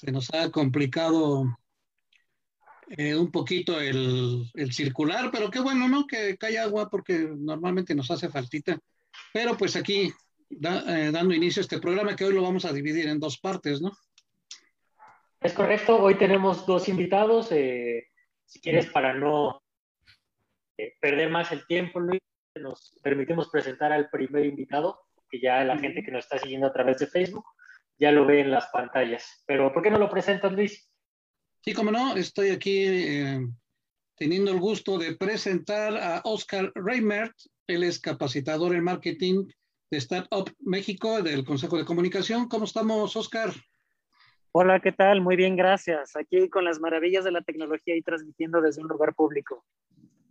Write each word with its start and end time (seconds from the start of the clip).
se 0.00 0.10
nos 0.10 0.32
ha 0.32 0.50
complicado 0.50 1.44
eh, 2.88 3.14
un 3.14 3.30
poquito 3.30 3.78
el, 3.78 4.50
circular, 4.72 5.30
pero 5.30 5.50
qué 5.50 5.60
bueno, 5.60 5.88
¿no? 5.88 6.06
Que 6.06 6.38
cae 6.38 6.58
agua 6.58 6.88
porque 6.88 7.18
normalmente 7.18 7.94
nos 7.94 8.10
hace 8.10 8.30
faltita. 8.30 8.78
Pero 9.34 9.58
pues 9.58 9.76
aquí, 9.76 10.10
eh, 10.50 11.10
dando 11.12 11.34
inicio 11.34 11.60
a 11.60 11.64
este 11.64 11.80
programa, 11.80 12.16
que 12.16 12.24
hoy 12.24 12.32
lo 12.32 12.42
vamos 12.42 12.64
a 12.64 12.72
dividir 12.72 13.08
en 13.08 13.20
dos 13.20 13.38
partes, 13.38 13.82
¿no? 13.82 13.92
Es 15.42 15.52
correcto, 15.52 16.00
hoy 16.00 16.14
tenemos 16.14 16.64
dos 16.64 16.88
invitados. 16.88 17.52
Eh, 17.52 18.08
si 18.46 18.58
quieres, 18.58 18.86
para 18.86 19.12
no 19.12 19.62
perder 20.98 21.28
más 21.28 21.52
el 21.52 21.66
tiempo, 21.66 22.00
Luis, 22.00 22.22
nos 22.54 22.98
permitimos 23.02 23.50
presentar 23.50 23.92
al 23.92 24.08
primer 24.08 24.46
invitado, 24.46 24.98
que 25.28 25.40
ya 25.40 25.62
la 25.62 25.78
gente 25.78 26.02
que 26.02 26.10
nos 26.10 26.24
está 26.24 26.38
siguiendo 26.38 26.68
a 26.68 26.72
través 26.72 26.98
de 26.98 27.06
Facebook 27.06 27.44
ya 28.00 28.10
lo 28.10 28.24
ve 28.24 28.40
en 28.40 28.50
las 28.50 28.66
pantallas. 28.68 29.44
Pero, 29.46 29.72
¿por 29.72 29.82
qué 29.82 29.90
no 29.90 29.98
lo 29.98 30.08
presentas, 30.08 30.52
Luis? 30.52 30.90
Sí, 31.62 31.74
como 31.74 31.90
no, 31.92 32.16
estoy 32.16 32.48
aquí 32.48 32.84
eh, 32.86 33.46
teniendo 34.16 34.50
el 34.50 34.58
gusto 34.58 34.98
de 34.98 35.14
presentar 35.14 35.96
a 35.96 36.22
Oscar 36.24 36.72
Reimert. 36.74 37.34
Él 37.66 37.84
es 37.84 38.00
capacitador 38.00 38.74
en 38.74 38.84
marketing 38.84 39.46
de 39.90 39.98
Startup 39.98 40.50
México 40.60 41.22
del 41.22 41.44
Consejo 41.44 41.76
de 41.76 41.84
Comunicación. 41.84 42.48
¿Cómo 42.48 42.64
estamos, 42.64 43.14
Oscar? 43.14 43.50
Hola, 44.52 44.80
¿qué 44.80 44.92
tal? 44.92 45.20
Muy 45.20 45.36
bien, 45.36 45.54
gracias. 45.54 46.16
Aquí 46.16 46.48
con 46.48 46.64
las 46.64 46.80
maravillas 46.80 47.24
de 47.24 47.32
la 47.32 47.42
tecnología 47.42 47.94
y 47.94 48.02
transmitiendo 48.02 48.62
desde 48.62 48.80
un 48.80 48.88
lugar 48.88 49.14
público. 49.14 49.64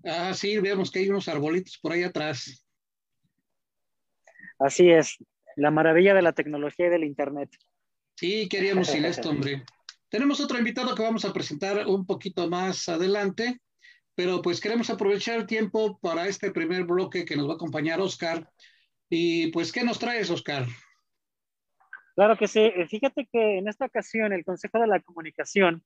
Ah, 0.04 0.34
sí, 0.34 0.58
vemos 0.58 0.90
que 0.90 1.00
hay 1.00 1.10
unos 1.10 1.28
arbolitos 1.28 1.78
por 1.78 1.92
ahí 1.92 2.04
atrás. 2.04 2.66
Así 4.58 4.90
es, 4.90 5.18
la 5.60 5.72
maravilla 5.72 6.14
de 6.14 6.22
la 6.22 6.34
tecnología 6.34 6.88
y 6.88 6.90
del 6.90 7.04
Internet. 7.04 7.50
Sí, 8.16 8.48
queríamos 8.50 8.88
sin 8.88 9.06
esto, 9.06 9.30
hombre. 9.30 9.64
Tenemos 10.10 10.40
otro 10.40 10.58
invitado 10.58 10.96
que 10.96 11.04
vamos 11.04 11.26
a 11.26 11.34
presentar 11.34 11.86
un 11.86 12.06
poquito 12.06 12.50
más 12.50 12.88
adelante, 12.90 13.60
pero 14.16 14.42
pues 14.42 14.60
queremos 14.60 14.90
aprovechar 14.90 15.38
el 15.38 15.46
tiempo 15.46 16.00
para 16.00 16.28
este 16.28 16.52
primer 16.52 16.86
bloque 16.86 17.26
que 17.26 17.36
nos 17.36 17.48
va 17.48 17.54
a 17.54 17.56
acompañar 17.56 18.00
Oscar. 18.00 18.50
Y 19.10 19.52
pues, 19.52 19.72
¿qué 19.72 19.84
nos 19.84 20.00
traes, 20.00 20.30
Oscar? 20.30 20.66
Claro 22.16 22.38
que 22.38 22.48
sí. 22.48 22.60
Eh, 22.60 22.88
fíjate 22.88 23.28
que 23.32 23.58
en 23.58 23.68
esta 23.68 23.86
ocasión 23.86 24.34
el 24.34 24.46
Consejo 24.46 24.80
de 24.80 24.88
la 24.88 25.00
Comunicación, 25.00 25.84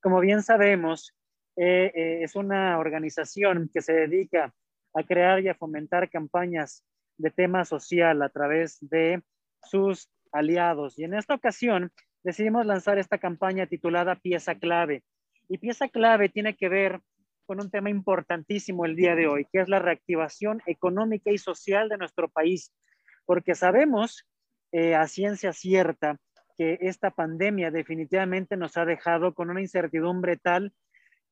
como 0.00 0.20
bien 0.20 0.42
sabemos, 0.42 1.14
eh, 1.56 1.92
eh, 1.94 2.20
es 2.22 2.36
una 2.36 2.78
organización 2.78 3.70
que 3.72 3.82
se 3.82 3.92
dedica 3.92 4.54
a 4.94 5.02
crear 5.02 5.42
y 5.42 5.48
a 5.48 5.54
fomentar 5.54 6.10
campañas 6.10 6.84
de 7.20 7.30
tema 7.30 7.64
social 7.64 8.22
a 8.22 8.28
través 8.28 8.78
de 8.80 9.22
sus 9.62 10.08
aliados. 10.32 10.98
Y 10.98 11.04
en 11.04 11.14
esta 11.14 11.34
ocasión 11.34 11.92
decidimos 12.22 12.66
lanzar 12.66 12.98
esta 12.98 13.18
campaña 13.18 13.66
titulada 13.66 14.16
Pieza 14.16 14.54
Clave. 14.54 15.02
Y 15.48 15.58
Pieza 15.58 15.88
Clave 15.88 16.28
tiene 16.28 16.56
que 16.56 16.68
ver 16.68 17.00
con 17.46 17.60
un 17.60 17.70
tema 17.70 17.90
importantísimo 17.90 18.84
el 18.84 18.94
día 18.94 19.14
de 19.14 19.26
hoy, 19.26 19.46
que 19.52 19.60
es 19.60 19.68
la 19.68 19.80
reactivación 19.80 20.62
económica 20.66 21.30
y 21.32 21.38
social 21.38 21.88
de 21.88 21.98
nuestro 21.98 22.28
país, 22.28 22.72
porque 23.26 23.54
sabemos 23.54 24.26
eh, 24.72 24.94
a 24.94 25.06
ciencia 25.08 25.52
cierta 25.52 26.16
que 26.56 26.78
esta 26.82 27.10
pandemia 27.10 27.70
definitivamente 27.70 28.56
nos 28.56 28.76
ha 28.76 28.84
dejado 28.84 29.34
con 29.34 29.50
una 29.50 29.60
incertidumbre 29.60 30.36
tal 30.36 30.72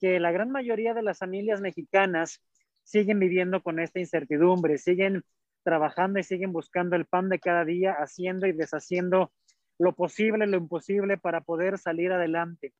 que 0.00 0.18
la 0.18 0.32
gran 0.32 0.50
mayoría 0.50 0.94
de 0.94 1.02
las 1.02 1.18
familias 1.18 1.60
mexicanas 1.60 2.42
siguen 2.82 3.18
viviendo 3.18 3.62
con 3.62 3.78
esta 3.78 4.00
incertidumbre, 4.00 4.78
siguen 4.78 5.22
trabajando 5.62 6.18
y 6.18 6.22
siguen 6.22 6.52
buscando 6.52 6.96
el 6.96 7.06
pan 7.06 7.28
de 7.28 7.38
cada 7.38 7.64
día, 7.64 7.92
haciendo 7.92 8.46
y 8.46 8.52
deshaciendo 8.52 9.32
lo 9.78 9.94
posible, 9.94 10.46
lo 10.46 10.56
imposible 10.56 11.18
para 11.18 11.40
poder 11.40 11.78
salir 11.78 12.12
adelante. 12.12 12.72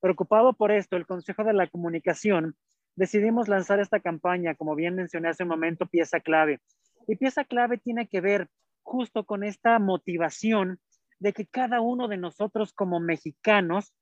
Preocupado 0.00 0.54
por 0.54 0.72
esto, 0.72 0.96
el 0.96 1.06
Consejo 1.06 1.44
de 1.44 1.52
la 1.52 1.66
Comunicación 1.66 2.56
decidimos 2.94 3.48
lanzar 3.48 3.80
esta 3.80 4.00
campaña, 4.00 4.54
como 4.54 4.74
bien 4.74 4.94
mencioné 4.94 5.28
hace 5.28 5.42
un 5.42 5.50
momento, 5.50 5.86
pieza 5.86 6.20
clave. 6.20 6.60
Y 7.06 7.16
pieza 7.16 7.44
clave 7.44 7.78
tiene 7.78 8.08
que 8.08 8.20
ver 8.20 8.48
justo 8.82 9.24
con 9.24 9.44
esta 9.44 9.78
motivación 9.78 10.80
de 11.18 11.32
que 11.32 11.46
cada 11.46 11.80
uno 11.80 12.08
de 12.08 12.16
nosotros 12.16 12.72
como 12.72 13.00
mexicanos 13.00 13.92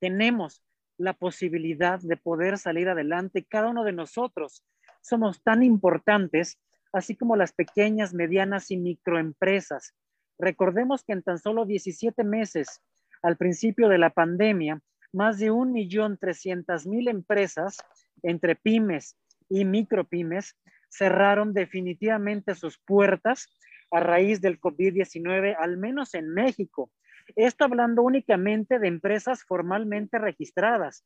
tenemos 0.00 0.62
la 0.98 1.14
posibilidad 1.14 2.00
de 2.00 2.16
poder 2.16 2.58
salir 2.58 2.88
adelante. 2.88 3.44
Cada 3.44 3.68
uno 3.68 3.84
de 3.84 3.92
nosotros 3.92 4.64
somos 5.00 5.42
tan 5.42 5.62
importantes, 5.62 6.58
así 6.92 7.16
como 7.16 7.36
las 7.36 7.52
pequeñas, 7.52 8.14
medianas 8.14 8.70
y 8.70 8.76
microempresas. 8.76 9.94
Recordemos 10.38 11.04
que 11.04 11.12
en 11.12 11.22
tan 11.22 11.38
solo 11.38 11.64
17 11.64 12.24
meses 12.24 12.80
al 13.22 13.36
principio 13.36 13.88
de 13.88 13.98
la 13.98 14.10
pandemia, 14.10 14.80
más 15.12 15.38
de 15.38 15.50
1.300.000 15.52 17.10
empresas 17.10 17.76
entre 18.22 18.56
pymes 18.56 19.16
y 19.48 19.64
micropymes 19.64 20.56
cerraron 20.88 21.52
definitivamente 21.52 22.54
sus 22.54 22.78
puertas 22.78 23.48
a 23.90 24.00
raíz 24.00 24.40
del 24.40 24.58
COVID-19, 24.58 25.54
al 25.58 25.76
menos 25.76 26.14
en 26.14 26.32
México. 26.32 26.90
Esto 27.36 27.64
hablando 27.64 28.02
únicamente 28.02 28.78
de 28.78 28.88
empresas 28.88 29.44
formalmente 29.44 30.18
registradas, 30.18 31.04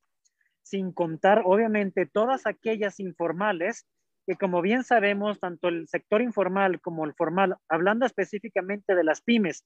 sin 0.63 0.93
contar 0.93 1.43
obviamente 1.45 2.07
todas 2.07 2.47
aquellas 2.47 3.01
informales 3.01 3.87
que 4.27 4.37
como 4.37 4.61
bien 4.61 4.83
sabemos, 4.83 5.39
tanto 5.39 5.69
el 5.69 5.87
sector 5.89 6.21
informal 6.21 6.81
como 6.81 7.05
el 7.05 7.15
formal, 7.15 7.57
hablando 7.69 8.07
específicamente 8.07 8.95
de 8.95 9.05
las 9.05 9.21
pymes 9.21 9.65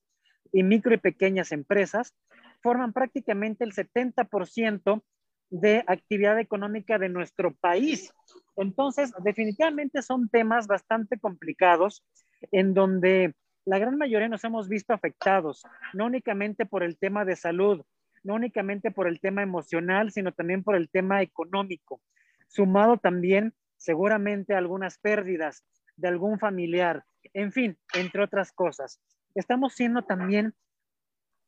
y 0.52 0.62
micro 0.62 0.94
y 0.94 0.98
pequeñas 0.98 1.52
empresas, 1.52 2.14
forman 2.62 2.92
prácticamente 2.92 3.64
el 3.64 3.72
70% 3.72 5.02
de 5.48 5.82
actividad 5.86 6.38
económica 6.38 6.98
de 6.98 7.08
nuestro 7.08 7.54
país. 7.54 8.12
Entonces, 8.56 9.12
definitivamente 9.24 10.02
son 10.02 10.28
temas 10.28 10.66
bastante 10.66 11.18
complicados 11.18 12.04
en 12.52 12.74
donde 12.74 13.34
la 13.64 13.78
gran 13.78 13.96
mayoría 13.96 14.28
nos 14.28 14.44
hemos 14.44 14.68
visto 14.68 14.92
afectados, 14.92 15.62
no 15.94 16.06
únicamente 16.06 16.66
por 16.66 16.82
el 16.82 16.98
tema 16.98 17.24
de 17.24 17.36
salud, 17.36 17.82
no 18.22 18.34
únicamente 18.34 18.90
por 18.90 19.08
el 19.08 19.20
tema 19.20 19.42
emocional, 19.42 20.12
sino 20.12 20.32
también 20.32 20.62
por 20.62 20.76
el 20.76 20.90
tema 20.90 21.22
económico, 21.22 22.00
sumado 22.48 22.98
también 22.98 23.54
seguramente 23.80 24.54
algunas 24.54 24.98
pérdidas 24.98 25.64
de 25.96 26.08
algún 26.08 26.38
familiar, 26.38 27.04
en 27.32 27.50
fin, 27.50 27.78
entre 27.94 28.22
otras 28.22 28.52
cosas. 28.52 29.00
Estamos 29.34 29.74
siendo 29.74 30.02
también 30.02 30.54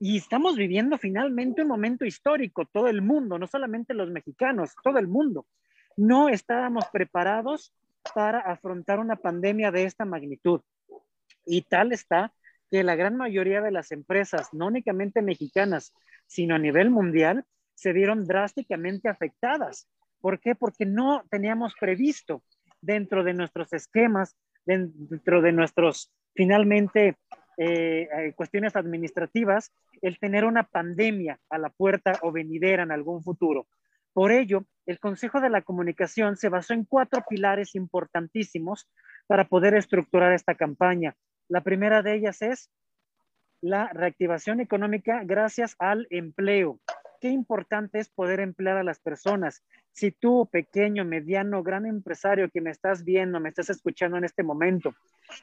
y 0.01 0.17
estamos 0.17 0.57
viviendo 0.57 0.99
finalmente 0.99 1.63
un 1.63 1.69
momento 1.69 2.05
histórico, 2.05 2.65
todo 2.65 2.89
el 2.89 3.03
mundo, 3.03 3.39
no 3.39 3.47
solamente 3.47 3.95
los 3.95 4.11
mexicanos, 4.11 4.73
todo 4.83 4.99
el 4.99 5.07
mundo. 5.07 5.47
No 5.97 6.29
estábamos 6.29 6.87
preparados 6.93 7.73
para 8.15 8.41
afrontar 8.41 8.99
una 8.99 9.17
pandemia 9.17 9.71
de 9.71 9.85
esta 9.85 10.05
magnitud. 10.05 10.61
Y 11.45 11.63
tal 11.63 11.93
está 11.93 12.33
que 12.71 12.83
la 12.83 12.97
gran 12.97 13.17
mayoría 13.17 13.61
de 13.61 13.71
las 13.71 13.93
empresas, 13.93 14.49
no 14.53 14.69
únicamente 14.69 15.21
mexicanas, 15.21 15.93
sino 16.27 16.55
a 16.55 16.59
nivel 16.59 16.91
mundial, 16.91 17.45
se 17.75 17.93
vieron 17.93 18.25
drásticamente 18.25 19.09
afectadas. 19.09 19.89
¿Por 20.23 20.41
qué? 20.41 20.55
Porque 20.55 20.87
no 20.87 21.25
teníamos 21.31 21.75
previsto 21.79 22.43
dentro 22.81 23.25
de 23.25 23.35
nuestros 23.35 23.73
esquemas, 23.73 24.37
dentro 24.65 25.43
de 25.43 25.53
nuestros, 25.53 26.11
finalmente, 26.35 27.17
eh, 27.59 28.09
eh, 28.17 28.33
cuestiones 28.35 28.77
administrativas, 28.77 29.73
el 30.01 30.19
tener 30.19 30.45
una 30.45 30.63
pandemia 30.63 31.39
a 31.51 31.59
la 31.59 31.69
puerta 31.69 32.19
o 32.23 32.33
venidera 32.33 32.85
en 32.85 32.93
algún 32.93 33.23
futuro. 33.23 33.67
Por 34.13 34.31
ello, 34.31 34.65
el 34.87 35.01
Consejo 35.01 35.41
de 35.41 35.51
la 35.51 35.63
Comunicación 35.63 36.37
se 36.37 36.49
basó 36.49 36.73
en 36.73 36.85
cuatro 36.85 37.25
pilares 37.29 37.75
importantísimos 37.75 38.89
para 39.27 39.49
poder 39.49 39.75
estructurar 39.75 40.33
esta 40.33 40.55
campaña. 40.55 41.17
La 41.49 41.63
primera 41.63 42.03
de 42.03 42.15
ellas 42.15 42.43
es 42.43 42.71
la 43.61 43.89
reactivación 43.93 44.61
económica 44.61 45.23
gracias 45.25 45.75
al 45.79 46.07
empleo. 46.11 46.79
Qué 47.23 47.29
importante 47.29 48.01
es 48.01 48.09
poder 48.09 48.41
emplear 48.41 48.79
a 48.79 48.83
las 48.83 48.99
personas. 48.99 49.63
Si 49.93 50.11
tú, 50.11 50.49
pequeño, 50.51 51.05
mediano, 51.05 51.63
gran 51.63 51.87
empresario 51.87 52.51
que 52.51 52.61
me 52.61 52.71
estás 52.71 53.05
viendo, 53.05 53.39
me 53.39 53.49
estás 53.49 53.71
escuchando 53.71 54.17
en 54.17 54.25
este 54.25 54.43
momento, 54.43 54.93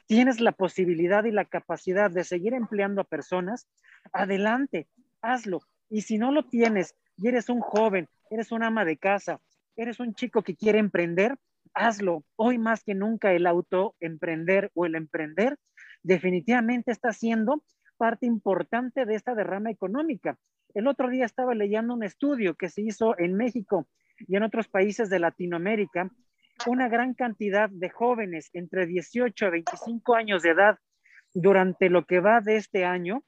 tienes 0.06 0.40
la 0.40 0.52
posibilidad 0.52 1.24
y 1.24 1.30
la 1.30 1.46
capacidad 1.46 2.10
de 2.10 2.24
seguir 2.24 2.52
empleando 2.52 3.00
a 3.00 3.04
personas, 3.04 3.66
adelante, 4.12 4.88
hazlo. 5.22 5.62
Y 5.88 6.02
si 6.02 6.18
no 6.18 6.32
lo 6.32 6.44
tienes 6.44 6.96
y 7.16 7.28
eres 7.28 7.48
un 7.48 7.60
joven, 7.60 8.10
eres 8.28 8.52
un 8.52 8.62
ama 8.62 8.84
de 8.84 8.98
casa, 8.98 9.40
eres 9.74 10.00
un 10.00 10.12
chico 10.12 10.42
que 10.42 10.56
quiere 10.56 10.80
emprender, 10.80 11.38
hazlo. 11.72 12.24
Hoy 12.36 12.58
más 12.58 12.84
que 12.84 12.94
nunca 12.94 13.32
el 13.32 13.46
autoemprender 13.46 14.70
o 14.74 14.84
el 14.84 14.96
emprender 14.96 15.56
definitivamente 16.02 16.92
está 16.92 17.14
siendo 17.14 17.64
parte 17.96 18.26
importante 18.26 19.06
de 19.06 19.14
esta 19.14 19.34
derrama 19.34 19.70
económica. 19.70 20.36
El 20.74 20.86
otro 20.86 21.08
día 21.08 21.24
estaba 21.24 21.54
leyendo 21.54 21.94
un 21.94 22.04
estudio 22.04 22.54
que 22.54 22.68
se 22.68 22.82
hizo 22.82 23.18
en 23.18 23.34
México 23.34 23.88
y 24.18 24.36
en 24.36 24.42
otros 24.42 24.68
países 24.68 25.10
de 25.10 25.18
Latinoamérica, 25.18 26.10
una 26.66 26.88
gran 26.88 27.14
cantidad 27.14 27.70
de 27.70 27.90
jóvenes 27.90 28.50
entre 28.52 28.86
18 28.86 29.46
a 29.46 29.50
25 29.50 30.14
años 30.14 30.42
de 30.42 30.50
edad 30.50 30.78
durante 31.32 31.88
lo 31.88 32.04
que 32.04 32.20
va 32.20 32.40
de 32.40 32.56
este 32.56 32.84
año 32.84 33.24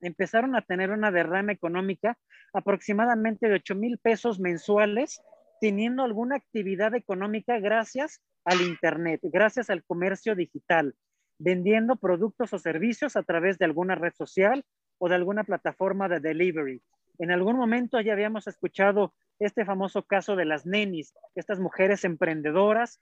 empezaron 0.00 0.54
a 0.56 0.62
tener 0.62 0.90
una 0.90 1.10
derrama 1.10 1.52
económica 1.52 2.18
aproximadamente 2.52 3.48
de 3.48 3.54
8 3.54 3.74
mil 3.74 3.98
pesos 3.98 4.40
mensuales, 4.40 5.20
teniendo 5.60 6.02
alguna 6.02 6.36
actividad 6.36 6.94
económica 6.94 7.58
gracias 7.58 8.20
al 8.44 8.60
Internet, 8.62 9.20
gracias 9.24 9.70
al 9.70 9.84
comercio 9.84 10.34
digital, 10.34 10.94
vendiendo 11.38 11.96
productos 11.96 12.52
o 12.52 12.58
servicios 12.58 13.16
a 13.16 13.22
través 13.22 13.58
de 13.58 13.64
alguna 13.64 13.94
red 13.94 14.12
social 14.14 14.64
o 14.98 15.08
de 15.08 15.14
alguna 15.14 15.44
plataforma 15.44 16.08
de 16.08 16.20
delivery. 16.20 16.82
En 17.18 17.30
algún 17.30 17.56
momento 17.56 18.00
ya 18.00 18.12
habíamos 18.12 18.46
escuchado 18.46 19.14
este 19.38 19.64
famoso 19.64 20.02
caso 20.02 20.36
de 20.36 20.44
las 20.44 20.66
nenis, 20.66 21.14
estas 21.34 21.60
mujeres 21.60 22.04
emprendedoras, 22.04 23.00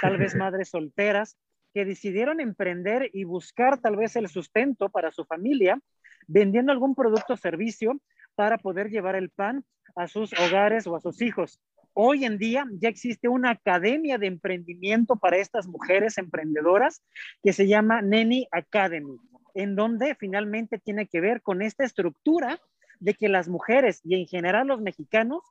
tal 0.00 0.18
vez 0.18 0.34
madres 0.36 0.70
solteras, 0.70 1.36
que 1.74 1.84
decidieron 1.84 2.40
emprender 2.40 3.10
y 3.12 3.24
buscar 3.24 3.78
tal 3.80 3.96
vez 3.96 4.16
el 4.16 4.28
sustento 4.28 4.88
para 4.88 5.10
su 5.10 5.24
familia, 5.24 5.80
vendiendo 6.26 6.72
algún 6.72 6.94
producto 6.94 7.34
o 7.34 7.36
servicio 7.36 8.00
para 8.34 8.58
poder 8.58 8.88
llevar 8.88 9.16
el 9.16 9.30
pan 9.30 9.64
a 9.96 10.08
sus 10.08 10.32
hogares 10.38 10.86
o 10.86 10.96
a 10.96 11.00
sus 11.00 11.20
hijos. 11.20 11.60
Hoy 11.92 12.24
en 12.24 12.38
día 12.38 12.64
ya 12.80 12.88
existe 12.88 13.28
una 13.28 13.50
academia 13.50 14.18
de 14.18 14.28
emprendimiento 14.28 15.16
para 15.16 15.38
estas 15.38 15.66
mujeres 15.66 16.16
emprendedoras 16.16 17.02
que 17.42 17.52
se 17.52 17.66
llama 17.66 18.02
Neni 18.02 18.46
Academy, 18.52 19.18
en 19.54 19.76
donde 19.76 20.14
finalmente 20.14 20.78
tiene 20.78 21.06
que 21.06 21.20
ver 21.20 21.42
con 21.42 21.62
esta 21.62 21.84
estructura 21.84 22.60
de 23.00 23.14
que 23.14 23.28
las 23.28 23.48
mujeres 23.48 24.00
y 24.04 24.14
en 24.14 24.26
general 24.26 24.66
los 24.66 24.80
mexicanos, 24.80 25.42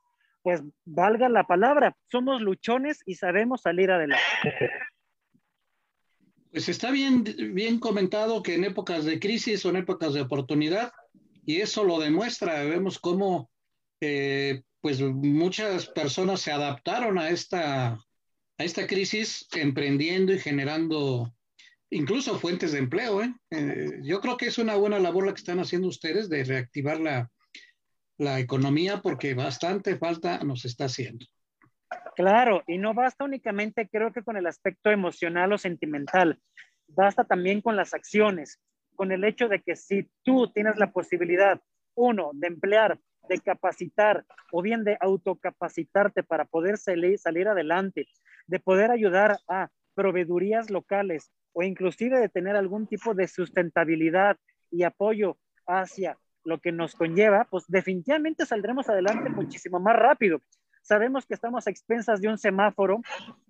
pues 0.42 0.62
valga 0.84 1.28
la 1.28 1.44
palabra, 1.44 1.96
somos 2.10 2.40
luchones 2.40 3.00
y 3.06 3.14
sabemos 3.14 3.62
salir 3.62 3.90
adelante. 3.90 4.24
Pues 6.50 6.66
está 6.70 6.90
bien, 6.90 7.24
bien 7.52 7.78
comentado 7.78 8.42
que 8.42 8.54
en 8.54 8.64
épocas 8.64 9.04
de 9.04 9.20
crisis 9.20 9.60
son 9.60 9.76
épocas 9.76 10.14
de 10.14 10.22
oportunidad 10.22 10.92
y 11.44 11.60
eso 11.60 11.84
lo 11.84 11.98
demuestra. 11.98 12.64
Vemos 12.64 12.98
cómo 12.98 13.50
eh, 14.00 14.62
pues 14.80 15.00
muchas 15.00 15.88
personas 15.88 16.40
se 16.40 16.50
adaptaron 16.50 17.18
a 17.18 17.28
esta, 17.28 17.88
a 17.92 18.64
esta 18.64 18.86
crisis 18.86 19.46
emprendiendo 19.52 20.32
y 20.32 20.38
generando 20.38 21.34
incluso 21.90 22.38
fuentes 22.38 22.72
de 22.72 22.78
empleo. 22.78 23.22
¿eh? 23.22 23.34
Eh, 23.50 24.00
yo 24.02 24.20
creo 24.20 24.36
que 24.36 24.46
es 24.46 24.58
una 24.58 24.76
buena 24.76 24.98
labor 24.98 25.26
la 25.26 25.32
que 25.32 25.38
están 25.38 25.60
haciendo 25.60 25.88
ustedes 25.88 26.28
de 26.28 26.44
reactivar 26.44 27.00
la, 27.00 27.30
la 28.18 28.40
economía 28.40 29.00
porque 29.00 29.34
bastante 29.34 29.96
falta 29.96 30.38
nos 30.44 30.64
está 30.64 30.86
haciendo. 30.86 31.24
Claro, 32.16 32.62
y 32.66 32.78
no 32.78 32.92
basta 32.94 33.24
únicamente, 33.24 33.88
creo 33.88 34.12
que 34.12 34.22
con 34.22 34.36
el 34.36 34.46
aspecto 34.46 34.90
emocional 34.90 35.52
o 35.52 35.58
sentimental, 35.58 36.38
basta 36.88 37.24
también 37.24 37.60
con 37.60 37.76
las 37.76 37.94
acciones, 37.94 38.60
con 38.96 39.12
el 39.12 39.24
hecho 39.24 39.48
de 39.48 39.62
que 39.62 39.76
si 39.76 40.10
tú 40.24 40.50
tienes 40.52 40.76
la 40.76 40.90
posibilidad, 40.90 41.60
uno, 41.94 42.30
de 42.34 42.48
emplear, 42.48 42.98
de 43.28 43.38
capacitar 43.38 44.24
o 44.52 44.62
bien 44.62 44.84
de 44.84 44.96
autocapacitarte 45.00 46.22
para 46.22 46.44
poder 46.44 46.78
salir, 46.78 47.18
salir 47.18 47.48
adelante, 47.48 48.08
de 48.46 48.58
poder 48.60 48.90
ayudar 48.90 49.38
a 49.48 49.68
proveedurías 49.94 50.70
locales 50.70 51.30
o 51.52 51.62
inclusive 51.62 52.18
de 52.18 52.28
tener 52.28 52.56
algún 52.56 52.86
tipo 52.86 53.14
de 53.14 53.28
sustentabilidad 53.28 54.36
y 54.70 54.82
apoyo 54.82 55.38
hacia 55.66 56.18
lo 56.44 56.58
que 56.60 56.72
nos 56.72 56.94
conlleva, 56.94 57.46
pues 57.50 57.64
definitivamente 57.68 58.46
saldremos 58.46 58.88
adelante 58.88 59.28
muchísimo 59.28 59.80
más 59.80 59.96
rápido. 59.96 60.40
Sabemos 60.82 61.26
que 61.26 61.34
estamos 61.34 61.66
a 61.66 61.70
expensas 61.70 62.20
de 62.20 62.28
un 62.28 62.38
semáforo 62.38 63.02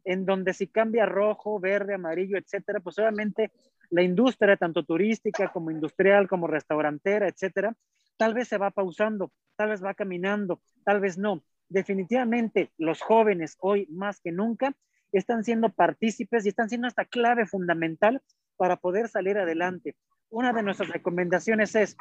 en 0.05 0.27
donde 0.27 0.53
si 0.53 0.67
cambia 0.67 1.07
rojo, 1.07 1.61
verde, 1.61 1.95
amarillo, 1.95 2.37
etcétera, 2.37 2.81
pues 2.81 2.99
obviamente 2.99 3.53
la 3.91 4.03
industria, 4.03 4.57
tanto 4.57 4.83
turística 4.83 5.49
como 5.53 5.71
industrial, 5.71 6.29
como 6.29 6.47
restaurantera, 6.47 7.29
etcétera, 7.29 7.75
tal 8.17 8.35
vez 8.35 8.49
se 8.49 8.59
va 8.59 8.71
pausando, 8.71 9.31
tal 9.57 9.71
vez 9.71 9.83
va 9.83 9.95
caminando, 9.95 10.61
tal 10.85 11.01
vez 11.01 11.17
no. 11.17 11.45
Definitivamente 11.69 12.73
los 12.79 13.01
jóvenes 13.01 13.57
hoy 13.61 13.87
más 13.91 14.21
que 14.21 14.33
nunca 14.33 14.75
están 15.13 15.45
siendo 15.45 15.71
partícipes 15.71 16.45
y 16.45 16.51
están 16.51 16.69
siendo 16.69 16.89
esta 16.89 17.05
clave 17.05 17.47
fundamental 17.47 18.21
para 18.57 18.77
poder 18.77 19.09
salir 19.09 19.39
adelante. 19.39 19.97
Una 20.31 20.53
de 20.53 20.63
nuestras 20.63 20.91
recomendaciones 20.91 21.75
es, 21.75 21.97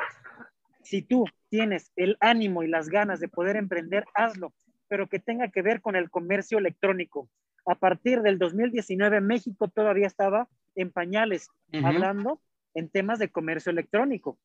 si 0.83 1.01
tú 1.01 1.25
tienes 1.49 1.91
el 1.95 2.17
ánimo 2.19 2.63
y 2.63 2.67
las 2.67 2.89
ganas 2.89 3.19
de 3.19 3.29
poder 3.29 3.55
emprender, 3.55 4.05
hazlo 4.13 4.53
pero 4.87 5.07
que 5.07 5.19
tenga 5.19 5.49
que 5.49 5.61
ver 5.61 5.81
con 5.81 5.95
el 5.95 6.09
comercio 6.09 6.57
electrónico. 6.57 7.29
A 7.65 7.75
partir 7.75 8.21
del 8.21 8.39
2019, 8.39 9.21
México 9.21 9.67
todavía 9.67 10.07
estaba 10.07 10.47
en 10.75 10.91
pañales, 10.91 11.49
hablando 11.83 12.41
en 12.73 12.89
temas 12.89 13.19
de 13.19 13.29
comercio 13.29 13.71
electrónico. 13.71 14.39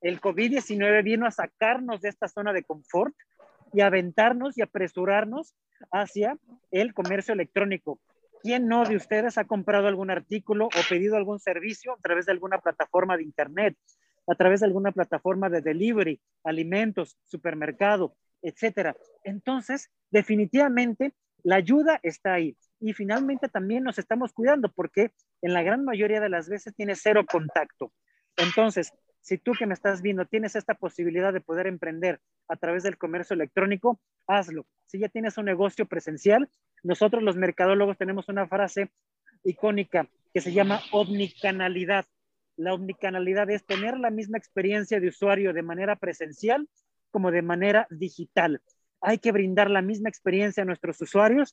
El 0.00 0.20
COVID-19 0.20 1.02
vino 1.04 1.26
a 1.26 1.30
sacarnos 1.30 2.00
de 2.00 2.08
esta 2.08 2.28
zona 2.28 2.52
de 2.52 2.64
confort 2.64 3.14
y 3.72 3.80
aventarnos 3.80 4.56
y 4.58 4.62
apresurarnos 4.62 5.54
hacia 5.90 6.38
el 6.70 6.94
comercio 6.94 7.34
electrónico. 7.34 8.00
¿Quién 8.42 8.68
no 8.68 8.84
de 8.84 8.96
ustedes 8.96 9.38
ha 9.38 9.44
comprado 9.44 9.88
algún 9.88 10.10
artículo 10.10 10.66
o 10.66 10.88
pedido 10.88 11.16
algún 11.16 11.40
servicio 11.40 11.94
a 11.94 12.00
través 12.00 12.26
de 12.26 12.32
alguna 12.32 12.58
plataforma 12.58 13.16
de 13.16 13.24
Internet, 13.24 13.76
a 14.26 14.34
través 14.34 14.60
de 14.60 14.66
alguna 14.66 14.92
plataforma 14.92 15.48
de 15.48 15.60
delivery, 15.60 16.20
alimentos, 16.44 17.16
supermercado, 17.24 18.16
etcétera. 18.42 18.96
Entonces, 19.24 19.90
definitivamente, 20.10 21.14
la 21.42 21.56
ayuda 21.56 21.98
está 22.02 22.34
ahí. 22.34 22.56
Y 22.80 22.92
finalmente 22.92 23.48
también 23.48 23.84
nos 23.84 23.98
estamos 23.98 24.32
cuidando 24.32 24.70
porque 24.70 25.12
en 25.42 25.52
la 25.52 25.62
gran 25.62 25.84
mayoría 25.84 26.20
de 26.20 26.28
las 26.28 26.48
veces 26.48 26.74
tiene 26.74 26.94
cero 26.94 27.24
contacto. 27.30 27.92
Entonces, 28.36 28.92
si 29.26 29.38
tú 29.38 29.54
que 29.58 29.66
me 29.66 29.74
estás 29.74 30.02
viendo 30.02 30.24
tienes 30.24 30.54
esta 30.54 30.74
posibilidad 30.74 31.32
de 31.32 31.40
poder 31.40 31.66
emprender 31.66 32.20
a 32.46 32.54
través 32.54 32.84
del 32.84 32.96
comercio 32.96 33.34
electrónico, 33.34 34.00
hazlo. 34.28 34.66
Si 34.84 35.00
ya 35.00 35.08
tienes 35.08 35.36
un 35.36 35.46
negocio 35.46 35.86
presencial, 35.86 36.48
nosotros 36.84 37.24
los 37.24 37.34
mercadólogos 37.34 37.98
tenemos 37.98 38.28
una 38.28 38.46
frase 38.46 38.92
icónica 39.42 40.08
que 40.32 40.40
se 40.40 40.52
llama 40.52 40.80
omnicanalidad. 40.92 42.04
La 42.56 42.72
omnicanalidad 42.72 43.50
es 43.50 43.66
tener 43.66 43.98
la 43.98 44.10
misma 44.10 44.38
experiencia 44.38 45.00
de 45.00 45.08
usuario 45.08 45.52
de 45.52 45.62
manera 45.62 45.96
presencial 45.96 46.68
como 47.10 47.32
de 47.32 47.42
manera 47.42 47.88
digital. 47.90 48.62
Hay 49.00 49.18
que 49.18 49.32
brindar 49.32 49.70
la 49.70 49.82
misma 49.82 50.08
experiencia 50.08 50.62
a 50.62 50.66
nuestros 50.66 51.00
usuarios, 51.00 51.52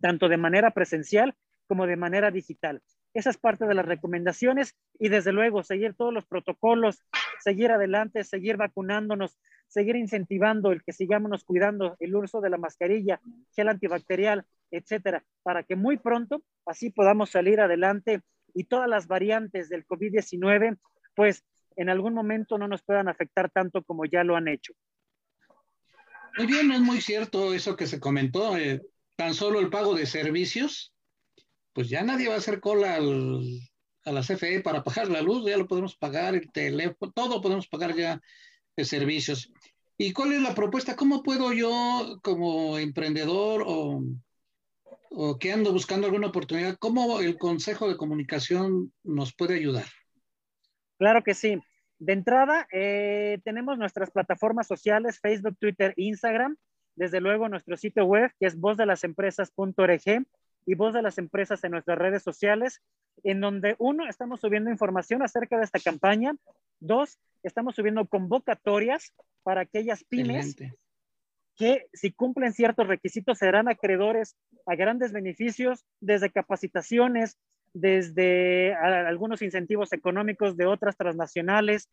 tanto 0.00 0.30
de 0.30 0.38
manera 0.38 0.70
presencial 0.70 1.34
como 1.66 1.86
de 1.86 1.96
manera 1.96 2.30
digital. 2.30 2.80
Esa 3.18 3.30
es 3.30 3.36
parte 3.36 3.66
de 3.66 3.74
las 3.74 3.84
recomendaciones 3.84 4.76
y 4.96 5.08
desde 5.08 5.32
luego 5.32 5.64
seguir 5.64 5.92
todos 5.94 6.14
los 6.14 6.24
protocolos, 6.24 7.02
seguir 7.40 7.72
adelante, 7.72 8.22
seguir 8.22 8.56
vacunándonos, 8.56 9.36
seguir 9.66 9.96
incentivando 9.96 10.70
el 10.70 10.84
que 10.84 10.92
sigamos 10.92 11.42
cuidando 11.42 11.96
el 11.98 12.14
uso 12.14 12.40
de 12.40 12.48
la 12.48 12.58
mascarilla, 12.58 13.20
gel 13.56 13.70
antibacterial, 13.70 14.46
etcétera, 14.70 15.24
para 15.42 15.64
que 15.64 15.74
muy 15.74 15.96
pronto 15.96 16.44
así 16.64 16.90
podamos 16.90 17.30
salir 17.30 17.60
adelante 17.60 18.20
y 18.54 18.62
todas 18.62 18.88
las 18.88 19.08
variantes 19.08 19.68
del 19.68 19.84
COVID-19 19.84 20.78
pues 21.16 21.42
en 21.74 21.88
algún 21.88 22.14
momento 22.14 22.56
no 22.56 22.68
nos 22.68 22.84
puedan 22.84 23.08
afectar 23.08 23.50
tanto 23.50 23.82
como 23.82 24.04
ya 24.04 24.22
lo 24.22 24.36
han 24.36 24.46
hecho. 24.46 24.74
Muy 26.36 26.46
bien, 26.46 26.70
es 26.70 26.80
muy 26.80 27.00
cierto 27.00 27.52
eso 27.52 27.74
que 27.74 27.88
se 27.88 27.98
comentó. 27.98 28.56
Eh, 28.56 28.80
tan 29.16 29.34
solo 29.34 29.58
el 29.58 29.70
pago 29.70 29.96
de 29.96 30.06
servicios, 30.06 30.94
pues 31.78 31.90
ya 31.90 32.02
nadie 32.02 32.26
va 32.26 32.34
a 32.34 32.38
hacer 32.38 32.58
cola 32.58 32.96
a 32.96 34.10
la 34.10 34.22
CFE 34.22 34.62
para 34.62 34.82
pagar 34.82 35.08
la 35.08 35.22
luz, 35.22 35.48
ya 35.48 35.56
lo 35.56 35.68
podemos 35.68 35.96
pagar, 35.96 36.34
el 36.34 36.50
teléfono, 36.50 37.12
todo 37.12 37.40
podemos 37.40 37.68
pagar 37.68 37.94
ya 37.94 38.20
de 38.76 38.84
servicios. 38.84 39.52
¿Y 39.96 40.12
cuál 40.12 40.32
es 40.32 40.42
la 40.42 40.56
propuesta? 40.56 40.96
¿Cómo 40.96 41.22
puedo 41.22 41.52
yo 41.52 42.18
como 42.20 42.78
emprendedor 42.78 43.62
o, 43.64 44.02
o 45.10 45.38
que 45.38 45.52
ando 45.52 45.72
buscando 45.72 46.08
alguna 46.08 46.26
oportunidad, 46.26 46.76
cómo 46.80 47.20
el 47.20 47.38
Consejo 47.38 47.88
de 47.88 47.96
Comunicación 47.96 48.92
nos 49.04 49.32
puede 49.32 49.54
ayudar? 49.54 49.86
Claro 50.98 51.22
que 51.22 51.34
sí. 51.34 51.60
De 52.00 52.12
entrada, 52.12 52.66
eh, 52.72 53.38
tenemos 53.44 53.78
nuestras 53.78 54.10
plataformas 54.10 54.66
sociales, 54.66 55.20
Facebook, 55.20 55.56
Twitter, 55.60 55.94
Instagram. 55.96 56.56
Desde 56.96 57.20
luego, 57.20 57.48
nuestro 57.48 57.76
sitio 57.76 58.04
web, 58.04 58.32
que 58.40 58.46
es 58.46 58.58
vozdelasempresas.org 58.58 60.26
y 60.68 60.74
voz 60.74 60.92
de 60.92 61.00
las 61.00 61.16
empresas 61.16 61.64
en 61.64 61.70
nuestras 61.70 61.96
redes 61.96 62.22
sociales, 62.22 62.82
en 63.24 63.40
donde, 63.40 63.74
uno, 63.78 64.06
estamos 64.06 64.40
subiendo 64.40 64.70
información 64.70 65.22
acerca 65.22 65.56
de 65.56 65.64
esta 65.64 65.80
campaña. 65.80 66.36
Dos, 66.78 67.18
estamos 67.42 67.74
subiendo 67.74 68.06
convocatorias 68.06 69.14
para 69.42 69.62
aquellas 69.62 70.04
pymes 70.04 70.56
que 71.56 71.86
si 71.94 72.12
cumplen 72.12 72.52
ciertos 72.52 72.86
requisitos 72.86 73.38
serán 73.38 73.66
acreedores 73.66 74.36
a 74.66 74.76
grandes 74.76 75.10
beneficios, 75.10 75.86
desde 76.00 76.30
capacitaciones, 76.30 77.38
desde 77.72 78.74
algunos 78.74 79.40
incentivos 79.40 79.94
económicos 79.94 80.58
de 80.58 80.66
otras 80.66 80.98
transnacionales, 80.98 81.88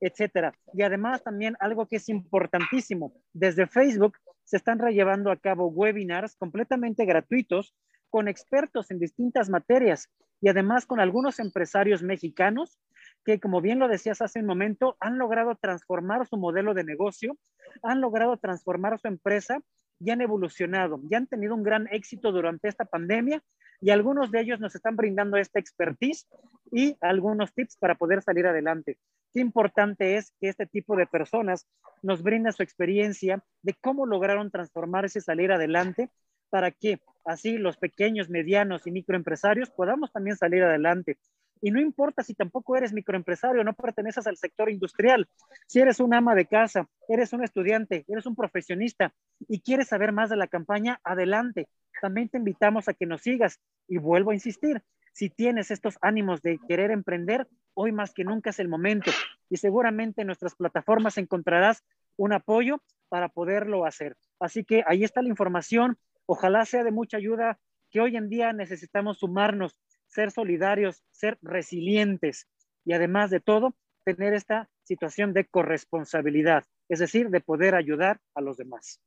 etcétera. 0.00 0.54
Y 0.72 0.80
además 0.80 1.22
también 1.22 1.56
algo 1.60 1.86
que 1.88 1.96
es 1.96 2.08
importantísimo, 2.08 3.12
desde 3.34 3.66
Facebook 3.66 4.16
se 4.44 4.56
están 4.56 4.78
llevando 4.78 5.30
a 5.30 5.36
cabo 5.36 5.66
webinars 5.66 6.36
completamente 6.36 7.04
gratuitos 7.04 7.74
con 8.14 8.28
expertos 8.28 8.92
en 8.92 9.00
distintas 9.00 9.50
materias 9.50 10.08
y 10.40 10.48
además 10.48 10.86
con 10.86 11.00
algunos 11.00 11.40
empresarios 11.40 12.04
mexicanos 12.04 12.78
que, 13.24 13.40
como 13.40 13.60
bien 13.60 13.80
lo 13.80 13.88
decías 13.88 14.22
hace 14.22 14.38
un 14.38 14.46
momento, 14.46 14.96
han 15.00 15.18
logrado 15.18 15.56
transformar 15.56 16.24
su 16.28 16.36
modelo 16.36 16.74
de 16.74 16.84
negocio, 16.84 17.36
han 17.82 18.00
logrado 18.00 18.36
transformar 18.36 19.00
su 19.00 19.08
empresa 19.08 19.58
y 19.98 20.12
han 20.12 20.20
evolucionado, 20.20 21.00
y 21.10 21.16
han 21.16 21.26
tenido 21.26 21.56
un 21.56 21.64
gran 21.64 21.88
éxito 21.90 22.30
durante 22.30 22.68
esta 22.68 22.84
pandemia 22.84 23.42
y 23.80 23.90
algunos 23.90 24.30
de 24.30 24.42
ellos 24.42 24.60
nos 24.60 24.76
están 24.76 24.94
brindando 24.94 25.36
esta 25.36 25.58
expertise 25.58 26.28
y 26.70 26.96
algunos 27.00 27.52
tips 27.52 27.76
para 27.78 27.96
poder 27.96 28.22
salir 28.22 28.46
adelante. 28.46 28.96
Qué 29.32 29.40
importante 29.40 30.18
es 30.18 30.32
que 30.40 30.50
este 30.50 30.66
tipo 30.66 30.94
de 30.94 31.08
personas 31.08 31.66
nos 32.00 32.22
brinden 32.22 32.52
su 32.52 32.62
experiencia 32.62 33.42
de 33.62 33.74
cómo 33.74 34.06
lograron 34.06 34.52
transformarse 34.52 35.18
y 35.18 35.22
salir 35.22 35.50
adelante 35.50 36.10
para 36.48 36.70
que 36.70 37.00
así 37.24 37.58
los 37.58 37.76
pequeños, 37.76 38.28
medianos 38.28 38.86
y 38.86 38.90
microempresarios 38.90 39.70
podamos 39.70 40.12
también 40.12 40.36
salir 40.36 40.62
adelante. 40.62 41.18
Y 41.60 41.70
no 41.70 41.80
importa 41.80 42.22
si 42.22 42.34
tampoco 42.34 42.76
eres 42.76 42.92
microempresario, 42.92 43.64
no 43.64 43.72
perteneces 43.72 44.26
al 44.26 44.36
sector 44.36 44.70
industrial. 44.70 45.26
Si 45.66 45.80
eres 45.80 45.98
un 45.98 46.12
ama 46.12 46.34
de 46.34 46.46
casa, 46.46 46.88
eres 47.08 47.32
un 47.32 47.42
estudiante, 47.42 48.04
eres 48.06 48.26
un 48.26 48.36
profesionista 48.36 49.14
y 49.48 49.60
quieres 49.60 49.88
saber 49.88 50.12
más 50.12 50.28
de 50.28 50.36
la 50.36 50.46
campaña, 50.46 51.00
adelante. 51.04 51.68
También 52.02 52.28
te 52.28 52.36
invitamos 52.38 52.88
a 52.88 52.94
que 52.94 53.06
nos 53.06 53.22
sigas. 53.22 53.60
Y 53.88 53.96
vuelvo 53.96 54.32
a 54.32 54.34
insistir, 54.34 54.82
si 55.14 55.30
tienes 55.30 55.70
estos 55.70 55.96
ánimos 56.02 56.42
de 56.42 56.58
querer 56.68 56.90
emprender, 56.90 57.46
hoy 57.72 57.92
más 57.92 58.12
que 58.12 58.24
nunca 58.24 58.50
es 58.50 58.58
el 58.58 58.68
momento. 58.68 59.10
Y 59.48 59.56
seguramente 59.56 60.20
en 60.22 60.26
nuestras 60.26 60.54
plataformas 60.56 61.16
encontrarás 61.18 61.82
un 62.16 62.32
apoyo 62.32 62.82
para 63.08 63.28
poderlo 63.28 63.86
hacer. 63.86 64.16
Así 64.40 64.64
que 64.64 64.82
ahí 64.86 65.04
está 65.04 65.22
la 65.22 65.28
información. 65.28 65.96
Ojalá 66.26 66.64
sea 66.64 66.84
de 66.84 66.90
mucha 66.90 67.16
ayuda 67.16 67.58
que 67.90 68.00
hoy 68.00 68.16
en 68.16 68.28
día 68.28 68.52
necesitamos 68.52 69.18
sumarnos 69.18 69.76
ser 70.08 70.30
solidarios, 70.30 71.02
ser 71.10 71.38
resilientes 71.42 72.46
y 72.84 72.92
además 72.92 73.30
de 73.30 73.40
todo, 73.40 73.74
tener 74.04 74.34
esta 74.34 74.68
situación 74.84 75.32
de 75.32 75.46
corresponsabilidad, 75.46 76.64
es 76.88 76.98
decir, 76.98 77.30
de 77.30 77.40
poder 77.40 77.74
ayudar 77.74 78.20
a 78.34 78.40
los 78.40 78.56
demás. 78.56 79.00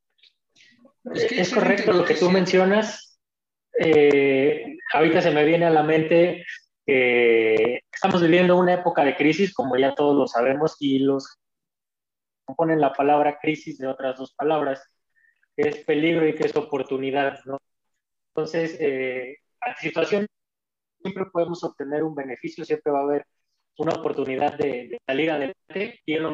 Es, 1.14 1.54
correcto 1.54 1.94
lo 1.94 2.04
que 2.04 2.16
tú 2.16 2.30
mencionas. 2.30 3.20
Eh, 3.80 4.78
ahorita 4.94 5.22
se 5.22 5.32
me 5.32 5.46
viene 5.46 5.66
a 5.66 5.70
la 5.70 5.84
mente 5.84 6.44
que 6.86 7.82
estamos 7.92 8.22
viviendo 8.22 8.58
una 8.58 8.74
época 8.74 9.04
de 9.04 9.16
crisis, 9.16 9.54
como 9.54 9.78
ya 9.78 9.94
todos 9.94 10.16
lo 10.16 10.28
sabemos, 10.28 10.78
y 10.80 11.00
los 11.00 11.38
ponen 12.56 12.82
la 12.82 12.94
palabra 12.94 13.38
crisis 13.40 13.78
de 13.78 13.88
otras 13.88 14.18
dos 14.18 14.34
palabras, 14.34 14.82
que 15.58 15.70
es 15.70 15.84
peligro 15.86 16.28
y 16.28 16.36
que 16.36 16.46
es 16.46 16.56
oportunidad, 16.56 17.40
¿no? 17.46 17.60
Entonces, 18.30 18.78
eh, 18.80 19.38
la 19.66 19.76
situación 19.78 20.28
siempre 21.02 21.26
podemos 21.32 21.64
obtener 21.64 22.04
un 22.04 22.16
beneficio, 22.16 22.64
siempre 22.66 22.92
va 22.94 23.00
a 23.00 23.04
haber 23.04 23.26
una 23.78 23.94
oportunidad 23.94 24.58
de, 24.58 25.00
salir 25.08 25.32
adelante, 25.32 26.02
y 26.06 26.16
lo 26.16 26.34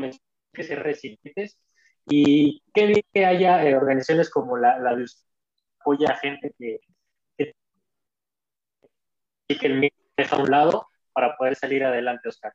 que 0.54 0.64
ser 0.64 0.84
resilientes. 0.84 1.58
Y 2.06 2.62
qué 2.74 2.88
bien 2.88 3.02
que 3.14 3.26
haya 3.26 3.66
eh, 3.66 3.76
organizaciones 3.78 4.30
como 4.30 4.58
la, 4.58 4.78
la 4.80 4.96
de 4.96 5.06
apoya 5.80 6.10
a 6.10 6.18
gente 6.18 6.54
que, 6.58 6.80
que, 7.38 7.54
que 9.48 9.68
el 9.68 9.80
miedo 9.80 9.96
deja 10.18 10.36
a 10.36 10.40
un 10.40 10.52
lado 10.52 10.88
para 11.14 11.38
poder 11.38 11.56
salir 11.56 11.84
adelante, 11.84 12.30
Oscar. 12.30 12.54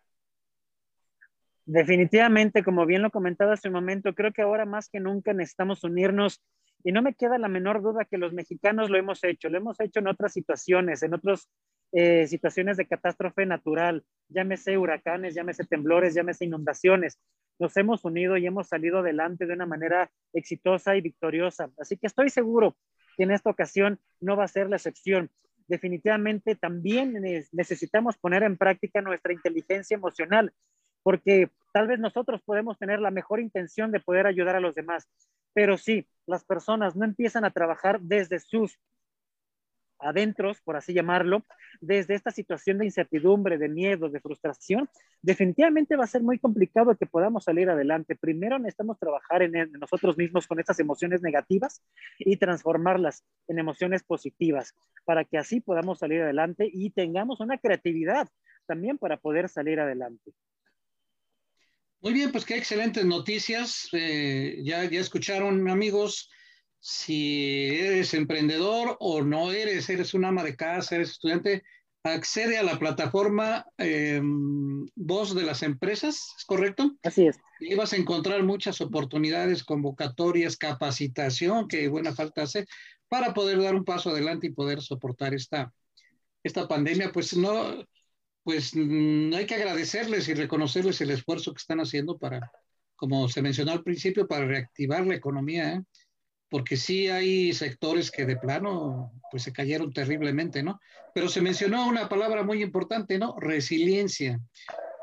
Definitivamente, 1.71 2.65
como 2.65 2.87
bien 2.87 3.03
lo 3.03 3.11
comentaba 3.11 3.53
hace 3.53 3.69
un 3.69 3.75
momento, 3.75 4.15
creo 4.15 4.33
que 4.33 4.41
ahora 4.41 4.65
más 4.65 4.89
que 4.89 5.01
nunca 5.01 5.35
necesitamos 5.35 5.85
unirnos 5.85 6.43
y 6.83 6.93
no 6.93 7.03
me 7.03 7.13
queda 7.13 7.37
la 7.37 7.49
menor 7.49 7.83
duda 7.83 8.07
que 8.07 8.17
los 8.17 8.33
mexicanos 8.33 8.89
lo 8.89 8.97
hemos 8.97 9.23
hecho, 9.23 9.51
lo 9.51 9.59
hemos 9.59 9.79
hecho 9.79 10.01
en 10.01 10.09
otras 10.09 10.33
situaciones, 10.33 11.03
en 11.03 11.13
otras 11.13 11.51
eh, 11.93 12.27
situaciones 12.27 12.79
de 12.79 12.87
catástrofe 12.87 13.45
natural, 13.45 14.03
llámese 14.31 14.79
huracanes, 14.79 15.35
llámese 15.35 15.65
temblores, 15.65 16.15
llámese 16.15 16.47
inundaciones. 16.47 17.21
Nos 17.59 17.77
hemos 17.77 18.03
unido 18.03 18.39
y 18.39 18.47
hemos 18.47 18.69
salido 18.69 19.01
adelante 19.01 19.45
de 19.45 19.53
una 19.53 19.67
manera 19.67 20.11
exitosa 20.33 20.97
y 20.97 21.03
victoriosa. 21.03 21.71
Así 21.79 21.99
que 21.99 22.07
estoy 22.07 22.31
seguro 22.31 22.79
que 23.19 23.25
en 23.25 23.31
esta 23.31 23.51
ocasión 23.51 24.01
no 24.23 24.39
va 24.39 24.45
a 24.45 24.49
ser 24.49 24.71
la 24.71 24.77
excepción. 24.77 25.31
Definitivamente 25.67 26.55
también 26.55 27.13
necesitamos 27.53 28.17
poner 28.17 28.43
en 28.43 28.57
práctica 28.57 29.03
nuestra 29.03 29.35
inteligencia 29.35 29.97
emocional, 29.97 30.55
porque 31.03 31.51
tal 31.73 31.87
vez 31.87 31.99
nosotros 31.99 32.43
podemos 32.43 32.79
tener 32.79 33.01
la 33.01 33.11
mejor 33.11 33.41
intención 33.41 33.91
de 33.93 34.01
poder 34.01 34.27
ayudar 34.27 34.57
a 34.57 34.61
los 34.61 34.75
demás, 34.75 35.09
pero 35.53 35.77
si 35.77 36.07
las 36.27 36.45
personas 36.45 36.97
no 36.97 37.05
empiezan 37.05 37.45
a 37.45 37.51
trabajar 37.51 38.01
desde 38.01 38.39
sus 38.39 38.79
adentros, 40.01 40.61
por 40.61 40.77
así 40.77 40.93
llamarlo, 40.93 41.45
desde 41.81 42.15
esta 42.15 42.31
situación 42.31 42.79
de 42.79 42.87
incertidumbre, 42.87 43.59
de 43.59 43.69
miedo, 43.69 44.09
de 44.09 44.21
frustración, 44.21 44.89
definitivamente 45.23 45.97
va 45.97 46.05
a 46.05 46.09
ser 46.09 46.23
muy 46.23 46.39
complicado 46.39 46.97
que 46.97 47.07
podamos 47.07 47.45
salir 47.45 47.69
adelante. 47.69 48.17
Primero 48.17 48.59
necesitamos 48.59 48.99
trabajar 48.99 49.43
en, 49.43 49.73
nosotros 49.73 50.17
mismos 50.17 50.47
con 50.47 50.61
estas 50.61 50.79
emociones 50.81 51.23
negativas 51.23 51.83
y 52.19 52.37
transformarlas 52.37 53.25
en 53.49 53.59
emociones 53.59 54.03
positivas 54.03 54.75
para 55.05 55.25
que 55.25 55.39
así 55.39 55.61
podamos 55.61 55.99
salir 55.99 56.23
adelante 56.23 56.69
y 56.73 56.91
tengamos 56.91 57.41
una 57.41 57.59
creatividad 57.59 58.29
también 58.67 58.99
para 58.99 59.17
poder 59.17 59.49
salir 59.49 59.81
adelante. 59.81 60.33
Muy 62.01 62.13
bien, 62.13 62.31
pues 62.31 62.45
qué 62.45 62.57
excelentes 62.57 63.05
noticias. 63.05 63.89
Eh, 63.93 64.61
ya, 64.63 64.85
ya 64.85 65.01
escucharon, 65.01 65.69
amigos, 65.69 66.31
si 66.79 67.67
eres 67.77 68.15
emprendedor 68.15 68.97
o 69.01 69.23
no 69.23 69.51
eres, 69.51 69.89
eres 69.91 70.15
un 70.15 70.25
ama 70.25 70.45
de 70.45 70.55
casa, 70.55 70.95
eres 70.95 71.11
estudiante, 71.11 71.65
accede 72.05 72.57
a 72.57 72.63
la 72.63 72.79
plataforma 72.79 73.67
eh, 73.79 74.21
Voz 74.95 75.35
de 75.35 75.43
las 75.43 75.63
Empresas, 75.65 76.35
¿es 76.39 76.45
correcto? 76.45 76.97
Así 77.03 77.27
es. 77.27 77.39
Y 77.59 77.75
vas 77.75 77.93
a 77.93 77.97
encontrar 77.97 78.45
muchas 78.45 78.81
oportunidades, 78.81 79.65
convocatorias, 79.65 80.57
capacitación, 80.57 81.67
que 81.67 81.89
buena 81.89 82.15
falta 82.15 82.43
hace, 82.43 82.67
para 83.09 83.35
poder 83.35 83.61
dar 83.61 83.75
un 83.75 83.85
paso 83.85 84.11
adelante 84.11 84.47
y 84.47 84.53
poder 84.53 84.81
soportar 84.83 85.35
esta, 85.35 85.73
esta 86.45 86.69
pandemia. 86.69 87.11
Pues 87.11 87.37
no, 87.37 87.85
pues 88.49 88.75
no 88.75 89.37
hay 89.37 89.45
que 89.45 89.57
agradecerles 89.57 90.27
y 90.27 90.33
reconocerles 90.33 90.99
el 91.03 91.11
esfuerzo 91.11 91.53
que 91.53 91.59
están 91.59 91.81
haciendo 91.81 92.17
para, 92.17 92.51
como 92.97 93.29
se 93.29 93.43
mencionó 93.43 93.73
al 93.73 93.83
principio, 93.83 94.27
para 94.27 94.47
reactivar 94.47 95.07
la 95.07 95.17
economía. 95.17 95.75
¿eh? 95.75 95.83
porque 96.49 96.79
sí 96.79 97.09
hay 97.09 97.53
sectores 97.53 98.11
que 98.11 98.25
de 98.25 98.39
plano 98.39 99.13
pues 99.31 99.43
se 99.43 99.53
cayeron 99.53 99.93
terriblemente, 99.93 100.63
¿no? 100.63 100.81
Pero 101.15 101.29
se 101.29 101.43
mencionó 101.43 101.87
una 101.87 102.09
palabra 102.09 102.43
muy 102.43 102.63
importante, 102.63 103.19
¿no? 103.19 103.37
Resiliencia. 103.39 104.41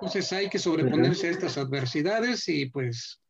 Entonces 0.01 0.33
hay 0.33 0.49
que 0.49 0.57
sobreponerse 0.57 1.27
a 1.27 1.29
estas 1.29 1.59
adversidades 1.59 2.49
y 2.49 2.65
pues 2.71 3.21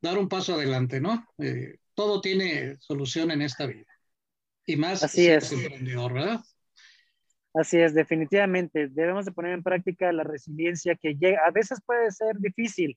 dar 0.00 0.16
un 0.16 0.26
paso 0.26 0.54
adelante, 0.54 1.02
¿no? 1.02 1.22
Eh, 1.36 1.76
todo 1.92 2.22
tiene 2.22 2.78
solución 2.80 3.30
en 3.30 3.42
esta 3.42 3.66
vida. 3.66 3.92
Y 4.64 4.76
más 4.76 5.04
Así 5.04 5.28
es. 5.28 5.52
emprendedor, 5.52 6.14
¿verdad? 6.14 6.40
Así 7.54 7.78
es, 7.78 7.94
definitivamente. 7.94 8.88
Debemos 8.88 9.24
de 9.24 9.32
poner 9.32 9.52
en 9.52 9.62
práctica 9.62 10.12
la 10.12 10.22
resiliencia 10.22 10.94
que 10.94 11.14
llega. 11.14 11.40
A 11.46 11.50
veces 11.50 11.80
puede 11.84 12.10
ser 12.12 12.36
difícil, 12.38 12.96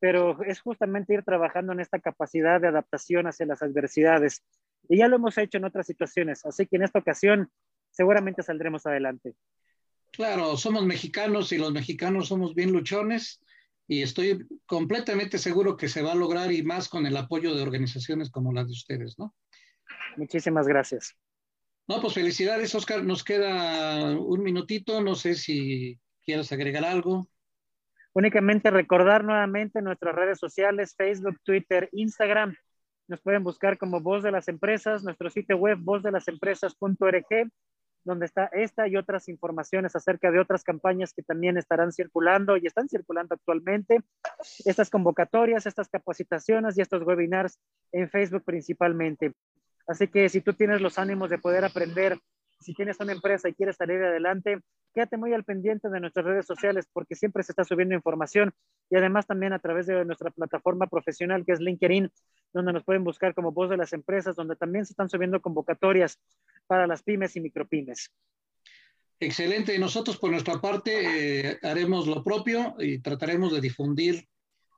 pero 0.00 0.42
es 0.42 0.60
justamente 0.60 1.14
ir 1.14 1.22
trabajando 1.22 1.72
en 1.72 1.80
esta 1.80 2.00
capacidad 2.00 2.60
de 2.60 2.68
adaptación 2.68 3.26
hacia 3.26 3.46
las 3.46 3.62
adversidades. 3.62 4.42
Y 4.88 4.98
ya 4.98 5.08
lo 5.08 5.16
hemos 5.16 5.38
hecho 5.38 5.58
en 5.58 5.64
otras 5.64 5.86
situaciones, 5.86 6.44
así 6.44 6.66
que 6.66 6.76
en 6.76 6.82
esta 6.82 6.98
ocasión 6.98 7.50
seguramente 7.90 8.42
saldremos 8.42 8.84
adelante. 8.86 9.34
Claro, 10.10 10.56
somos 10.56 10.84
mexicanos 10.84 11.52
y 11.52 11.58
los 11.58 11.72
mexicanos 11.72 12.28
somos 12.28 12.54
bien 12.54 12.72
luchones 12.72 13.40
y 13.86 14.02
estoy 14.02 14.46
completamente 14.66 15.38
seguro 15.38 15.76
que 15.76 15.88
se 15.88 16.02
va 16.02 16.12
a 16.12 16.16
lograr 16.16 16.52
y 16.52 16.62
más 16.62 16.88
con 16.88 17.06
el 17.06 17.16
apoyo 17.16 17.54
de 17.54 17.62
organizaciones 17.62 18.30
como 18.30 18.52
las 18.52 18.66
de 18.66 18.72
ustedes, 18.72 19.18
¿no? 19.18 19.34
Muchísimas 20.16 20.66
gracias. 20.66 21.16
No, 21.88 22.00
pues 22.00 22.14
felicidades, 22.14 22.74
Oscar. 22.74 23.04
Nos 23.04 23.24
queda 23.24 24.16
un 24.16 24.42
minutito, 24.42 25.00
no 25.00 25.14
sé 25.14 25.34
si 25.34 25.98
quieres 26.24 26.52
agregar 26.52 26.84
algo. 26.84 27.28
Únicamente 28.14 28.70
recordar 28.70 29.24
nuevamente 29.24 29.80
nuestras 29.82 30.14
redes 30.14 30.38
sociales, 30.38 30.94
Facebook, 30.96 31.40
Twitter, 31.44 31.88
Instagram. 31.92 32.54
Nos 33.08 33.20
pueden 33.20 33.42
buscar 33.42 33.78
como 33.78 34.00
Voz 34.00 34.22
de 34.22 34.30
las 34.30 34.48
Empresas, 34.48 35.02
nuestro 35.02 35.30
sitio 35.30 35.56
web 35.56 35.78
vozdelasempresas.org, 35.80 37.50
donde 38.04 38.26
está 38.26 38.46
esta 38.52 38.86
y 38.86 38.96
otras 38.96 39.28
informaciones 39.28 39.96
acerca 39.96 40.30
de 40.30 40.40
otras 40.40 40.62
campañas 40.62 41.12
que 41.14 41.22
también 41.22 41.56
estarán 41.56 41.92
circulando 41.92 42.56
y 42.56 42.66
están 42.66 42.88
circulando 42.88 43.34
actualmente. 43.34 44.00
Estas 44.64 44.90
convocatorias, 44.90 45.66
estas 45.66 45.88
capacitaciones 45.88 46.76
y 46.76 46.82
estos 46.82 47.02
webinars 47.02 47.58
en 47.92 48.10
Facebook 48.10 48.44
principalmente. 48.44 49.32
Así 49.86 50.08
que 50.08 50.28
si 50.28 50.40
tú 50.40 50.52
tienes 50.52 50.80
los 50.80 50.98
ánimos 50.98 51.30
de 51.30 51.38
poder 51.38 51.64
aprender, 51.64 52.18
si 52.60 52.74
tienes 52.74 52.98
una 53.00 53.12
empresa 53.12 53.48
y 53.48 53.54
quieres 53.54 53.76
salir 53.76 54.02
adelante, 54.02 54.58
quédate 54.94 55.16
muy 55.16 55.32
al 55.32 55.44
pendiente 55.44 55.88
de 55.88 56.00
nuestras 56.00 56.24
redes 56.24 56.46
sociales 56.46 56.86
porque 56.92 57.14
siempre 57.14 57.42
se 57.42 57.52
está 57.52 57.64
subiendo 57.64 57.94
información 57.94 58.52
y 58.90 58.96
además 58.96 59.26
también 59.26 59.52
a 59.52 59.58
través 59.58 59.86
de 59.86 60.04
nuestra 60.04 60.30
plataforma 60.30 60.86
profesional 60.86 61.44
que 61.44 61.52
es 61.52 61.60
LinkedIn, 61.60 62.10
donde 62.52 62.72
nos 62.72 62.84
pueden 62.84 63.04
buscar 63.04 63.34
como 63.34 63.52
voz 63.52 63.70
de 63.70 63.76
las 63.76 63.92
empresas, 63.92 64.36
donde 64.36 64.56
también 64.56 64.86
se 64.86 64.92
están 64.92 65.08
subiendo 65.08 65.40
convocatorias 65.40 66.18
para 66.66 66.86
las 66.86 67.02
pymes 67.02 67.34
y 67.36 67.40
micropymes. 67.40 68.12
Excelente. 69.18 69.78
Nosotros 69.78 70.16
por 70.16 70.30
nuestra 70.30 70.60
parte 70.60 71.50
eh, 71.50 71.58
haremos 71.62 72.06
lo 72.06 72.24
propio 72.24 72.74
y 72.78 72.98
trataremos 72.98 73.52
de 73.52 73.60
difundir 73.60 74.28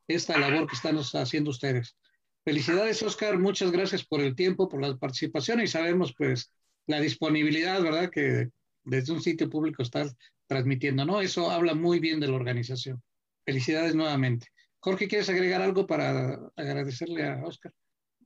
esta 0.06 0.38
labor 0.38 0.66
que 0.68 0.76
están 0.76 0.96
haciendo 0.98 1.50
ustedes. 1.50 1.96
Felicidades, 2.44 3.02
Oscar. 3.02 3.38
Muchas 3.38 3.72
gracias 3.72 4.04
por 4.04 4.20
el 4.20 4.34
tiempo, 4.34 4.68
por 4.68 4.82
la 4.82 4.96
participación 4.96 5.62
y 5.62 5.66
sabemos 5.66 6.14
pues 6.16 6.52
la 6.86 7.00
disponibilidad, 7.00 7.80
¿verdad? 7.82 8.10
Que 8.10 8.50
desde 8.84 9.12
un 9.12 9.22
sitio 9.22 9.48
público 9.48 9.82
estás 9.82 10.14
transmitiendo, 10.46 11.06
¿no? 11.06 11.20
Eso 11.22 11.50
habla 11.50 11.74
muy 11.74 12.00
bien 12.00 12.20
de 12.20 12.28
la 12.28 12.34
organización. 12.34 13.02
Felicidades 13.46 13.94
nuevamente. 13.94 14.48
Jorge, 14.78 15.08
¿quieres 15.08 15.30
agregar 15.30 15.62
algo 15.62 15.86
para 15.86 16.38
agradecerle 16.56 17.26
a 17.26 17.42
Oscar? 17.46 17.72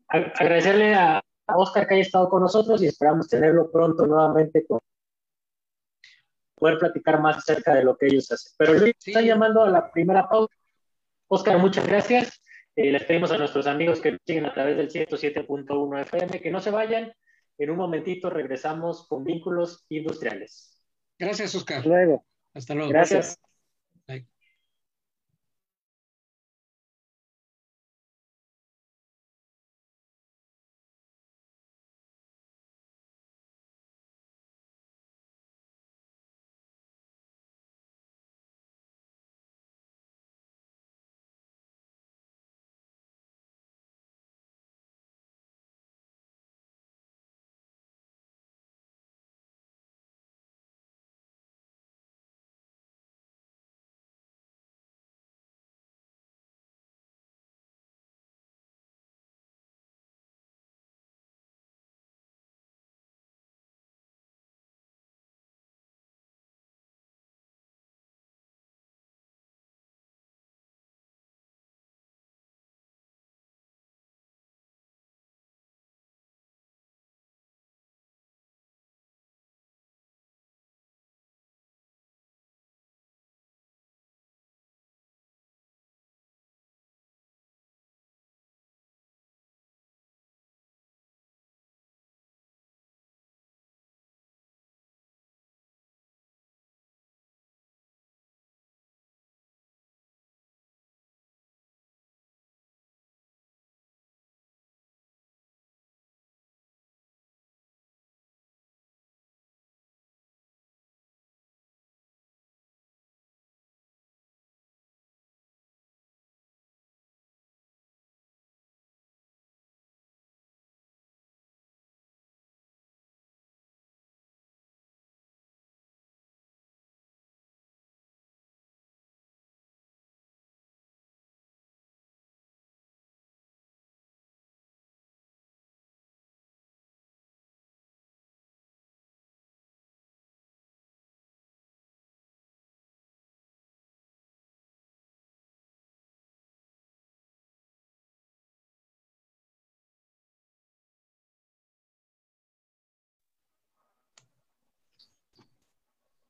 Agradecerle 0.08 0.94
a 0.94 1.22
Oscar 1.46 1.87
que 1.87 1.94
haya 1.94 2.02
estado 2.02 2.28
con 2.28 2.42
nosotros 2.42 2.82
y 2.82 2.87
esperamos 2.87 3.28
tenerlo 3.28 3.70
pronto 3.70 4.04
nuevamente 4.06 4.66
con 4.66 4.80
poder 6.56 6.78
platicar 6.78 7.20
más 7.20 7.38
acerca 7.38 7.75
de 7.75 7.84
lo 7.84 7.96
que 7.96 8.06
ellos 8.06 8.30
hacen. 8.32 8.52
Pero 8.58 8.75
Luis 8.75 8.94
está 8.98 9.20
llamando 9.20 9.62
a 9.62 9.70
la 9.70 9.92
primera 9.92 10.28
pausa. 10.28 10.52
Oscar, 11.28 11.58
muchas 11.58 11.87
gracias. 11.87 12.40
Eh, 12.80 12.92
les 12.92 13.04
pedimos 13.04 13.32
a 13.32 13.38
nuestros 13.38 13.66
amigos 13.66 14.00
que 14.00 14.12
nos 14.12 14.20
siguen 14.25 14.47
a 14.47 14.54
través 14.54 14.76
del 14.76 14.88
107.1 14.88 16.00
FM 16.02 16.40
que 16.40 16.50
no 16.52 16.61
se 16.61 16.70
vayan. 16.70 17.12
En 17.58 17.70
un 17.70 17.76
momentito 17.76 18.30
regresamos 18.30 19.08
con 19.08 19.25
vínculos 19.25 19.85
industriales. 19.88 20.80
Gracias, 21.18 21.56
Oscar. 21.56 21.78
Hasta 21.78 21.88
luego. 21.88 22.25
Hasta 22.54 22.75
luego. 22.76 22.90
Gracias. 22.90 23.37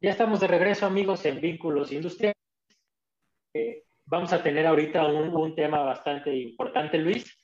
Ya 0.01 0.11
estamos 0.11 0.39
de 0.39 0.47
regreso, 0.47 0.87
amigos, 0.87 1.25
en 1.25 1.41
Vínculos 1.41 1.91
Industriales. 1.91 2.37
Eh, 3.53 3.83
vamos 4.05 4.33
a 4.33 4.41
tener 4.41 4.65
ahorita 4.65 5.05
un, 5.05 5.57
tema 5.57 5.81
bastante 5.81 6.33
importante, 6.37 6.99
Luis. 6.99 7.37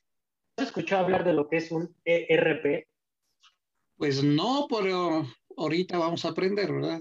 ¿Has 0.57 0.69
escuchado 0.69 1.03
hablar 1.03 1.25
de 1.25 1.33
lo 1.33 1.49
que 1.49 1.57
es 1.57 1.73
un 1.73 1.97
ERP? 2.05 2.87
Pues 3.97 4.23
no, 4.23 4.69
pero 4.69 5.27
ahorita 5.57 5.99
vamos 5.99 6.25
a 6.25 6.29
aprender, 6.29 6.73
¿verdad? 6.73 7.01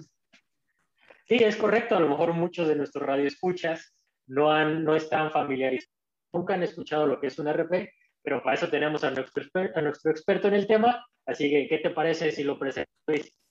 Sí, 1.28 1.36
es 1.36 1.56
correcto. 1.56 1.96
A 1.96 2.00
lo 2.00 2.10
mejor 2.10 2.34
muchos 2.34 2.68
de 2.68 2.76
nuestros 2.76 3.06
radioescuchas 3.06 3.94
no, 4.26 4.52
han, 4.52 4.84
no 4.84 4.96
están 4.96 5.30
familiarizados, 5.30 5.94
nunca 6.34 6.56
han 6.56 6.64
escuchado 6.64 7.06
lo 7.06 7.20
que 7.20 7.28
es 7.28 7.38
un 7.38 7.48
ERP, 7.48 7.92
pero 8.24 8.42
para 8.42 8.56
eso 8.56 8.70
tenemos 8.70 9.04
a 9.04 9.12
nuestro, 9.12 9.44
a 9.76 9.82
nuestro 9.82 10.10
experto 10.10 10.48
en 10.48 10.56
el 10.56 10.66
tema. 10.66 11.06
Así 11.28 11.48
que, 11.52 11.68
¿qué 11.68 11.78
te 11.78 11.92
parece 11.92 12.32
si 12.32 12.44
lo 12.44 12.58
presento, 12.58 12.92
Luis? 13.06 13.43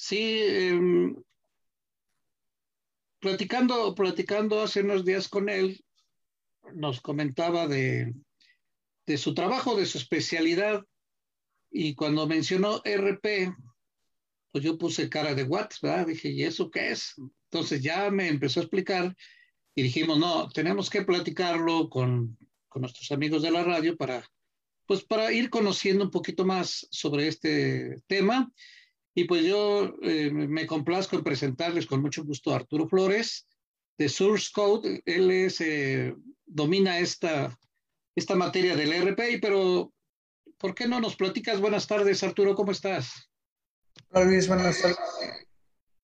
Sí, 0.00 0.44
em, 0.46 1.16
platicando, 3.18 3.96
platicando 3.96 4.60
hace 4.60 4.82
unos 4.82 5.04
días 5.04 5.28
con 5.28 5.48
él, 5.48 5.84
nos 6.72 7.00
comentaba 7.00 7.66
de, 7.66 8.14
de 9.06 9.18
su 9.18 9.34
trabajo, 9.34 9.74
de 9.74 9.86
su 9.86 9.98
especialidad, 9.98 10.84
y 11.68 11.96
cuando 11.96 12.28
mencionó 12.28 12.80
RP, 12.84 13.52
pues 14.52 14.62
yo 14.62 14.78
puse 14.78 15.10
cara 15.10 15.34
de 15.34 15.42
what, 15.42 15.70
¿verdad? 15.82 16.06
Dije, 16.06 16.28
¿y 16.28 16.44
eso 16.44 16.70
qué 16.70 16.92
es? 16.92 17.16
Entonces 17.50 17.82
ya 17.82 18.08
me 18.12 18.28
empezó 18.28 18.60
a 18.60 18.62
explicar 18.62 19.16
y 19.74 19.82
dijimos, 19.82 20.16
no, 20.16 20.48
tenemos 20.50 20.90
que 20.90 21.02
platicarlo 21.02 21.90
con, 21.90 22.38
con 22.68 22.82
nuestros 22.82 23.10
amigos 23.10 23.42
de 23.42 23.50
la 23.50 23.64
radio 23.64 23.96
para, 23.96 24.24
pues 24.86 25.02
para 25.02 25.32
ir 25.32 25.50
conociendo 25.50 26.04
un 26.04 26.12
poquito 26.12 26.44
más 26.44 26.86
sobre 26.92 27.26
este 27.26 28.00
tema 28.06 28.48
y 29.18 29.24
pues 29.24 29.44
yo 29.44 29.96
eh, 30.02 30.30
me 30.30 30.64
complazco 30.64 31.16
en 31.16 31.24
presentarles 31.24 31.86
con 31.86 32.00
mucho 32.00 32.22
gusto 32.22 32.52
a 32.52 32.56
Arturo 32.56 32.88
Flores 32.88 33.48
de 33.98 34.08
Source 34.08 34.50
Code. 34.54 35.02
Él 35.04 35.32
es, 35.32 35.60
eh, 35.60 36.14
domina 36.46 37.00
esta, 37.00 37.58
esta 38.14 38.36
materia 38.36 38.76
del 38.76 38.92
RPI, 38.92 39.38
pero 39.40 39.92
¿por 40.56 40.72
qué 40.72 40.86
no 40.86 41.00
nos 41.00 41.16
platicas? 41.16 41.60
Buenas 41.60 41.88
tardes, 41.88 42.22
Arturo, 42.22 42.54
¿cómo 42.54 42.70
estás? 42.70 43.28
Hola 44.10 44.26
Luis, 44.26 44.46
buenas 44.46 44.80
tardes. 44.80 44.98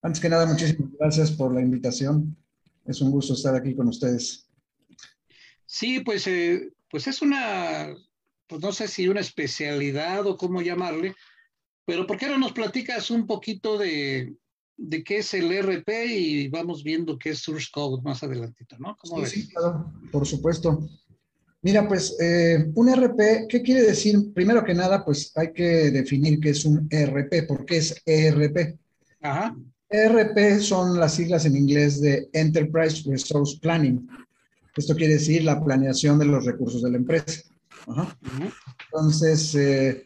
Antes 0.02 0.20
que 0.20 0.28
nada, 0.28 0.46
muchísimas 0.46 0.90
gracias 0.98 1.30
por 1.30 1.54
la 1.54 1.60
invitación. 1.60 2.36
Es 2.84 3.00
un 3.00 3.12
gusto 3.12 3.34
estar 3.34 3.54
aquí 3.54 3.76
con 3.76 3.86
ustedes. 3.86 4.48
Sí, 5.66 6.00
pues, 6.00 6.26
eh, 6.26 6.68
pues 6.90 7.06
es 7.06 7.22
una, 7.22 7.94
pues 8.48 8.60
no 8.60 8.72
sé 8.72 8.88
si 8.88 9.06
una 9.06 9.20
especialidad 9.20 10.26
o 10.26 10.36
cómo 10.36 10.62
llamarle, 10.62 11.14
pero 11.84 12.06
¿por 12.06 12.16
qué 12.16 12.28
no 12.28 12.38
nos 12.38 12.52
platicas 12.52 13.10
un 13.10 13.26
poquito 13.26 13.78
de, 13.78 14.34
de 14.76 15.04
qué 15.04 15.18
es 15.18 15.34
el 15.34 15.52
RP 15.52 15.88
y 16.06 16.48
vamos 16.48 16.82
viendo 16.82 17.18
qué 17.18 17.30
es 17.30 17.40
Source 17.40 17.68
Code 17.72 18.02
más 18.02 18.22
adelantito, 18.22 18.76
¿no? 18.78 18.96
Sí, 19.02 19.42
sí, 19.42 19.48
claro, 19.48 19.92
por 20.10 20.26
supuesto. 20.26 20.88
Mira, 21.62 21.88
pues 21.88 22.16
eh, 22.20 22.70
un 22.74 22.88
RP, 22.90 23.48
¿qué 23.48 23.62
quiere 23.62 23.82
decir? 23.82 24.32
Primero 24.34 24.62
que 24.64 24.74
nada, 24.74 25.04
pues 25.04 25.32
hay 25.36 25.52
que 25.52 25.90
definir 25.90 26.38
qué 26.38 26.50
es 26.50 26.64
un 26.64 26.86
ERP, 26.90 27.46
¿por 27.46 27.64
qué 27.64 27.78
es 27.78 28.02
ERP? 28.04 28.76
Ajá. 29.22 29.56
ERP 29.88 30.60
son 30.60 30.98
las 30.98 31.14
siglas 31.14 31.46
en 31.46 31.56
inglés 31.56 32.00
de 32.00 32.28
Enterprise 32.32 33.08
Resource 33.08 33.58
Planning. 33.62 34.06
Esto 34.76 34.94
quiere 34.94 35.14
decir 35.14 35.44
la 35.44 35.62
planeación 35.62 36.18
de 36.18 36.26
los 36.26 36.44
recursos 36.44 36.82
de 36.82 36.90
la 36.90 36.96
empresa. 36.98 37.42
Ajá. 37.86 38.18
Entonces, 38.86 39.54
eh, 39.54 40.04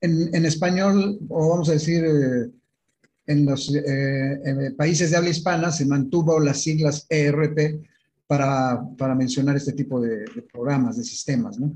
en, 0.00 0.46
español, 0.46 1.18
o 1.28 1.50
vamos 1.50 1.68
a 1.68 1.72
decir, 1.72 2.04
eh, 2.04 2.50
en 3.26 3.44
los 3.44 3.72
eh, 3.74 4.74
países 4.76 5.10
de 5.10 5.16
habla 5.16 5.30
hispana 5.30 5.70
se 5.70 5.86
mantuvo 5.86 6.40
las 6.40 6.62
siglas 6.62 7.06
ERP 7.08 7.80
para, 8.26 9.14
mencionar 9.14 9.56
este 9.56 9.72
tipo 9.72 10.00
de, 10.00 10.24
programas, 10.52 10.96
de 10.96 11.04
sistemas, 11.04 11.58
¿no? 11.58 11.74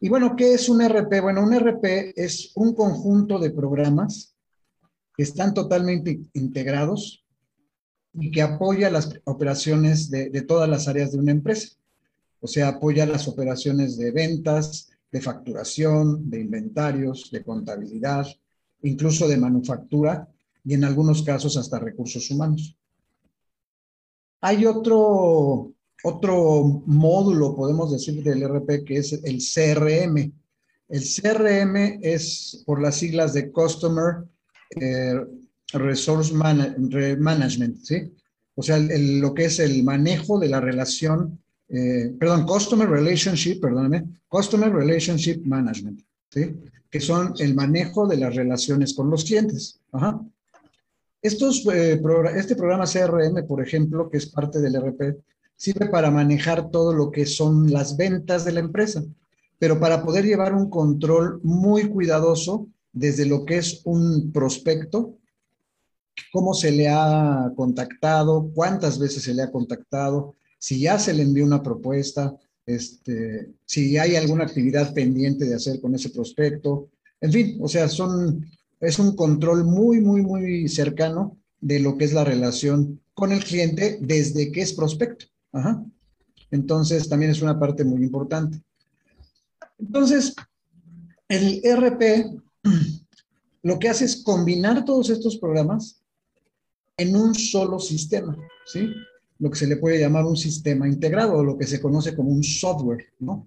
Y 0.00 0.08
bueno, 0.08 0.34
¿qué 0.36 0.52
es 0.52 0.68
un 0.68 0.82
ERP? 0.82 1.22
Bueno, 1.22 1.42
un 1.42 1.54
ERP 1.54 2.12
es 2.16 2.52
un 2.56 2.74
conjunto 2.74 3.38
de 3.38 3.50
programas 3.50 4.34
que 5.16 5.22
están 5.22 5.54
totalmente 5.54 6.20
integrados 6.34 7.24
y 8.12 8.30
que 8.30 8.42
apoya 8.42 8.90
las 8.90 9.08
operaciones 9.24 10.10
de, 10.10 10.28
de 10.28 10.42
todas 10.42 10.68
las 10.68 10.88
áreas 10.88 11.12
de 11.12 11.18
una 11.18 11.32
empresa. 11.32 11.68
O 12.40 12.46
sea, 12.46 12.68
apoya 12.68 13.06
las 13.06 13.26
operaciones 13.28 13.96
de 13.96 14.10
ventas, 14.10 14.90
de 15.14 15.20
facturación, 15.20 16.28
de 16.28 16.40
inventarios, 16.40 17.30
de 17.30 17.44
contabilidad, 17.44 18.26
incluso 18.82 19.28
de 19.28 19.36
manufactura 19.36 20.28
y 20.64 20.74
en 20.74 20.82
algunos 20.82 21.22
casos 21.22 21.56
hasta 21.56 21.78
recursos 21.78 22.28
humanos. 22.32 22.76
Hay 24.40 24.66
otro, 24.66 25.72
otro 26.02 26.82
módulo, 26.86 27.54
podemos 27.54 27.92
decir, 27.92 28.24
del 28.24 28.42
RP 28.42 28.84
que 28.84 28.96
es 28.96 29.12
el 29.12 29.38
CRM. 29.38 30.32
El 30.88 31.02
CRM 31.02 32.00
es 32.02 32.64
por 32.66 32.82
las 32.82 32.96
siglas 32.96 33.34
de 33.34 33.52
Customer 33.52 34.24
eh, 34.80 35.14
Resource 35.74 36.34
Management, 36.34 37.76
¿sí? 37.84 38.12
O 38.56 38.64
sea, 38.64 38.78
lo 38.80 39.32
que 39.32 39.44
es 39.44 39.60
el 39.60 39.84
manejo 39.84 40.40
de 40.40 40.48
la 40.48 40.60
relación, 40.60 41.38
eh, 41.68 42.14
perdón, 42.18 42.46
Customer 42.46 42.88
Relationship, 42.88 43.60
perdóname, 43.60 44.04
Customer 44.28 44.72
Relationship 44.72 45.42
Management, 45.44 46.00
¿sí? 46.30 46.54
Que 46.90 47.00
son 47.00 47.34
el 47.38 47.54
manejo 47.54 48.06
de 48.06 48.18
las 48.18 48.34
relaciones 48.34 48.94
con 48.94 49.10
los 49.10 49.24
clientes. 49.24 49.80
Ajá. 49.92 50.20
Estos, 51.22 51.66
eh, 51.72 52.00
este 52.36 52.54
programa 52.54 52.84
CRM, 52.84 53.46
por 53.46 53.62
ejemplo, 53.62 54.10
que 54.10 54.18
es 54.18 54.26
parte 54.26 54.60
del 54.60 54.76
RP, 54.76 55.16
sirve 55.56 55.86
para 55.86 56.10
manejar 56.10 56.70
todo 56.70 56.92
lo 56.92 57.10
que 57.10 57.24
son 57.24 57.72
las 57.72 57.96
ventas 57.96 58.44
de 58.44 58.52
la 58.52 58.60
empresa, 58.60 59.02
pero 59.58 59.80
para 59.80 60.02
poder 60.02 60.26
llevar 60.26 60.52
un 60.52 60.68
control 60.68 61.40
muy 61.42 61.88
cuidadoso 61.88 62.68
desde 62.92 63.24
lo 63.24 63.44
que 63.44 63.56
es 63.56 63.80
un 63.84 64.32
prospecto, 64.32 65.16
cómo 66.32 66.52
se 66.52 66.70
le 66.70 66.88
ha 66.88 67.52
contactado, 67.56 68.50
cuántas 68.54 68.98
veces 68.98 69.22
se 69.22 69.34
le 69.34 69.42
ha 69.42 69.50
contactado, 69.50 70.34
si 70.64 70.80
ya 70.80 70.98
se 70.98 71.12
le 71.12 71.22
envió 71.22 71.44
una 71.44 71.62
propuesta, 71.62 72.34
este, 72.64 73.52
si 73.66 73.98
hay 73.98 74.16
alguna 74.16 74.44
actividad 74.44 74.94
pendiente 74.94 75.44
de 75.44 75.56
hacer 75.56 75.78
con 75.78 75.94
ese 75.94 76.08
prospecto, 76.08 76.88
en 77.20 77.32
fin, 77.32 77.58
o 77.60 77.68
sea, 77.68 77.86
son 77.86 78.46
es 78.80 78.98
un 78.98 79.14
control 79.14 79.64
muy, 79.64 80.00
muy, 80.00 80.22
muy 80.22 80.66
cercano 80.68 81.36
de 81.60 81.80
lo 81.80 81.98
que 81.98 82.06
es 82.06 82.14
la 82.14 82.24
relación 82.24 82.98
con 83.12 83.30
el 83.32 83.44
cliente 83.44 83.98
desde 84.00 84.50
que 84.52 84.62
es 84.62 84.72
prospecto. 84.72 85.26
Entonces, 86.50 87.10
también 87.10 87.32
es 87.32 87.42
una 87.42 87.60
parte 87.60 87.84
muy 87.84 88.02
importante. 88.02 88.62
Entonces, 89.78 90.34
el 91.28 91.60
RP 91.62 92.40
lo 93.62 93.78
que 93.78 93.90
hace 93.90 94.06
es 94.06 94.16
combinar 94.16 94.86
todos 94.86 95.10
estos 95.10 95.36
programas 95.36 96.00
en 96.96 97.14
un 97.16 97.34
solo 97.34 97.78
sistema, 97.78 98.34
¿sí? 98.64 98.88
Lo 99.38 99.50
que 99.50 99.58
se 99.58 99.66
le 99.66 99.76
puede 99.76 99.98
llamar 99.98 100.24
un 100.24 100.36
sistema 100.36 100.88
integrado, 100.88 101.38
o 101.38 101.44
lo 101.44 101.58
que 101.58 101.66
se 101.66 101.80
conoce 101.80 102.14
como 102.14 102.30
un 102.30 102.42
software, 102.42 103.06
¿no? 103.18 103.46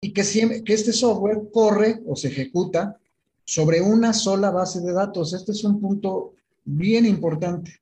Y 0.00 0.12
que, 0.12 0.22
que 0.64 0.74
este 0.74 0.92
software 0.92 1.48
corre 1.52 2.02
o 2.06 2.14
se 2.14 2.28
ejecuta 2.28 2.98
sobre 3.44 3.80
una 3.80 4.12
sola 4.12 4.50
base 4.50 4.80
de 4.80 4.92
datos. 4.92 5.32
Este 5.32 5.52
es 5.52 5.64
un 5.64 5.80
punto 5.80 6.34
bien 6.64 7.06
importante, 7.06 7.80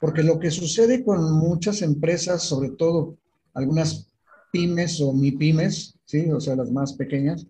porque 0.00 0.22
lo 0.22 0.38
que 0.38 0.50
sucede 0.50 1.02
con 1.04 1.32
muchas 1.32 1.82
empresas, 1.82 2.42
sobre 2.42 2.70
todo 2.70 3.16
algunas 3.54 4.06
pymes 4.52 5.00
o 5.00 5.12
mi 5.12 5.32
pymes, 5.32 5.94
¿sí? 6.04 6.30
o 6.30 6.40
sea, 6.40 6.56
las 6.56 6.70
más 6.70 6.92
pequeñas, 6.92 7.46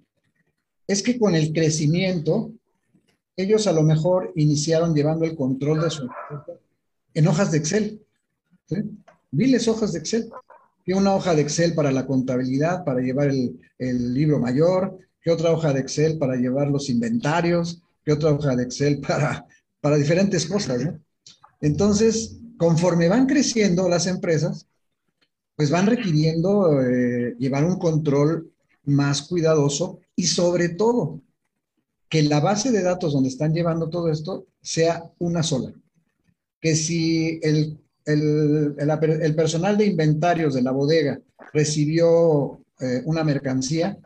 es 0.86 1.02
que 1.02 1.18
con 1.18 1.34
el 1.34 1.52
crecimiento, 1.52 2.52
ellos 3.36 3.66
a 3.66 3.72
lo 3.72 3.82
mejor 3.82 4.32
iniciaron 4.36 4.94
llevando 4.94 5.24
el 5.24 5.36
control 5.36 5.80
de 5.80 5.90
su 5.90 6.08
en 7.14 7.26
hojas 7.26 7.50
de 7.50 7.58
Excel. 7.58 8.02
¿Sí? 8.70 9.68
Hojas 9.68 9.92
de 9.92 9.98
Excel. 9.98 10.30
Y 10.86 10.92
una 10.92 11.14
hoja 11.14 11.34
de 11.34 11.42
Excel 11.42 11.74
para 11.74 11.92
la 11.92 12.06
contabilidad, 12.06 12.84
para 12.84 13.00
llevar 13.00 13.28
el, 13.28 13.60
el 13.78 14.14
libro 14.14 14.38
mayor, 14.38 14.98
¿Qué 15.22 15.30
otra 15.30 15.52
hoja 15.52 15.74
de 15.74 15.80
Excel 15.80 16.16
para 16.16 16.36
llevar 16.36 16.68
los 16.68 16.88
inventarios, 16.88 17.82
¿Qué 18.02 18.12
otra 18.12 18.30
hoja 18.30 18.56
de 18.56 18.62
Excel 18.62 19.00
para, 19.00 19.46
para 19.80 19.96
diferentes 19.96 20.46
cosas. 20.46 20.82
Entonces, 21.60 22.38
conforme 22.56 23.08
van 23.08 23.26
creciendo 23.26 23.88
las 23.88 24.06
empresas, 24.06 24.66
pues 25.56 25.70
van 25.70 25.86
requiriendo 25.86 26.80
eh, 26.80 27.36
llevar 27.38 27.64
un 27.64 27.78
control 27.78 28.50
más 28.84 29.22
cuidadoso 29.22 30.00
y 30.16 30.24
sobre 30.24 30.70
todo 30.70 31.20
que 32.08 32.22
la 32.22 32.40
base 32.40 32.72
de 32.72 32.82
datos 32.82 33.12
donde 33.12 33.28
están 33.28 33.52
llevando 33.52 33.88
todo 33.88 34.10
esto 34.10 34.46
sea 34.62 35.10
una 35.18 35.42
sola. 35.42 35.72
Que 36.60 36.74
si 36.74 37.38
el, 37.42 37.78
el, 38.04 38.74
el, 38.78 39.34
personal 39.34 39.76
de 39.76 39.86
inventarios 39.86 40.54
de 40.54 40.62
la 40.62 40.72
bodega 40.72 41.20
recibió 41.52 42.60
eh, 42.80 43.02
una 43.04 43.24
mercancía, 43.24 43.98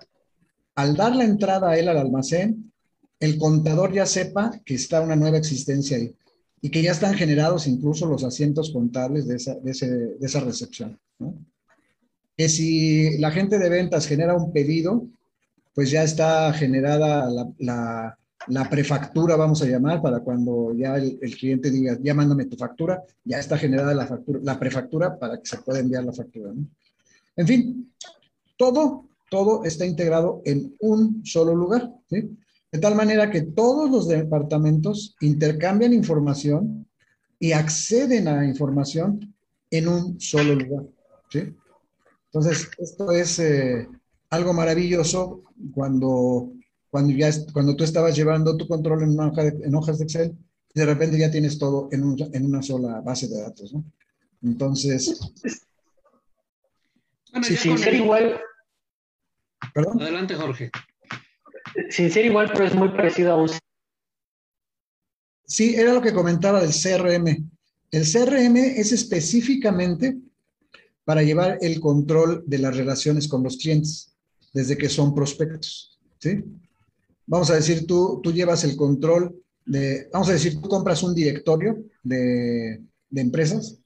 al 0.74 0.96
dar 0.96 1.14
la 1.14 1.24
entrada 1.24 1.70
a 1.70 1.78
él 1.78 1.88
al 1.88 1.98
almacén, 1.98 2.72
el 3.20 3.38
contador 3.38 3.92
ya 3.92 4.06
sepa 4.06 4.60
que 4.64 4.74
está 4.74 5.00
una 5.00 5.16
nueva 5.16 5.38
existencia 5.38 5.96
ahí 5.96 6.14
y 6.60 6.70
que 6.70 6.82
ya 6.82 6.92
están 6.92 7.14
generados 7.14 7.66
incluso 7.66 8.06
los 8.06 8.24
asientos 8.24 8.72
contables 8.72 9.26
de 9.26 9.36
esa, 9.36 9.54
de 9.54 10.16
esa 10.20 10.40
recepción. 10.40 10.98
Que 12.36 12.48
si 12.48 13.18
la 13.18 13.30
gente 13.30 13.58
de 13.58 13.68
ventas 13.68 14.06
genera 14.06 14.34
un 14.34 14.52
pedido, 14.52 15.06
pues 15.74 15.90
ya 15.90 16.02
está 16.02 16.52
generada 16.52 17.28
la, 17.58 18.18
prefactura, 18.68 19.36
vamos 19.36 19.62
a 19.62 19.66
llamar, 19.66 20.02
para 20.02 20.20
cuando 20.20 20.74
ya 20.74 20.96
el, 20.96 21.36
cliente 21.36 21.70
diga, 21.70 21.98
ya 22.02 22.14
mándame 22.14 22.46
tu 22.46 22.56
factura, 22.56 23.02
ya 23.24 23.38
está 23.38 23.56
generada 23.56 23.94
la, 23.94 24.06
factura, 24.06 24.40
la 24.42 24.58
prefactura 24.58 25.18
para 25.18 25.38
que 25.38 25.46
se 25.46 25.58
pueda 25.58 25.80
enviar 25.80 26.04
la 26.04 26.12
factura. 26.12 26.52
En 27.36 27.46
fin, 27.46 27.92
todo 28.56 29.06
todo 29.34 29.64
está 29.64 29.84
integrado 29.84 30.42
en 30.44 30.76
un 30.78 31.26
solo 31.26 31.56
lugar. 31.56 31.92
De 32.08 32.78
tal 32.78 32.94
manera 32.94 33.32
que 33.32 33.42
todos 33.42 33.90
los 33.90 34.06
departamentos 34.06 35.16
intercambian 35.20 35.92
información 35.92 36.86
y 37.40 37.50
acceden 37.50 38.28
a 38.28 38.46
información 38.46 39.34
en 39.72 39.88
un 39.88 40.20
solo 40.20 40.54
lugar. 40.54 40.84
Entonces, 42.26 42.70
esto 42.78 43.10
es 43.10 43.40
eh, 43.40 43.88
algo 44.30 44.52
maravilloso 44.52 45.42
cuando, 45.74 46.52
cuando, 46.94 47.12
ya, 47.12 47.28
cuando 47.52 47.74
tú 47.74 47.82
estabas 47.82 48.14
llevando 48.14 48.56
tu 48.56 48.68
control 48.68 49.02
en, 49.02 49.10
una 49.10 49.26
hoja 49.26 49.48
en 49.48 49.74
hojas 49.74 49.98
de 49.98 50.04
Excel, 50.04 50.38
de 50.72 50.86
repente 50.86 51.18
ya 51.18 51.28
tienes 51.28 51.58
todo 51.58 51.88
en, 51.90 52.16
en 52.32 52.46
una 52.46 52.62
sola 52.62 53.00
base 53.00 53.26
de 53.26 53.42
datos, 53.42 53.74
¿no? 53.74 53.84
Entonces... 54.44 55.18
Bueno, 57.32 57.44
sí, 57.44 57.56
sí, 57.56 57.70
igual, 57.94 58.40
Adelante, 59.74 60.36
Jorge. 60.36 60.70
Sin 61.90 62.12
ser 62.12 62.26
igual, 62.26 62.52
pero 62.52 62.64
es 62.64 62.76
muy 62.76 62.90
parecido 62.90 63.32
a 63.32 63.42
un... 63.42 63.50
Sí, 65.46 65.74
era 65.74 65.94
lo 65.94 66.00
que 66.00 66.14
comentaba 66.14 66.60
del 66.60 66.70
CRM. 66.70 67.26
El 67.90 68.04
CRM 68.04 68.56
es 68.56 68.92
específicamente 68.92 70.16
para 71.04 71.24
llevar 71.24 71.58
el 71.60 71.80
control 71.80 72.44
de 72.46 72.58
las 72.58 72.76
relaciones 72.76 73.26
con 73.26 73.42
los 73.42 73.56
clientes, 73.56 74.14
desde 74.52 74.78
que 74.78 74.88
son 74.88 75.12
prospectos. 75.12 75.98
¿sí? 76.20 76.44
Vamos 77.26 77.50
a 77.50 77.54
decir, 77.54 77.86
tú, 77.86 78.20
tú 78.22 78.32
llevas 78.32 78.64
el 78.64 78.76
control 78.76 79.34
de, 79.64 80.08
vamos 80.12 80.28
a 80.28 80.32
decir, 80.32 80.60
tú 80.60 80.68
compras 80.68 81.02
un 81.02 81.14
directorio 81.14 81.82
de, 82.02 82.82
de 83.10 83.20
empresas 83.20 83.78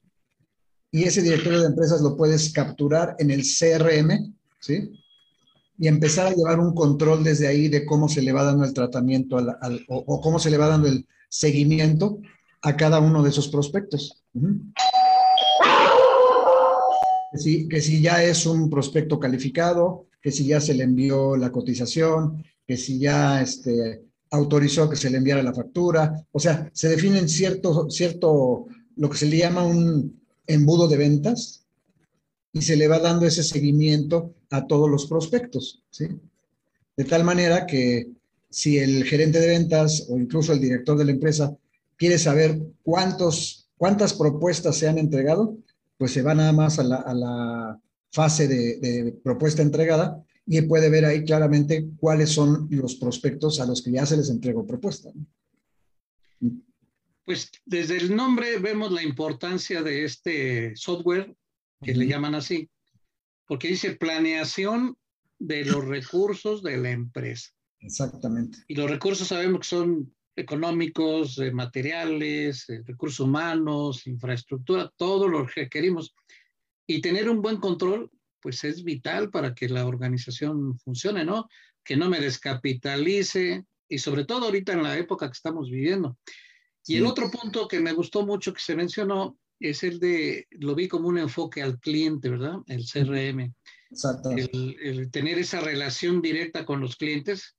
y 0.91 1.03
ese 1.03 1.21
directorio 1.21 1.61
de 1.61 1.67
empresas 1.67 2.01
lo 2.01 2.17
puedes 2.17 2.51
capturar 2.51 3.15
en 3.19 3.31
el 3.31 3.43
CRM, 3.43 4.33
¿sí? 4.59 4.91
y 5.79 5.87
empezar 5.87 6.27
a 6.27 6.33
llevar 6.33 6.59
un 6.59 6.75
control 6.75 7.23
desde 7.23 7.47
ahí 7.47 7.69
de 7.69 7.85
cómo 7.85 8.09
se 8.09 8.21
le 8.21 8.33
va 8.33 8.43
dando 8.43 8.65
el 8.65 8.73
tratamiento 8.73 9.37
al, 9.37 9.85
o, 9.87 10.19
cómo 10.19 10.37
se 10.37 10.49
le 10.49 10.57
va 10.57 10.67
dando 10.67 10.89
el 10.89 11.07
seguimiento 11.29 12.19
a 12.61 12.75
cada 12.75 12.99
uno 12.99 13.23
de 13.23 13.29
esos 13.29 13.47
prospectos. 13.47 14.21
que, 17.31 17.37
si, 17.37 17.69
que 17.69 17.79
si 17.79 18.01
ya 18.01 18.21
es 18.23 18.45
un 18.45 18.69
prospecto 18.69 19.19
calificado, 19.19 20.07
que 20.21 20.31
si 20.31 20.45
ya 20.47 20.59
se 20.59 20.73
le 20.73 20.83
envió 20.83 21.37
la 21.37 21.49
cotización, 21.49 22.43
que 22.69 22.77
si 22.77 22.99
ya 22.99 23.41
este, 23.41 24.03
autorizó 24.29 24.87
que 24.87 24.95
se 24.95 25.09
le 25.09 25.17
enviara 25.17 25.41
la 25.41 25.55
factura. 25.55 26.23
O 26.31 26.39
sea, 26.39 26.69
se 26.71 26.87
definen 26.87 27.27
cierto, 27.27 27.89
cierto, 27.89 28.67
lo 28.95 29.09
que 29.09 29.17
se 29.17 29.25
le 29.25 29.37
llama 29.37 29.65
un 29.65 30.21
embudo 30.45 30.87
de 30.87 30.97
ventas, 30.97 31.65
y 32.53 32.61
se 32.61 32.75
le 32.75 32.87
va 32.87 32.99
dando 32.99 33.25
ese 33.25 33.43
seguimiento 33.43 34.35
a 34.51 34.67
todos 34.67 34.87
los 34.87 35.07
prospectos, 35.07 35.81
¿sí? 35.89 36.09
De 36.95 37.05
tal 37.05 37.23
manera 37.23 37.65
que 37.65 38.11
si 38.51 38.77
el 38.77 39.03
gerente 39.03 39.39
de 39.39 39.47
ventas 39.47 40.05
o 40.07 40.19
incluso 40.19 40.53
el 40.53 40.61
director 40.61 40.95
de 40.95 41.05
la 41.05 41.11
empresa 41.11 41.57
quiere 41.97 42.19
saber 42.19 42.61
cuántos, 42.83 43.67
cuántas 43.77 44.13
propuestas 44.13 44.77
se 44.77 44.87
han 44.87 44.99
entregado, 44.99 45.57
pues 45.97 46.11
se 46.11 46.21
va 46.21 46.35
nada 46.35 46.53
más 46.53 46.77
a 46.77 46.83
la, 46.83 47.79
fase 48.11 48.47
de, 48.47 49.19
propuesta 49.23 49.63
entregada 49.63 50.23
y 50.51 50.63
puede 50.63 50.89
ver 50.89 51.05
ahí 51.05 51.23
claramente 51.23 51.91
cuáles 51.97 52.31
son 52.31 52.67
los 52.71 52.95
prospectos 52.95 53.59
a 53.59 53.67
los 53.67 53.83
que 53.83 53.91
ya 53.91 54.03
se 54.07 54.17
les 54.17 54.31
entregó 54.31 54.65
propuesta. 54.65 55.11
Pues 57.23 57.51
desde 57.65 57.97
el 57.97 58.15
nombre 58.15 58.57
vemos 58.57 58.91
la 58.91 59.03
importancia 59.03 59.83
de 59.83 60.05
este 60.05 60.75
software, 60.75 61.35
que 61.83 61.93
le 61.93 62.07
llaman 62.07 62.33
así, 62.33 62.67
porque 63.47 63.67
dice 63.67 63.91
planeación 63.95 64.97
de 65.37 65.65
los 65.65 65.85
recursos 65.85 66.63
de 66.63 66.77
la 66.77 66.89
empresa. 66.89 67.51
Exactamente. 67.81 68.57
Y 68.67 68.73
los 68.73 68.89
recursos 68.89 69.27
sabemos 69.27 69.61
que 69.61 69.67
son 69.67 70.11
económicos, 70.35 71.37
eh, 71.37 71.51
materiales, 71.51 72.67
eh, 72.69 72.81
recursos 72.83 73.19
humanos, 73.19 74.07
infraestructura, 74.07 74.91
todo 74.97 75.27
lo 75.27 75.45
que 75.45 75.61
requerimos. 75.61 76.15
Y 76.87 77.01
tener 77.01 77.29
un 77.29 77.43
buen 77.43 77.57
control, 77.57 78.09
pues 78.41 78.63
es 78.63 78.83
vital 78.83 79.29
para 79.29 79.53
que 79.53 79.69
la 79.69 79.85
organización 79.85 80.77
funcione, 80.79 81.25
¿no? 81.25 81.47
Que 81.83 81.97
no 81.97 82.09
me 82.09 82.19
descapitalice 82.19 83.65
y 83.87 83.97
sobre 83.97 84.25
todo 84.25 84.45
ahorita 84.45 84.73
en 84.73 84.83
la 84.83 84.97
época 84.97 85.27
que 85.27 85.33
estamos 85.33 85.69
viviendo. 85.69 86.17
Y 86.85 86.95
el 86.95 87.05
otro 87.05 87.29
punto 87.29 87.67
que 87.67 87.79
me 87.79 87.93
gustó 87.93 88.25
mucho 88.25 88.53
que 88.53 88.61
se 88.61 88.75
mencionó 88.75 89.37
es 89.59 89.83
el 89.83 89.99
de, 89.99 90.47
lo 90.51 90.73
vi 90.73 90.87
como 90.87 91.07
un 91.07 91.17
enfoque 91.17 91.61
al 91.61 91.79
cliente, 91.79 92.29
¿verdad? 92.29 92.57
El 92.67 92.85
CRM. 92.85 93.53
Exacto. 93.91 94.31
El, 94.31 95.09
tener 95.11 95.37
esa 95.37 95.59
relación 95.59 96.21
directa 96.21 96.65
con 96.65 96.79
los 96.79 96.95
clientes, 96.95 97.55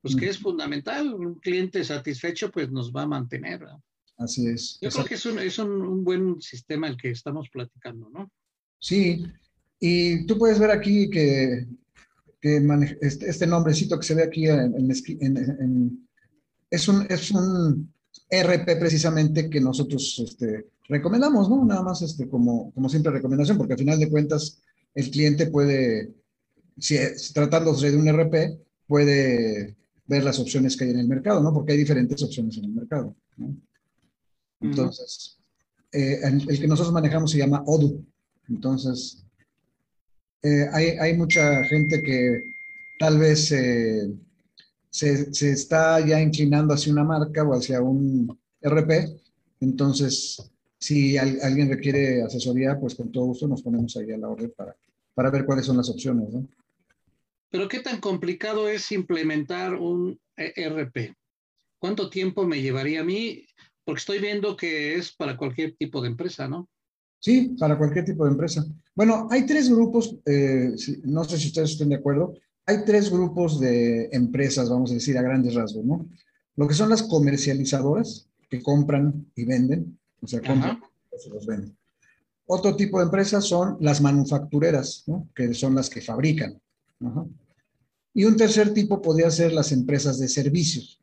pues 0.00 0.16
que 0.16 0.28
es 0.28 0.38
fundamental. 0.38 1.14
Un 1.14 1.36
cliente 1.36 1.84
satisfecho, 1.84 2.50
pues 2.50 2.70
nos 2.70 2.92
va 2.92 3.02
a 3.02 3.06
mantener. 3.06 3.60
¿verdad? 3.60 3.78
Así 4.18 4.46
es. 4.46 4.78
Yo 4.80 4.90
creo 4.90 5.04
que 5.04 5.14
es, 5.14 5.26
un, 5.26 5.38
es 5.38 5.58
un, 5.58 6.04
buen 6.04 6.40
sistema 6.40 6.88
el 6.88 6.96
que 6.96 7.10
estamos 7.10 7.48
platicando, 7.50 8.10
¿no? 8.10 8.30
Sí, 8.78 9.24
y 9.86 10.24
tú 10.24 10.38
puedes 10.38 10.58
ver 10.58 10.70
aquí 10.70 11.10
que, 11.10 11.66
que 12.40 12.66
este, 13.02 13.28
este, 13.28 13.46
nombrecito 13.46 13.98
que 13.98 14.06
se 14.06 14.14
ve 14.14 14.22
aquí 14.22 14.48
en, 14.48 14.74
en, 14.74 16.08
es, 16.70 16.88
un, 16.88 17.06
es 17.10 17.30
un 17.30 17.92
RP 18.30 18.78
precisamente 18.78 19.50
que 19.50 19.60
nosotros 19.60 20.22
este, 20.26 20.68
recomendamos, 20.88 21.50
¿no? 21.50 21.66
Nada 21.66 21.82
más 21.82 22.00
este, 22.00 22.26
como, 22.30 22.72
como 22.72 22.88
siempre 22.88 23.12
recomendación, 23.12 23.58
porque 23.58 23.74
al 23.74 23.78
final 23.78 23.98
de 23.98 24.08
cuentas 24.08 24.58
el 24.94 25.10
cliente 25.10 25.48
puede, 25.48 26.14
si 26.78 26.96
tratándose 27.34 27.90
de 27.90 27.98
un 27.98 28.08
RP, 28.08 28.58
puede 28.86 29.76
ver 30.06 30.24
las 30.24 30.38
opciones 30.38 30.78
que 30.78 30.84
hay 30.84 30.92
en 30.92 31.00
el 31.00 31.08
mercado, 31.08 31.42
¿no? 31.42 31.52
Porque 31.52 31.72
hay 31.72 31.78
diferentes 31.78 32.22
opciones 32.22 32.56
en 32.56 32.64
el 32.64 32.72
mercado, 32.72 33.14
¿no? 33.36 33.54
Entonces, 34.62 35.38
eh, 35.92 36.20
el, 36.22 36.58
que 36.58 36.68
nosotros 36.68 36.94
manejamos 36.94 37.32
se 37.32 37.36
llama 37.36 37.62
Odoo. 37.66 38.02
Entonces, 38.48 39.23
eh, 40.44 40.68
hay, 40.72 41.16
mucha 41.16 41.64
gente 41.64 42.02
que 42.02 42.52
tal 42.98 43.18
vez 43.18 43.50
eh, 43.50 44.12
se, 44.90 45.50
está 45.50 46.04
ya 46.06 46.20
inclinando 46.20 46.74
hacia 46.74 46.92
una 46.92 47.02
marca 47.02 47.42
o 47.44 47.54
hacia 47.54 47.80
un 47.80 48.38
RP. 48.60 49.08
Entonces, 49.60 50.52
si 50.78 51.16
alguien 51.16 51.70
requiere 51.70 52.22
asesoría, 52.22 52.78
pues 52.78 52.94
con 52.94 53.10
todo 53.10 53.24
gusto 53.24 53.48
nos 53.48 53.62
ponemos 53.62 53.96
ahí 53.96 54.12
a 54.12 54.18
la 54.18 54.28
orden 54.28 54.52
para, 54.54 54.76
para 55.14 55.30
ver 55.30 55.46
cuáles 55.46 55.64
son 55.64 55.78
las 55.78 55.88
opciones. 55.88 56.28
¿no? 56.30 56.46
Pero 57.48 57.66
¿qué 57.66 57.80
tan 57.80 57.98
complicado 58.00 58.68
es 58.68 58.92
implementar 58.92 59.74
un 59.76 60.20
ERP? 60.36 61.14
¿Cuánto 61.78 62.10
tiempo 62.10 62.44
me 62.44 62.60
llevaría 62.60 63.00
a 63.00 63.04
mí? 63.04 63.46
Porque 63.82 64.00
estoy 64.00 64.18
viendo 64.18 64.56
que 64.56 64.96
es 64.96 65.10
para 65.10 65.38
cualquier 65.38 65.74
tipo 65.76 66.02
de 66.02 66.08
empresa, 66.08 66.48
¿no? 66.48 66.68
Sí, 67.24 67.56
para 67.58 67.78
cualquier 67.78 68.04
tipo 68.04 68.26
de 68.26 68.32
empresa. 68.32 68.66
Bueno, 68.94 69.28
hay 69.30 69.46
tres 69.46 69.70
grupos, 69.70 70.14
eh, 70.26 70.74
no 71.04 71.24
sé 71.24 71.38
si 71.38 71.46
ustedes 71.46 71.70
estén 71.70 71.88
de 71.88 71.94
acuerdo, 71.94 72.34
hay 72.66 72.84
tres 72.84 73.10
grupos 73.10 73.58
de 73.58 74.10
empresas, 74.12 74.68
vamos 74.68 74.90
a 74.90 74.94
decir, 74.94 75.16
a 75.16 75.22
grandes 75.22 75.54
rasgos, 75.54 75.86
¿no? 75.86 76.06
Lo 76.56 76.68
que 76.68 76.74
son 76.74 76.90
las 76.90 77.02
comercializadoras, 77.02 78.28
que 78.50 78.62
compran 78.62 79.24
y 79.34 79.46
venden, 79.46 79.98
o 80.20 80.26
sea, 80.26 80.42
se 80.42 81.30
los 81.30 81.46
venden. 81.46 81.74
Otro 82.44 82.76
tipo 82.76 82.98
de 82.98 83.06
empresas 83.06 83.46
son 83.46 83.78
las 83.80 84.02
manufactureras, 84.02 85.04
¿no? 85.06 85.26
que 85.34 85.54
son 85.54 85.74
las 85.74 85.88
que 85.88 86.02
fabrican. 86.02 86.60
Y 88.12 88.24
un 88.26 88.36
tercer 88.36 88.74
tipo 88.74 89.00
podría 89.00 89.30
ser 89.30 89.54
las 89.54 89.72
empresas 89.72 90.18
de 90.18 90.28
servicios. 90.28 91.00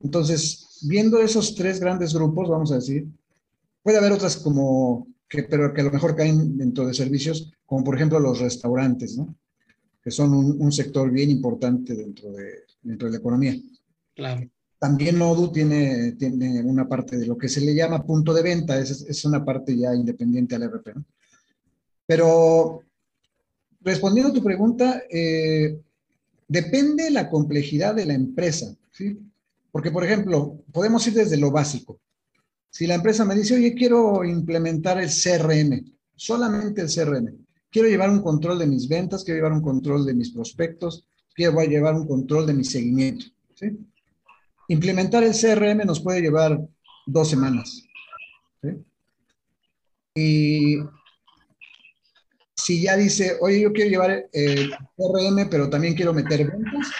Entonces, 0.00 0.80
viendo 0.82 1.18
esos 1.18 1.54
tres 1.54 1.80
grandes 1.80 2.12
grupos, 2.12 2.50
vamos 2.50 2.70
a 2.72 2.74
decir, 2.74 3.08
puede 3.86 3.98
haber 3.98 4.10
otras 4.10 4.38
como, 4.38 5.06
que, 5.28 5.44
pero 5.44 5.72
que 5.72 5.80
a 5.80 5.84
lo 5.84 5.92
mejor 5.92 6.16
caen 6.16 6.58
dentro 6.58 6.88
de 6.88 6.92
servicios, 6.92 7.52
como 7.64 7.84
por 7.84 7.94
ejemplo 7.94 8.18
los 8.18 8.40
restaurantes, 8.40 9.16
¿no? 9.16 9.32
que 10.02 10.10
son 10.10 10.34
un, 10.34 10.60
un 10.60 10.72
sector 10.72 11.08
bien 11.08 11.30
importante 11.30 11.94
dentro 11.94 12.32
de, 12.32 12.64
dentro 12.82 13.06
de 13.06 13.12
la 13.12 13.18
economía. 13.18 13.54
Claro. 14.12 14.50
También 14.80 15.22
Odoo 15.22 15.52
tiene, 15.52 16.16
tiene 16.18 16.64
una 16.64 16.88
parte 16.88 17.16
de 17.16 17.26
lo 17.26 17.38
que 17.38 17.48
se 17.48 17.60
le 17.60 17.76
llama 17.76 18.04
punto 18.04 18.34
de 18.34 18.42
venta, 18.42 18.76
es, 18.76 18.90
es 19.02 19.24
una 19.24 19.44
parte 19.44 19.76
ya 19.76 19.94
independiente 19.94 20.56
al 20.56 20.64
RP. 20.64 20.88
¿no? 20.96 21.04
Pero 22.06 22.80
respondiendo 23.82 24.32
a 24.32 24.34
tu 24.34 24.42
pregunta, 24.42 25.00
eh, 25.08 25.80
depende 26.48 27.08
la 27.12 27.30
complejidad 27.30 27.94
de 27.94 28.06
la 28.06 28.14
empresa, 28.14 28.74
¿sí? 28.90 29.16
Porque, 29.70 29.92
por 29.92 30.04
ejemplo, 30.04 30.58
podemos 30.72 31.06
ir 31.06 31.14
desde 31.14 31.36
lo 31.36 31.52
básico. 31.52 32.00
Si 32.76 32.86
la 32.86 32.96
empresa 32.96 33.24
me 33.24 33.34
dice, 33.34 33.54
oye, 33.54 33.74
quiero 33.74 34.22
implementar 34.22 35.00
el 35.00 35.08
CRM, 35.08 35.82
solamente 36.14 36.82
el 36.82 36.88
CRM, 36.88 37.34
quiero 37.70 37.88
llevar 37.88 38.10
un 38.10 38.20
control 38.20 38.58
de 38.58 38.66
mis 38.66 38.86
ventas, 38.86 39.24
quiero 39.24 39.38
llevar 39.38 39.52
un 39.52 39.62
control 39.62 40.04
de 40.04 40.12
mis 40.12 40.30
prospectos, 40.30 41.08
quiero 41.34 41.58
llevar 41.62 41.94
un 41.94 42.06
control 42.06 42.46
de 42.46 42.52
mi 42.52 42.64
seguimiento. 42.64 43.24
Implementar 44.68 45.24
el 45.24 45.32
CRM 45.32 45.86
nos 45.86 46.00
puede 46.00 46.20
llevar 46.20 46.60
dos 47.06 47.30
semanas. 47.30 47.82
Y 50.14 50.76
si 52.54 52.82
ya 52.82 52.94
dice, 52.98 53.38
oye, 53.40 53.62
yo 53.62 53.72
quiero 53.72 53.88
llevar 53.88 54.28
el 54.30 54.70
CRM, 54.98 55.48
pero 55.48 55.70
también 55.70 55.94
quiero 55.94 56.12
meter 56.12 56.46
ventas, 56.46 56.92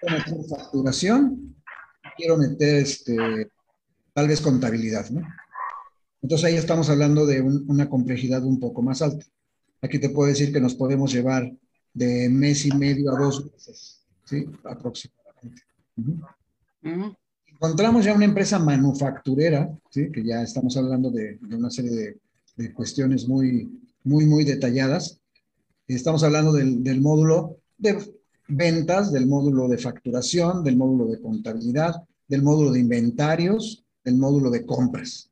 quiero 0.00 0.16
meter 0.16 0.48
facturación, 0.48 1.54
quiero 2.16 2.38
meter 2.38 2.76
este, 2.76 3.50
tal 4.16 4.28
vez 4.28 4.40
contabilidad, 4.40 5.10
¿no? 5.10 5.20
Entonces 6.22 6.46
ahí 6.46 6.56
estamos 6.56 6.88
hablando 6.88 7.26
de 7.26 7.42
una 7.42 7.90
complejidad 7.90 8.42
un 8.44 8.58
poco 8.58 8.80
más 8.80 9.02
alta. 9.02 9.26
Aquí 9.82 9.98
te 9.98 10.08
puedo 10.08 10.26
decir 10.26 10.54
que 10.54 10.60
nos 10.60 10.74
podemos 10.74 11.12
llevar 11.12 11.52
de 11.92 12.30
mes 12.30 12.64
y 12.64 12.72
medio 12.72 13.14
a 13.14 13.20
dos 13.20 13.44
meses, 13.44 14.00
¿sí? 14.24 14.46
Aproximadamente. 14.64 15.62
Encontramos 17.46 18.06
ya 18.06 18.14
una 18.14 18.24
empresa 18.24 18.58
manufacturera, 18.58 19.70
¿sí? 19.90 20.10
que 20.10 20.24
ya 20.24 20.40
estamos 20.40 20.74
hablando 20.78 21.10
de, 21.10 21.38
una 21.50 21.68
serie 21.68 22.18
de, 22.56 22.72
cuestiones 22.72 23.28
muy, 23.28 23.70
muy, 24.02 24.24
muy 24.24 24.44
detalladas. 24.44 25.20
Estamos 25.86 26.24
hablando 26.24 26.54
del, 26.54 26.82
del, 26.82 27.02
módulo 27.02 27.58
de 27.76 27.98
ventas, 28.48 29.12
del 29.12 29.26
módulo 29.26 29.68
de 29.68 29.76
facturación, 29.76 30.64
del 30.64 30.78
módulo 30.78 31.06
de 31.06 31.20
contabilidad, 31.20 32.02
del 32.26 32.42
módulo 32.42 32.72
de 32.72 32.80
inventarios, 32.80 33.85
del 34.06 34.16
módulo 34.16 34.50
de 34.50 34.64
compras. 34.64 35.28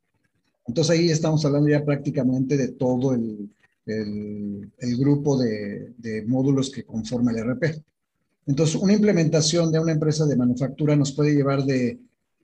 Entonces 0.67 0.99
ahí 0.99 1.09
estamos 1.09 1.45
hablando 1.45 1.69
ya 1.69 1.85
prácticamente 1.85 2.57
de 2.57 2.69
todo 2.73 3.15
el, 3.15 3.49
el, 3.87 4.73
el 4.79 4.97
grupo 4.97 5.39
de, 5.39 5.95
de, 5.97 6.23
módulos 6.27 6.71
que 6.71 6.85
conforma 6.85 7.31
el 7.31 7.39
RP. 7.39 7.83
Entonces, 8.47 8.77
una 8.77 8.93
implementación 8.93 9.73
de 9.73 9.79
una 9.79 9.93
empresa 9.93 10.27
de 10.27 10.37
manufactura 10.37 10.97
nos 10.97 11.13
puede 11.13 11.35
llevar 11.35 11.65
de 11.65 11.99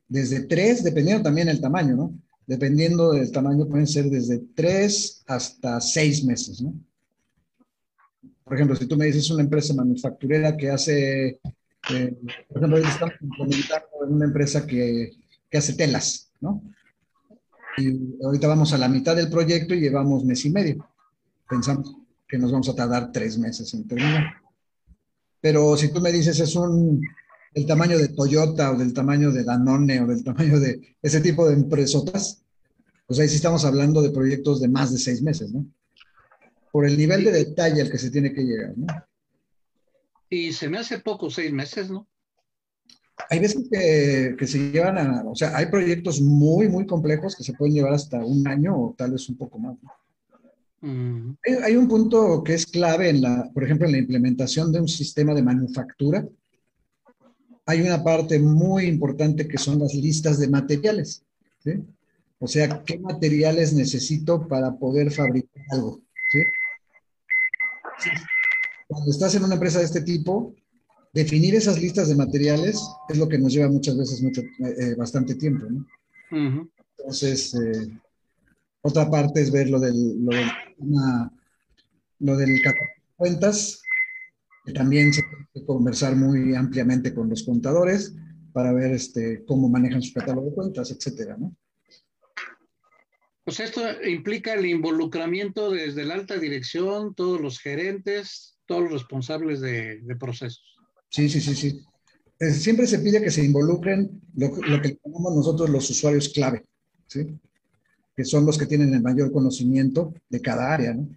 desde 0.08 0.40
tres, 0.46 0.82
dependiendo 0.82 1.22
también 1.22 1.48
del 1.48 1.60
tamaño, 1.60 1.94
¿no? 1.94 2.14
Dependiendo 2.46 3.12
del 3.12 3.30
tamaño, 3.30 3.66
pueden 3.66 3.86
ser 3.86 4.06
desde 4.06 4.38
tres 4.54 5.22
hasta 5.26 5.80
seis 5.80 6.24
meses, 6.24 6.62
¿no? 6.62 6.74
Por 8.42 8.54
ejemplo, 8.54 8.74
si 8.76 8.86
tú 8.86 8.96
me 8.96 9.06
dices 9.06 9.30
una 9.30 9.42
empresa 9.42 9.74
manufacturera 9.74 10.56
que 10.56 10.70
hace, 10.70 11.40
eh, 11.90 12.16
por 12.48 12.58
ejemplo, 12.58 12.78
estamos 12.78 13.14
implementando 13.20 13.86
una 14.08 14.24
empresa 14.24 14.66
que, 14.66 15.12
que 15.50 15.58
hace 15.58 15.74
telas, 15.74 16.30
¿no? 16.40 16.62
Y 17.76 18.22
ahorita 18.24 18.46
vamos 18.46 18.72
a 18.72 18.78
la 18.78 18.88
mitad 18.88 19.16
del 19.16 19.30
proyecto 19.30 19.74
y 19.74 19.80
llevamos 19.80 20.24
mes 20.24 20.44
y 20.44 20.50
medio. 20.50 20.88
Pensamos 21.48 21.96
que 22.28 22.38
nos 22.38 22.52
vamos 22.52 22.68
a 22.68 22.74
tardar 22.74 23.10
tres 23.12 23.38
meses 23.38 23.72
en 23.74 23.86
terminar. 23.86 24.34
Pero 25.40 25.76
si 25.76 25.92
tú 25.92 26.00
me 26.00 26.12
dices 26.12 26.38
es 26.38 26.54
un, 26.54 27.02
el 27.54 27.66
tamaño 27.66 27.98
de 27.98 28.08
Toyota 28.08 28.72
o 28.72 28.76
del 28.76 28.92
tamaño 28.92 29.32
de 29.32 29.44
Danone 29.44 30.00
o 30.00 30.06
del 30.06 30.22
tamaño 30.22 30.60
de 30.60 30.96
ese 31.02 31.20
tipo 31.20 31.48
de 31.48 31.54
empresotas, 31.54 32.42
pues 33.06 33.18
ahí 33.18 33.28
sí 33.28 33.36
estamos 33.36 33.64
hablando 33.64 34.02
de 34.02 34.10
proyectos 34.10 34.60
de 34.60 34.68
más 34.68 34.92
de 34.92 34.98
seis 34.98 35.22
meses, 35.22 35.50
¿no? 35.52 35.66
Por 36.70 36.86
el 36.86 36.96
nivel 36.96 37.24
de 37.24 37.32
detalle 37.32 37.82
al 37.82 37.90
que 37.90 37.98
se 37.98 38.10
tiene 38.10 38.32
que 38.32 38.42
llegar, 38.42 38.74
¿no? 38.76 38.86
Y 40.28 40.52
se 40.52 40.68
me 40.68 40.78
hace 40.78 41.00
poco 41.00 41.28
seis 41.28 41.52
meses, 41.52 41.90
¿no? 41.90 42.06
Hay 43.28 43.38
veces 43.38 43.68
que, 43.70 44.46
se 44.46 44.58
llevan 44.70 44.98
a, 44.98 45.24
o 45.24 45.34
sea, 45.34 45.56
hay 45.56 45.66
proyectos 45.66 46.20
muy, 46.20 46.68
muy 46.68 46.86
complejos 46.86 47.36
que 47.36 47.44
se 47.44 47.52
pueden 47.54 47.74
llevar 47.74 47.94
hasta 47.94 48.24
un 48.24 48.46
año 48.46 48.76
o 48.76 48.94
tal 48.96 49.12
vez 49.12 49.28
un 49.28 49.36
poco 49.36 49.58
más. 49.58 49.76
Mm. 50.80 51.32
Hay, 51.64 51.76
un 51.76 51.88
punto 51.88 52.42
que 52.42 52.54
es 52.54 52.66
clave 52.66 53.10
en 53.10 53.22
la, 53.22 53.50
por 53.52 53.64
ejemplo, 53.64 53.86
en 53.86 53.92
la 53.92 53.98
implementación 53.98 54.72
de 54.72 54.80
un 54.80 54.88
sistema 54.88 55.34
de 55.34 55.42
manufactura. 55.42 56.26
Hay 57.66 57.82
una 57.82 58.02
parte 58.02 58.38
muy 58.38 58.84
importante 58.86 59.46
que 59.46 59.58
son 59.58 59.78
las 59.78 59.94
listas 59.94 60.38
de 60.38 60.48
materiales. 60.48 61.22
O 62.38 62.48
sea, 62.48 62.82
¿qué 62.84 62.98
materiales 62.98 63.74
necesito 63.74 64.48
para 64.48 64.74
poder 64.76 65.10
fabricar 65.10 65.62
algo? 65.70 66.00
Cuando 68.88 69.10
estás 69.10 69.34
en 69.34 69.44
una 69.44 69.54
empresa 69.54 69.78
de 69.78 69.84
este 69.84 70.00
tipo, 70.00 70.54
definir 71.12 71.54
esas 71.54 71.80
listas 71.80 72.08
de 72.08 72.14
materiales 72.14 72.80
es 73.08 73.18
lo 73.18 73.28
que 73.28 73.38
nos 73.38 73.52
lleva 73.52 73.68
muchas 73.68 73.96
veces 73.96 74.22
mucho, 74.22 74.42
eh, 74.42 74.94
bastante 74.96 75.34
tiempo, 75.34 75.66
¿no? 75.68 75.86
Entonces, 76.96 77.54
eh, 77.54 77.88
otra 78.82 79.10
parte 79.10 79.40
es 79.40 79.50
ver 79.50 79.68
lo 79.68 79.80
del, 79.80 80.24
lo 80.24 80.36
del, 80.36 80.50
lo 82.20 82.36
del 82.36 82.60
cuentas, 83.16 83.82
que 84.64 84.72
también 84.72 85.12
se 85.12 85.22
puede 85.52 85.66
conversar 85.66 86.14
muy 86.14 86.54
ampliamente 86.54 87.12
con 87.12 87.28
los 87.28 87.42
contadores 87.42 88.14
para 88.52 88.72
ver 88.72 88.92
este, 88.92 89.44
cómo 89.44 89.68
manejan 89.68 90.02
su 90.02 90.12
catálogo 90.12 90.50
de 90.50 90.54
cuentas, 90.54 90.90
etcétera, 90.90 91.36
¿no? 91.36 91.56
Pues 93.42 93.58
esto 93.58 93.80
implica 94.04 94.54
el 94.54 94.66
involucramiento 94.66 95.70
desde 95.70 96.04
la 96.04 96.14
alta 96.14 96.38
dirección, 96.38 97.14
todos 97.14 97.40
los 97.40 97.58
gerentes, 97.58 98.58
todos 98.66 98.82
los 98.82 98.92
responsables 98.92 99.60
de 99.60 100.16
procesos. 100.20 100.79
Sí, 101.10 101.28
sí, 101.28 101.40
sí, 101.40 101.54
sí. 101.54 101.84
siempre 102.52 102.86
se 102.86 103.00
pide 103.00 103.20
que 103.20 103.30
se 103.30 103.44
involucren 103.44 104.22
lo, 104.36 104.50
que 104.80 104.98
llamamos 105.04 105.34
nosotros 105.34 105.68
los 105.68 105.90
usuarios 105.90 106.28
clave, 106.28 106.64
¿sí? 107.08 107.36
que 108.16 108.24
son 108.24 108.46
los 108.46 108.56
que 108.56 108.66
tienen 108.66 108.94
el 108.94 109.02
mayor 109.02 109.32
conocimiento 109.32 110.14
de 110.28 110.40
cada 110.40 110.72
área. 110.72 110.94
¿no? 110.94 111.08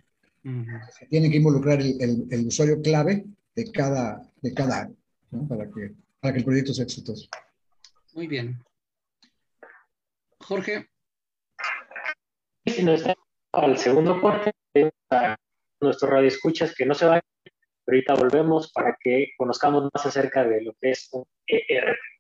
Se 0.98 1.06
tiene 1.06 1.30
que 1.30 1.38
involucrar 1.38 1.80
el, 1.80 2.48
usuario 2.48 2.82
clave 2.82 3.26
de 3.56 3.72
cada, 3.72 4.28
de 4.42 4.54
cada 4.54 4.82
área 4.82 4.96
¿no? 5.32 5.48
para, 5.48 5.70
que, 5.70 5.94
para 6.20 6.34
que 6.34 6.40
el 6.40 6.46
proyecto 6.46 6.74
sea 6.74 6.86
exitoso. 6.86 7.30
Muy 8.16 8.28
bien. 8.28 8.60
Jorge. 10.40 10.90
Si 12.66 12.84
no 12.84 12.94
está 12.94 13.16
al 13.52 13.78
segundo 13.78 14.20
corte, 14.20 14.52
nuestro 15.80 16.10
radio 16.10 16.28
escuchas 16.28 16.74
que 16.74 16.86
no 16.86 16.96
se 16.96 17.06
va 17.88 17.94
ahorita 17.94 18.16
volvemos 18.16 18.72
para 18.72 18.98
que 19.00 19.34
conozcamos 19.38 19.90
más 19.94 20.06
acerca 20.06 20.44
de 20.44 20.62
lo 20.62 20.74
que 20.80 20.92
es 20.92 21.10
un 21.12 21.26
ERP. 21.48 22.13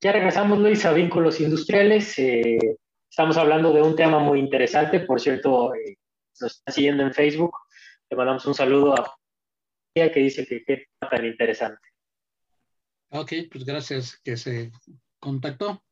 Ya 0.00 0.12
regresamos, 0.12 0.58
Luis, 0.58 0.84
a 0.84 0.92
vínculos 0.92 1.40
industriales. 1.40 2.18
Eh, 2.18 2.76
estamos 3.10 3.36
hablando 3.36 3.72
de 3.72 3.82
un 3.82 3.96
tema 3.96 4.18
muy 4.18 4.38
interesante. 4.40 5.00
Por 5.00 5.20
cierto, 5.20 5.74
eh, 5.74 5.98
nos 6.40 6.56
está 6.56 6.72
siguiendo 6.72 7.02
en 7.02 7.14
Facebook. 7.14 7.52
Le 8.10 8.16
mandamos 8.16 8.46
un 8.46 8.54
saludo 8.54 8.94
a 8.94 9.16
que 9.94 10.20
dice 10.20 10.46
que 10.46 10.62
qué 10.64 10.86
tan 11.00 11.24
interesante. 11.24 11.80
Ok, 13.10 13.32
pues 13.50 13.64
gracias 13.64 14.20
que 14.22 14.36
se 14.36 14.70
contactó. 15.18 15.82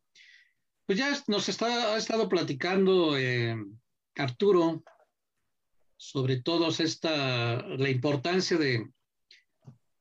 Pues 0.87 0.99
ya 0.99 1.11
nos 1.29 1.49
está, 1.49 1.95
ha 1.95 1.97
estado 1.97 2.29
platicando 2.29 3.17
eh, 3.17 3.57
Arturo 4.17 4.83
sobre 5.97 6.41
todo 6.41 6.69
esta, 6.69 7.63
la 7.67 7.89
importancia 7.89 8.59
de, 8.59 8.91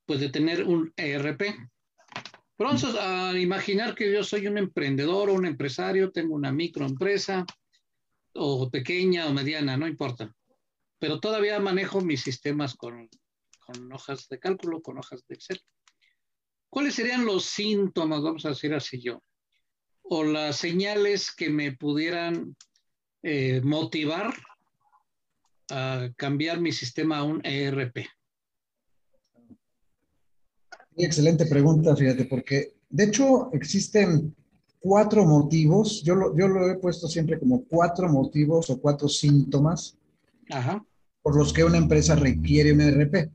pues 0.06 0.20
de 0.20 0.30
tener 0.30 0.64
un 0.64 0.94
ERP. 0.98 1.42
Vamos 2.64 2.86
a 2.86 3.38
imaginar 3.38 3.94
que 3.94 4.10
yo 4.10 4.24
soy 4.24 4.48
un 4.48 4.58
emprendedor 4.58 5.30
o 5.30 5.34
un 5.34 5.46
empresario, 5.46 6.14
tengo 6.14 6.34
una 6.34 6.54
microempresa 6.54 7.46
o 8.36 8.72
pequeña 8.72 9.28
o 9.28 9.34
mediana, 9.34 9.76
no 9.76 9.86
importa. 9.86 10.34
Pero 10.98 11.20
todavía 11.20 11.60
manejo 11.60 12.00
mis 12.00 12.22
sistemas 12.22 12.74
con, 12.76 13.10
hojas 13.92 14.30
de 14.30 14.40
cálculo, 14.40 14.82
con 14.82 14.98
hojas 14.98 15.26
de 15.28 15.36
Excel. 15.36 15.62
¿Cuáles 16.70 16.96
serían 16.96 17.26
los 17.26 17.44
síntomas, 17.44 18.22
vamos 18.22 18.46
a 18.46 18.50
decir 18.50 18.74
así 18.74 19.02
yo, 19.02 19.22
o 20.04 20.24
las 20.24 20.56
señales 20.56 21.36
que 21.36 21.50
me 21.50 21.74
pudieran 21.74 22.56
eh, 23.24 23.60
motivar 23.62 24.34
a 25.70 26.08
cambiar 26.16 26.62
mi 26.62 26.72
sistema 26.72 27.18
a 27.18 27.24
un 27.24 27.46
ERP? 27.46 28.08
Excelente 30.96 31.46
pregunta, 31.46 31.96
fíjate, 31.96 32.26
porque 32.26 32.74
de 32.90 33.06
hecho 33.06 33.52
existen 33.54 34.36
cuatro 34.80 35.26
motivos, 35.26 36.04
yo 36.04 36.16
lo, 36.16 36.38
yo 36.38 36.48
lo 36.48 36.70
he 36.70 36.76
puesto 36.76 37.08
siempre 37.08 37.40
como 37.40 37.64
cuatro 37.64 38.10
motivos 38.10 38.70
o 38.70 38.80
cuatro 38.80 39.08
síntomas 39.08 39.98
por 41.22 41.36
los 41.36 41.54
que 41.54 41.64
una 41.64 41.78
empresa 41.78 42.16
requiere 42.16 42.74
un 42.74 42.82
ERP. 42.82 43.32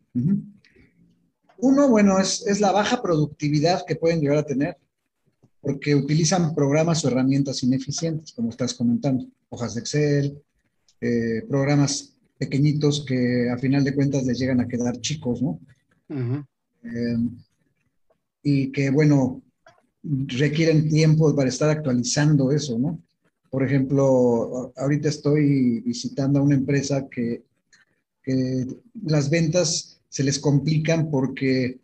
Uno, 1.60 1.88
bueno, 1.88 2.18
es, 2.20 2.46
es 2.46 2.60
la 2.60 2.70
baja 2.70 3.02
productividad 3.02 3.84
que 3.86 3.96
pueden 3.96 4.20
llegar 4.20 4.38
a 4.38 4.46
tener 4.46 4.76
porque 5.60 5.94
utilizan 5.94 6.54
programas 6.54 7.04
o 7.04 7.08
herramientas 7.08 7.62
ineficientes, 7.62 8.32
como 8.32 8.50
estás 8.50 8.74
comentando, 8.74 9.26
hojas 9.48 9.74
de 9.74 9.80
Excel, 9.80 10.42
eh, 11.00 11.42
programas 11.48 12.14
pequeñitos 12.38 13.04
que 13.04 13.50
a 13.50 13.58
final 13.58 13.84
de 13.84 13.94
cuentas 13.94 14.24
les 14.24 14.38
llegan 14.38 14.60
a 14.60 14.68
quedar 14.68 15.00
chicos, 15.00 15.42
¿no? 15.42 15.60
Eh, 16.84 17.16
y 18.50 18.72
que, 18.72 18.88
bueno, 18.90 19.42
requieren 20.02 20.88
tiempo 20.88 21.34
para 21.36 21.50
estar 21.50 21.68
actualizando 21.68 22.50
eso, 22.50 22.78
¿no? 22.78 22.98
Por 23.50 23.62
ejemplo, 23.62 24.72
ahorita 24.76 25.08
estoy 25.08 25.80
visitando 25.80 26.38
a 26.38 26.42
una 26.42 26.54
empresa 26.54 27.06
que, 27.10 27.42
que 28.22 28.66
las 29.04 29.28
ventas 29.28 30.00
se 30.08 30.22
les 30.22 30.38
complican 30.38 31.10
porque 31.10 31.78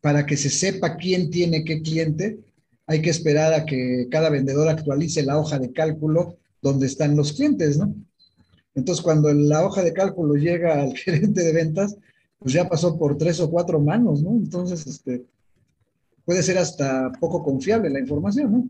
para 0.00 0.26
que 0.26 0.36
se 0.36 0.50
sepa 0.50 0.96
quién 0.96 1.30
tiene 1.30 1.64
qué 1.64 1.80
cliente, 1.80 2.38
hay 2.86 3.00
que 3.00 3.10
esperar 3.10 3.54
a 3.54 3.64
que 3.64 4.08
cada 4.10 4.28
vendedor 4.30 4.68
actualice 4.68 5.22
la 5.22 5.38
hoja 5.38 5.58
de 5.58 5.72
cálculo 5.72 6.36
donde 6.60 6.86
están 6.86 7.16
los 7.16 7.32
clientes, 7.32 7.78
¿no? 7.78 7.94
Entonces, 8.74 9.02
cuando 9.02 9.32
la 9.32 9.64
hoja 9.64 9.82
de 9.82 9.94
cálculo 9.94 10.34
llega 10.46 10.82
al 10.82 10.96
gerente 10.96 11.42
de 11.42 11.52
ventas, 11.52 11.96
pues 12.38 12.52
ya 12.54 12.68
pasó 12.68 12.98
por 12.98 13.16
tres 13.16 13.40
o 13.40 13.50
cuatro 13.50 13.80
manos, 13.80 14.22
¿no? 14.22 14.30
Entonces, 14.32 14.86
este, 14.86 15.24
puede 16.30 16.44
ser 16.44 16.58
hasta 16.58 17.10
poco 17.18 17.42
confiable 17.42 17.90
la 17.90 17.98
información, 17.98 18.52
¿no? 18.52 18.68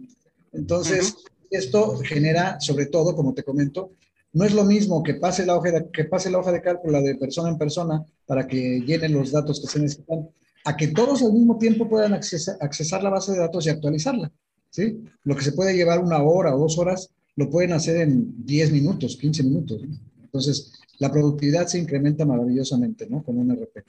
Entonces, 0.54 1.14
esto 1.50 1.98
genera, 1.98 2.58
sobre 2.58 2.86
todo, 2.86 3.14
como 3.14 3.34
te 3.34 3.42
comento, 3.42 3.90
no 4.32 4.46
es 4.46 4.54
lo 4.54 4.64
mismo 4.64 5.02
que 5.02 5.12
pase 5.12 5.44
la 5.44 5.58
hoja 5.58 5.70
de, 5.70 5.90
que 5.90 6.04
pase 6.06 6.30
la 6.30 6.38
hoja 6.38 6.52
de 6.52 6.62
cálculo 6.62 7.02
de 7.02 7.16
persona 7.16 7.50
en 7.50 7.58
persona 7.58 8.02
para 8.24 8.46
que 8.46 8.80
llenen 8.80 9.12
los 9.12 9.32
datos 9.32 9.60
que 9.60 9.66
se 9.66 9.78
necesitan, 9.78 10.26
a 10.64 10.74
que 10.74 10.88
todos 10.88 11.22
al 11.22 11.34
mismo 11.34 11.58
tiempo 11.58 11.86
puedan 11.86 12.14
accesar, 12.14 12.56
accesar 12.62 13.02
la 13.02 13.10
base 13.10 13.32
de 13.32 13.40
datos 13.40 13.66
y 13.66 13.68
actualizarla. 13.68 14.32
¿sí? 14.70 15.04
Lo 15.24 15.36
que 15.36 15.44
se 15.44 15.52
puede 15.52 15.76
llevar 15.76 15.98
una 15.98 16.22
hora 16.22 16.56
o 16.56 16.60
dos 16.60 16.78
horas, 16.78 17.10
lo 17.36 17.50
pueden 17.50 17.74
hacer 17.74 17.98
en 17.98 18.42
10 18.46 18.72
minutos, 18.72 19.18
15 19.18 19.42
minutos. 19.42 19.82
Entonces, 20.22 20.72
la 20.98 21.12
productividad 21.12 21.66
se 21.66 21.78
incrementa 21.78 22.24
maravillosamente 22.24 23.06
¿no? 23.06 23.22
con 23.22 23.36
un 23.36 23.50
RP. 23.54 23.84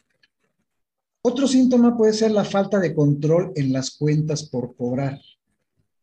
Otro 1.24 1.48
síntoma 1.48 1.96
puede 1.96 2.14
ser 2.14 2.32
la 2.32 2.44
falta 2.44 2.80
de 2.80 2.94
control 2.94 3.52
en 3.56 3.72
las 3.72 3.92
cuentas 3.92 4.44
por 4.44 4.76
cobrar. 4.76 5.20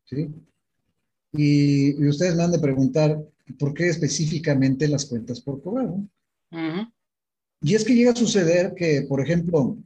¿sí? 0.05 0.29
Y, 1.33 2.07
ustedes 2.07 2.37
me 2.37 2.45
han 2.45 2.53
de 2.53 2.59
preguntar, 2.59 3.21
¿por 3.59 3.75
qué 3.75 3.89
específicamente 3.89 4.87
las 4.89 5.07
cuentas 5.07 5.41
por 5.41 5.61
cobrar? 5.63 5.89
Y 7.61 7.75
es 7.75 7.85
que 7.85 7.95
llega 7.95 8.13
a 8.13 8.17
suceder 8.17 8.75
que, 8.75 9.03
por 9.03 9.21
ejemplo, 9.21 9.77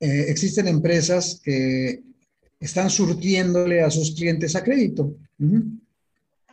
eh, 0.00 0.26
existen 0.28 0.66
empresas 0.66 1.40
que 1.42 2.02
están 2.58 2.90
surtiéndole 2.90 3.82
a 3.82 3.90
sus 3.90 4.14
clientes 4.14 4.56
a 4.56 4.64
crédito. 4.64 5.16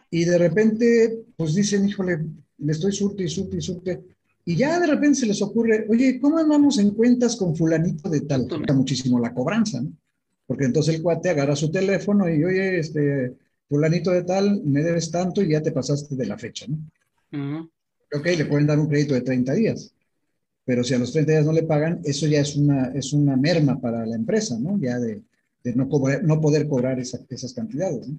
Y 0.09 0.25
de 0.25 0.37
repente, 0.37 1.23
pues 1.35 1.55
dicen, 1.55 1.87
híjole, 1.87 2.19
le 2.57 2.71
estoy 2.71 2.91
surte 2.91 3.23
y 3.23 3.29
surte 3.29 3.57
y 3.57 3.61
surte. 3.61 4.03
Y 4.45 4.55
ya 4.55 4.79
de 4.79 4.87
repente 4.87 5.19
se 5.19 5.25
les 5.25 5.41
ocurre, 5.41 5.85
oye, 5.89 6.19
¿cómo 6.19 6.37
andamos 6.37 6.79
en 6.79 6.91
cuentas 6.91 7.35
con 7.35 7.55
fulanito 7.55 8.09
de 8.09 8.21
tal? 8.21 8.47
Toca 8.47 8.73
muchísimo 8.73 9.19
la 9.19 9.33
cobranza, 9.33 9.81
¿no? 9.81 9.91
Porque 10.47 10.65
entonces 10.65 10.95
el 10.95 11.01
cuate 11.01 11.29
agarra 11.29 11.55
su 11.55 11.71
teléfono 11.71 12.27
y, 12.27 12.43
oye, 12.43 12.79
este, 12.79 13.35
fulanito 13.69 14.11
de 14.11 14.23
tal, 14.23 14.61
me 14.63 14.81
debes 14.81 15.11
tanto 15.11 15.41
y 15.41 15.49
ya 15.49 15.61
te 15.61 15.71
pasaste 15.71 16.15
de 16.15 16.25
la 16.25 16.37
fecha, 16.37 16.65
¿no? 16.67 17.69
Ok, 18.13 18.25
le 18.25 18.45
pueden 18.45 18.67
dar 18.67 18.79
un 18.79 18.87
crédito 18.87 19.13
de 19.13 19.21
30 19.21 19.53
días 19.53 19.93
pero 20.65 20.83
si 20.83 20.93
a 20.93 20.99
los 20.99 21.11
30 21.11 21.31
días 21.31 21.45
no 21.45 21.51
le 21.51 21.63
pagan, 21.63 22.01
eso 22.03 22.27
ya 22.27 22.39
es 22.39 22.55
una, 22.55 22.91
es 22.93 23.13
una 23.13 23.35
merma 23.35 23.79
para 23.79 24.05
la 24.05 24.15
empresa, 24.15 24.57
¿no? 24.59 24.79
Ya 24.79 24.99
de, 24.99 25.23
de 25.63 25.75
no, 25.75 25.89
no 26.23 26.41
poder 26.41 26.67
cobrar 26.67 26.99
esas 26.99 27.53
cantidades, 27.53 28.07
¿no? 28.07 28.17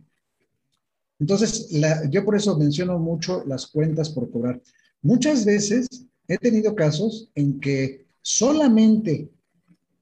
Entonces, 1.19 1.69
yo 2.11 2.25
por 2.25 2.35
eso 2.35 2.59
menciono 2.59 2.99
mucho 2.99 3.45
las 3.47 3.69
cuentas 3.69 4.11
por 4.11 4.29
cobrar. 4.31 4.61
Muchas 5.03 5.45
veces 5.45 5.87
he 6.35 6.39
tenido 6.39 6.75
casos 6.75 7.31
en 7.35 7.61
que 7.61 8.07
solamente 8.21 9.31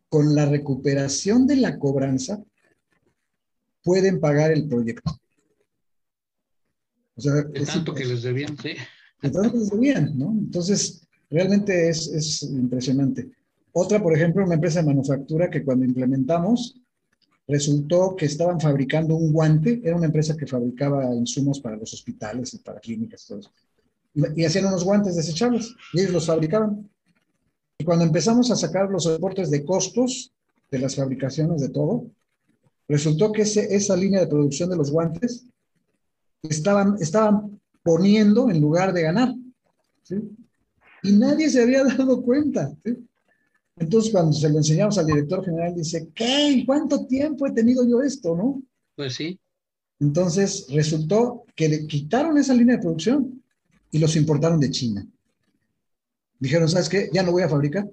con 0.09 0.35
la 0.35 0.47
recuperación 0.47 1.47
de 1.47 1.57
la 1.57 1.79
cobranza 1.79 2.43
pueden 3.83 4.21
pagar 4.21 4.51
el 4.51 4.69
proyecto. 4.69 5.19
O 7.17 7.21
sea, 7.21 7.45
tanto 7.67 7.95
que 7.95 8.05
les 8.05 8.23
debían, 8.23 8.57
sí. 8.59 8.71
De 9.23 9.31
tanto 9.31 9.53
que 9.53 9.59
les 9.59 9.71
debían, 9.71 10.19
¿no? 10.19 10.31
Entonces, 10.31 11.07
Realmente 11.31 11.89
es, 11.89 12.09
es 12.09 12.43
impresionante. 12.43 13.31
Otra, 13.73 14.03
por 14.03 14.13
ejemplo, 14.15 14.45
una 14.45 14.57
empresa 14.57 14.81
de 14.81 14.87
manufactura 14.87 15.49
que 15.49 15.65
cuando 15.65 15.85
implementamos 15.85 16.77
resultó 17.47 18.17
que 18.17 18.27
estaban 18.27 18.61
fabricando 18.61 19.15
un 19.15 19.33
guante, 19.33 19.81
era 19.83 19.97
una 19.97 20.07
empresa 20.07 20.37
que 20.37 20.47
fabricaba 20.47 21.15
insumos 21.15 21.61
para 21.61 21.77
los 21.77 21.95
hospitales 21.95 22.53
y 22.55 22.59
para 22.59 22.81
clínicas, 22.81 23.27
todo 23.27 23.39
eso. 23.39 23.53
Y, 24.15 24.45
hacían 24.45 24.67
unos 24.67 24.85
guantes 24.85 25.17
desechables 25.17 25.75
y 25.93 26.01
ellos 26.01 26.13
los 26.13 26.27
fabricaban. 26.27 26.91
Y 27.79 27.85
cuando 27.85 28.05
empezamos 28.05 28.51
a 28.51 28.57
sacar 28.57 28.91
los 28.91 29.07
reportes 29.07 29.51
de 29.51 29.65
costos 29.65 30.33
de 30.71 30.79
las 30.79 30.97
fabricaciones 30.97 31.61
de 31.61 31.69
todo, 31.69 32.07
resultó 32.89 33.33
que 33.33 33.43
ese, 33.43 33.75
esa 33.75 33.97
línea 33.97 34.21
de 34.21 34.27
producción 34.27 34.69
de 34.69 34.77
los 34.77 34.91
guantes 34.91 35.47
estaban, 36.43 36.97
estaban 37.01 37.61
poniendo 37.83 38.51
en 38.51 38.61
lugar 38.61 38.93
de 38.93 39.03
ganar. 39.03 39.35
¿sí? 40.03 40.17
y 41.03 41.13
nadie 41.13 41.49
se 41.51 41.63
había 41.63 41.85
dado 41.97 42.23
cuenta. 42.23 42.73
Entonces, 43.77 44.13
cuando 44.13 44.33
se 44.33 44.49
lo 44.49 44.59
enseñamos 44.59 44.99
al 44.99 45.07
director 45.07 45.45
general, 45.45 45.75
dice, 45.75 46.09
¿qué? 46.15 46.63
¿Cuánto 46.67 47.07
tiempo 47.07 47.47
he 47.47 47.53
tenido 47.53 47.87
yo 47.89 48.03
esto, 48.03 48.37
no? 48.37 48.63
Pues 48.95 49.15
sí. 49.15 49.39
Entonces, 49.99 50.67
resultó 50.71 51.45
que 51.55 51.69
le 51.69 51.87
quitaron 51.87 52.37
esa 52.37 52.55
línea 52.55 52.77
de 52.77 52.83
producción 52.83 53.40
y 53.91 53.99
los 53.99 54.17
importaron 54.17 54.61
de 54.61 54.71
China. 54.71 55.07
Dijeron, 56.39 56.69
¿sabes 56.69 56.89
qué? 56.89 57.11
Ya 57.13 57.23
no 57.23 57.33
voy 57.33 57.43
a 57.43 57.49
fabricar. 57.49 57.89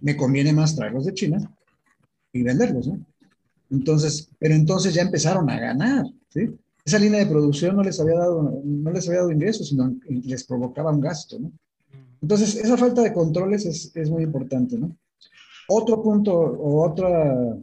Me 0.00 0.16
conviene 0.16 0.52
más 0.52 0.74
traerlos 0.74 1.04
de 1.04 1.14
China 1.14 1.38
y 2.32 2.42
venderlos, 2.42 2.86
¿no? 2.86 2.98
Entonces, 3.70 4.28
pero 4.38 4.54
entonces 4.54 4.94
ya 4.94 5.02
empezaron 5.02 5.48
a 5.50 5.58
ganar, 5.58 6.06
¿sí? 6.28 6.50
Esa 6.84 6.98
línea 6.98 7.20
de 7.20 7.26
producción 7.26 7.76
no 7.76 7.82
les 7.82 7.98
había 7.98 8.18
dado, 8.18 8.60
no 8.62 8.90
les 8.90 9.08
había 9.08 9.20
dado 9.20 9.32
ingresos, 9.32 9.68
sino 9.68 9.96
les 10.06 10.44
provocaba 10.44 10.92
un 10.92 11.00
gasto, 11.00 11.38
¿no? 11.38 11.50
Entonces, 12.20 12.56
esa 12.56 12.76
falta 12.76 13.02
de 13.02 13.12
controles 13.12 13.66
es, 13.66 14.10
muy 14.10 14.22
importante, 14.22 14.78
¿no? 14.78 14.96
Otro 15.68 16.02
punto 16.02 16.32
o 16.32 16.82
otra, 16.82 17.56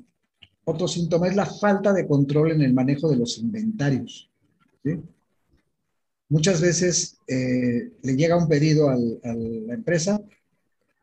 otro 0.65 0.87
síntoma 0.87 1.27
es 1.27 1.35
la 1.35 1.45
falta 1.45 1.93
de 1.93 2.07
control 2.07 2.51
en 2.51 2.61
el 2.61 2.73
manejo 2.73 3.09
de 3.09 3.17
los 3.17 3.37
inventarios. 3.39 4.29
¿sí? 4.83 4.99
Muchas 6.31 6.61
veces 6.61 7.17
eh, 7.27 7.91
le 8.01 8.15
llega 8.15 8.37
un 8.37 8.47
pedido 8.47 8.89
a 8.89 8.95
la 8.95 9.73
empresa 9.73 10.21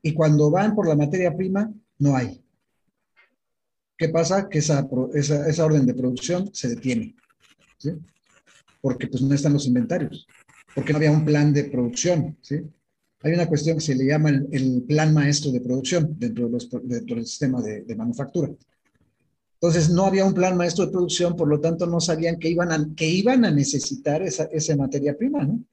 y 0.00 0.14
cuando 0.14 0.50
van 0.50 0.74
por 0.74 0.88
la 0.88 0.96
materia 0.96 1.36
prima, 1.36 1.70
no 1.98 2.16
hay. 2.16 2.42
¿Qué 3.98 4.08
pasa? 4.08 4.48
Que 4.48 4.60
esa, 4.60 4.88
esa, 5.14 5.66
orden 5.66 5.84
de 5.84 5.92
producción 5.92 6.48
se 6.54 6.68
detiene. 6.68 7.14
¿sí? 7.76 7.90
Porque 8.80 9.06
pues 9.06 9.20
no 9.20 9.34
están 9.34 9.52
los 9.52 9.66
inventarios, 9.66 10.26
porque 10.74 10.92
no 10.92 10.96
había 10.96 11.12
un 11.12 11.26
plan 11.26 11.52
de 11.52 11.64
producción. 11.64 12.38
¿sí? 12.40 12.62
hay 13.20 13.32
una 13.34 13.48
cuestión 13.48 13.76
que 13.76 13.84
se 13.84 13.96
le 13.96 14.06
llama 14.06 14.30
el, 14.30 14.82
plan 14.88 15.12
maestro 15.12 15.52
de 15.52 15.60
producción 15.60 16.16
dentro, 16.18 16.48
del 16.48 17.26
sistema 17.26 17.60
de, 17.60 17.94
manufactura. 17.94 18.50
Entonces, 19.60 19.90
no 19.90 20.06
había 20.06 20.24
un 20.24 20.34
plan 20.34 20.56
maestro 20.56 20.86
de 20.86 20.92
producción, 20.92 21.34
por 21.34 21.48
lo 21.48 21.60
tanto, 21.60 21.86
no 21.86 22.00
sabían 22.00 22.38
que 22.38 22.48
iban 22.48 22.70
a, 22.70 22.88
que 22.94 23.06
iban 23.06 23.44
a 23.44 23.50
necesitar 23.50 24.22
esa, 24.22 24.44
esa 24.44 24.76
materia 24.76 25.16
prima, 25.16 25.44
¿no? 25.44 25.64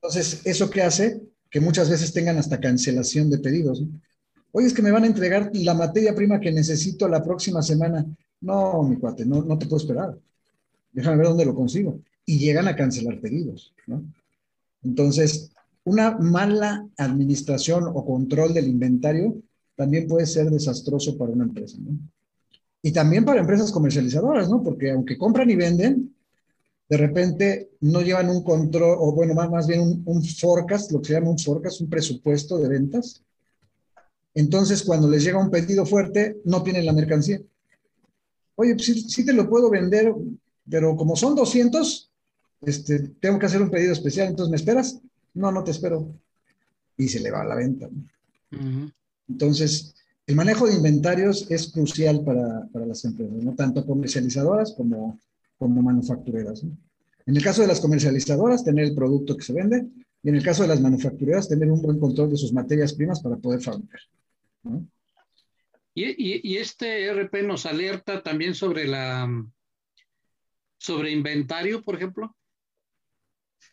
Entonces, 0.00 0.40
¿eso 0.44 0.70
qué 0.70 0.82
hace? 0.82 1.20
Que 1.50 1.60
muchas 1.60 1.90
veces 1.90 2.12
tengan 2.12 2.38
hasta 2.38 2.60
cancelación 2.60 3.30
de 3.30 3.38
pedidos. 3.38 3.82
¿no? 3.82 3.88
Oye, 4.52 4.66
es 4.66 4.72
que 4.74 4.82
me 4.82 4.90
van 4.90 5.04
a 5.04 5.06
entregar 5.06 5.50
la 5.54 5.74
materia 5.74 6.14
prima 6.14 6.40
que 6.40 6.50
necesito 6.50 7.08
la 7.08 7.22
próxima 7.22 7.62
semana. 7.62 8.06
No, 8.40 8.82
mi 8.82 8.96
cuate, 8.96 9.24
no, 9.26 9.42
no 9.42 9.58
te 9.58 9.66
puedo 9.66 9.82
esperar. 9.82 10.18
Déjame 10.92 11.18
ver 11.18 11.26
dónde 11.26 11.44
lo 11.44 11.54
consigo. 11.54 12.00
Y 12.24 12.38
llegan 12.38 12.68
a 12.68 12.76
cancelar 12.76 13.20
pedidos, 13.20 13.74
¿no? 13.86 14.02
Entonces, 14.82 15.50
una 15.84 16.16
mala 16.18 16.88
administración 16.96 17.84
o 17.86 18.04
control 18.04 18.54
del 18.54 18.68
inventario 18.68 19.42
también 19.76 20.06
puede 20.06 20.26
ser 20.26 20.50
desastroso 20.50 21.16
para 21.16 21.32
una 21.32 21.44
empresa, 21.44 21.76
¿no? 21.80 21.98
Y 22.82 22.92
también 22.92 23.24
para 23.24 23.40
empresas 23.40 23.70
comercializadoras, 23.70 24.48
¿no? 24.48 24.62
Porque 24.62 24.90
aunque 24.90 25.16
compran 25.16 25.48
y 25.48 25.56
venden, 25.56 26.14
de 26.88 26.96
repente 26.96 27.70
no 27.80 28.02
llevan 28.02 28.28
un 28.28 28.42
control, 28.42 28.96
o 28.98 29.12
bueno, 29.12 29.34
más, 29.34 29.66
bien 29.66 29.80
un, 29.80 30.02
un, 30.04 30.22
forecast, 30.22 30.90
lo 30.90 31.00
que 31.00 31.08
se 31.08 31.12
llama 31.14 31.30
un 31.30 31.38
forecast, 31.38 31.80
un 31.80 31.88
presupuesto 31.88 32.58
de 32.58 32.68
ventas. 32.68 33.22
Entonces, 34.34 34.82
cuando 34.82 35.08
les 35.08 35.24
llega 35.24 35.38
un 35.38 35.50
pedido 35.50 35.86
fuerte, 35.86 36.40
no 36.44 36.62
tienen 36.62 36.84
la 36.84 36.92
mercancía. 36.92 37.40
Oye, 38.56 38.74
pues 38.74 39.10
sí, 39.10 39.24
te 39.24 39.32
lo 39.32 39.48
puedo 39.48 39.70
vender, 39.70 40.14
pero 40.68 40.96
como 40.96 41.16
son 41.16 41.34
200, 41.34 42.10
este, 42.62 42.98
tengo 43.20 43.38
que 43.38 43.46
hacer 43.46 43.62
un 43.62 43.70
pedido 43.70 43.92
especial, 43.92 44.28
entonces 44.28 44.50
¿me 44.50 44.56
esperas? 44.56 45.00
No, 45.34 45.50
no 45.50 45.64
te 45.64 45.70
espero. 45.70 46.14
Y 46.96 47.08
se 47.08 47.20
le 47.20 47.30
va 47.30 47.42
a 47.42 47.46
la 47.46 47.54
venta. 47.54 47.88
Entonces, 49.28 49.94
el 50.32 50.36
manejo 50.36 50.66
de 50.66 50.74
inventarios 50.74 51.50
es 51.50 51.70
crucial 51.70 52.24
para, 52.24 52.66
para, 52.72 52.86
las 52.86 53.04
empresas, 53.04 53.34
no 53.34 53.54
tanto 53.54 53.84
comercializadoras 53.84 54.72
como, 54.74 55.20
como 55.58 55.82
manufactureras. 55.82 56.62
En 56.62 57.36
el 57.36 57.44
caso 57.44 57.60
de 57.60 57.68
las 57.68 57.80
comercializadoras, 57.80 58.64
tener 58.64 58.86
el 58.86 58.94
producto 58.94 59.36
que 59.36 59.44
se 59.44 59.52
vende, 59.52 59.86
y 60.22 60.28
en 60.30 60.36
el 60.36 60.42
caso 60.42 60.62
de 60.62 60.68
las 60.68 60.80
manufactureras, 60.80 61.50
tener 61.50 61.70
un 61.70 61.82
buen 61.82 62.00
control 62.00 62.30
de 62.30 62.38
sus 62.38 62.50
materias 62.50 62.94
primas 62.94 63.20
para 63.20 63.36
poder 63.36 63.60
fabricar. 63.60 64.00
Y, 65.94 66.48
y, 66.50 66.56
este 66.56 67.12
RP 67.12 67.42
nos 67.42 67.66
alerta 67.66 68.22
también 68.22 68.54
sobre 68.54 68.88
la 68.88 69.28
sobre 70.78 71.10
inventario, 71.10 71.82
por 71.82 71.96
ejemplo. 71.96 72.34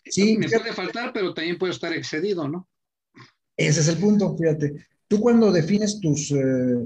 Sí. 0.04 0.38
Me 0.38 0.50
puede 0.50 0.74
faltar, 0.74 1.14
pero 1.14 1.34
también 1.34 1.58
puede 1.58 1.72
estar 1.72 1.94
excedido, 1.94 2.50
¿no? 2.50 2.68
Ese 3.56 3.80
es 3.80 3.88
el 3.88 3.98
punto, 3.98 4.36
fíjate. 4.36 4.90
Tú 5.10 5.20
cuando 5.20 5.52
defines 5.52 6.00
tus 6.00 6.32
eh, 6.32 6.78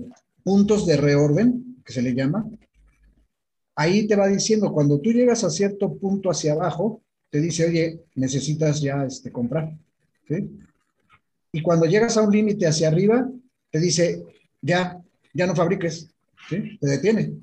puntos 0.43 0.85
de 0.87 0.95
reorden, 0.95 1.77
que 1.85 1.91
se 1.91 2.01
le 2.01 2.15
llama, 2.15 2.49
ahí 3.75 4.07
te 4.07 4.15
va 4.15 4.29
diciendo, 4.29 4.71
cuando 4.71 4.99
tú 5.01 5.11
llegas 5.11 5.43
a 5.43 5.49
cierto 5.49 5.93
punto 5.97 6.31
hacia 6.31 6.53
abajo, 6.53 7.01
te 7.29 7.41
dice, 7.41 7.65
oye, 7.65 7.99
necesitas 8.15 8.79
ya 8.79 9.03
este, 9.03 9.29
comprar. 9.29 9.77
¿sí? 10.27 10.49
Y 11.51 11.61
cuando 11.61 11.85
llegas 11.85 12.15
a 12.15 12.21
un 12.21 12.31
límite 12.31 12.65
hacia 12.65 12.87
arriba, 12.87 13.29
te 13.69 13.79
dice, 13.79 14.23
ya, 14.61 15.03
ya 15.33 15.45
no 15.45 15.53
fabriques, 15.53 16.09
¿sí? 16.49 16.77
Te 16.79 16.87
detiene. 16.87 17.33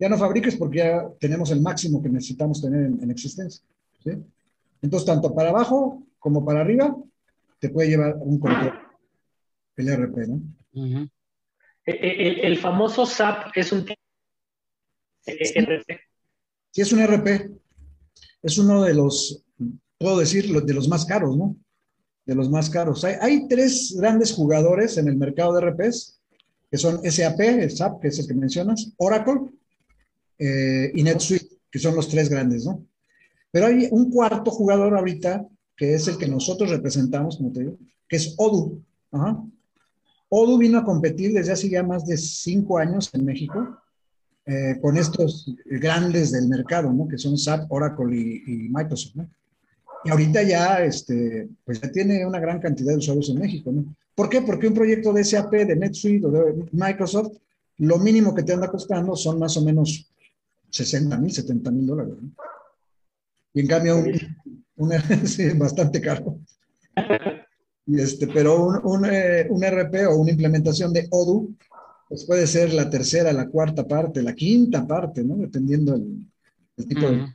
Ya 0.00 0.08
no 0.08 0.16
fabriques 0.16 0.56
porque 0.56 0.78
ya 0.78 1.06
tenemos 1.20 1.50
el 1.50 1.60
máximo 1.60 2.02
que 2.02 2.08
necesitamos 2.08 2.62
tener 2.62 2.86
en, 2.86 3.10
existencia, 3.10 3.62
¿sí? 4.02 4.12
Entonces, 4.80 5.06
tanto 5.06 5.34
para 5.34 5.50
abajo 5.50 6.02
como 6.18 6.44
para 6.44 6.62
arriba, 6.62 6.96
te 7.58 7.68
puede 7.68 7.90
llevar 7.90 8.16
un 8.20 8.38
control, 8.38 8.72
el 9.76 9.88
RP, 9.88 10.16
¿no? 10.28 10.40
el, 11.84 12.58
famoso 12.58 13.06
SAP 13.06 13.56
es 13.56 13.72
un 13.72 13.86
RP. 15.26 16.00
Sí, 16.70 16.80
es 16.80 16.92
un 16.92 17.06
RP. 17.06 17.50
Es 18.42 18.58
uno 18.58 18.82
de 18.82 18.94
los, 18.94 19.44
puedo 19.98 20.18
decir, 20.18 20.52
de 20.52 20.74
los 20.74 20.88
más 20.88 21.04
caros, 21.04 21.36
¿no? 21.36 21.56
De 22.26 22.34
los 22.34 22.50
más 22.50 22.70
caros. 22.70 23.04
Hay, 23.04 23.48
tres 23.48 23.94
grandes 23.96 24.32
jugadores 24.32 24.96
en 24.98 25.08
el 25.08 25.16
mercado 25.16 25.54
de 25.54 25.70
RPs, 25.70 26.20
que 26.70 26.78
son 26.78 27.00
SAP, 27.10 27.40
el 27.40 27.70
SAP, 27.70 28.00
que 28.00 28.08
es 28.08 28.18
el 28.18 28.26
que 28.26 28.34
mencionas, 28.34 28.92
Oracle 28.96 29.40
eh, 30.38 30.90
y 30.94 31.02
NetSuite, 31.02 31.56
que 31.70 31.78
son 31.78 31.94
los 31.94 32.08
tres 32.08 32.28
grandes, 32.28 32.64
¿no? 32.64 32.84
Pero 33.50 33.66
hay 33.66 33.88
un 33.90 34.10
cuarto 34.10 34.50
jugador 34.50 34.96
ahorita, 34.96 35.46
que 35.76 35.94
es 35.94 36.08
el 36.08 36.18
que 36.18 36.26
nosotros 36.26 36.70
representamos, 36.70 37.36
como 37.36 37.52
te 37.52 37.60
digo, 37.60 37.78
que 38.08 38.16
es 38.16 38.34
Odoo. 38.36 38.82
Odoo 40.36 40.58
vino 40.58 40.78
a 40.78 40.84
competir 40.84 41.32
desde 41.32 41.52
hace 41.52 41.68
ya 41.68 41.84
más 41.84 42.04
de 42.06 42.16
cinco 42.16 42.78
años 42.78 43.08
en 43.12 43.24
México 43.24 43.78
eh, 44.46 44.78
con 44.82 44.96
estos 44.96 45.54
grandes 45.64 46.32
del 46.32 46.48
mercado, 46.48 46.92
¿no? 46.92 47.06
Que 47.06 47.18
son 47.18 47.38
SAP, 47.38 47.70
Oracle 47.70 48.16
y, 48.16 48.68
Microsoft, 48.68 49.14
¿no? 49.14 49.30
Y 50.04 50.10
ahorita 50.10 50.42
ya, 50.42 50.84
este, 50.84 51.48
pues 51.64 51.80
ya 51.80 51.90
tiene 51.90 52.26
una 52.26 52.40
gran 52.40 52.60
cantidad 52.60 52.90
de 52.92 52.98
usuarios 52.98 53.30
en 53.30 53.38
México, 53.38 53.70
¿no? 53.70 53.94
¿Por 54.14 54.28
qué? 54.28 54.42
Porque 54.42 54.66
un 54.66 54.74
proyecto 54.74 55.12
de 55.12 55.22
SAP, 55.24 55.52
de 55.52 55.76
NetSuite 55.76 56.26
o 56.26 56.30
de 56.30 56.64
Microsoft, 56.72 57.36
lo 57.78 57.98
mínimo 57.98 58.34
que 58.34 58.42
te 58.42 58.54
anda 58.54 58.70
costando 58.70 59.14
son 59.14 59.38
más 59.38 59.56
o 59.56 59.64
menos 59.64 60.10
60 60.70 61.16
mil, 61.16 61.32
70 61.32 61.70
mil 61.70 61.86
dólares. 61.86 62.14
¿no? 62.20 62.30
Y 63.54 63.60
en 63.60 63.66
cambio, 63.68 64.04
un, 64.76 64.92
sí, 65.26 65.48
bastante 65.56 66.00
caro. 66.00 66.38
Y 67.86 68.00
este, 68.00 68.26
pero 68.28 68.64
un, 68.64 68.80
un, 68.84 69.04
eh, 69.04 69.46
un, 69.50 69.62
RP 69.62 70.06
o 70.06 70.16
una 70.16 70.30
implementación 70.30 70.92
de 70.92 71.06
Odoo 71.10 71.50
pues 72.08 72.24
puede 72.24 72.46
ser 72.46 72.72
la 72.72 72.88
tercera, 72.88 73.32
la 73.32 73.48
cuarta 73.48 73.86
parte, 73.86 74.22
la 74.22 74.34
quinta 74.34 74.86
parte, 74.86 75.24
¿no? 75.24 75.36
Dependiendo 75.36 75.94
el, 75.94 76.86
tipo 76.86 77.10
de... 77.10 77.26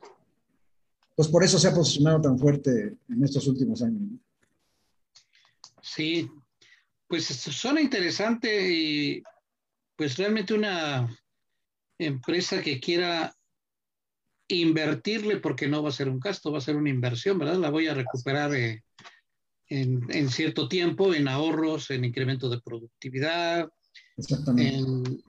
Pues 1.15 1.27
por 1.27 1.43
eso 1.43 1.59
se 1.59 1.67
ha 1.67 1.73
posicionado 1.73 2.21
tan 2.21 2.39
fuerte 2.39 2.95
en 3.09 3.23
estos 3.23 3.45
últimos 3.47 3.81
años. 3.81 4.03
Sí, 5.81 6.29
pues 7.07 7.25
suena 7.25 7.81
interesante 7.81 8.71
y 8.71 9.23
pues 9.95 10.17
realmente 10.17 10.53
una 10.53 11.13
empresa 11.97 12.61
que 12.61 12.79
quiera 12.79 13.35
invertirle, 14.47 15.37
porque 15.37 15.67
no 15.67 15.83
va 15.83 15.89
a 15.89 15.93
ser 15.93 16.09
un 16.09 16.19
gasto, 16.19 16.51
va 16.51 16.59
a 16.59 16.61
ser 16.61 16.75
una 16.75 16.89
inversión, 16.89 17.37
¿verdad? 17.37 17.57
La 17.57 17.69
voy 17.69 17.87
a 17.87 17.93
recuperar 17.93 18.53
eh, 18.55 18.83
en, 19.69 20.05
en, 20.09 20.29
cierto 20.29 20.67
tiempo, 20.67 21.13
en 21.13 21.27
ahorros, 21.27 21.89
en 21.91 22.05
incremento 22.05 22.49
de 22.49 22.61
productividad, 22.61 23.69
en, 24.57 25.23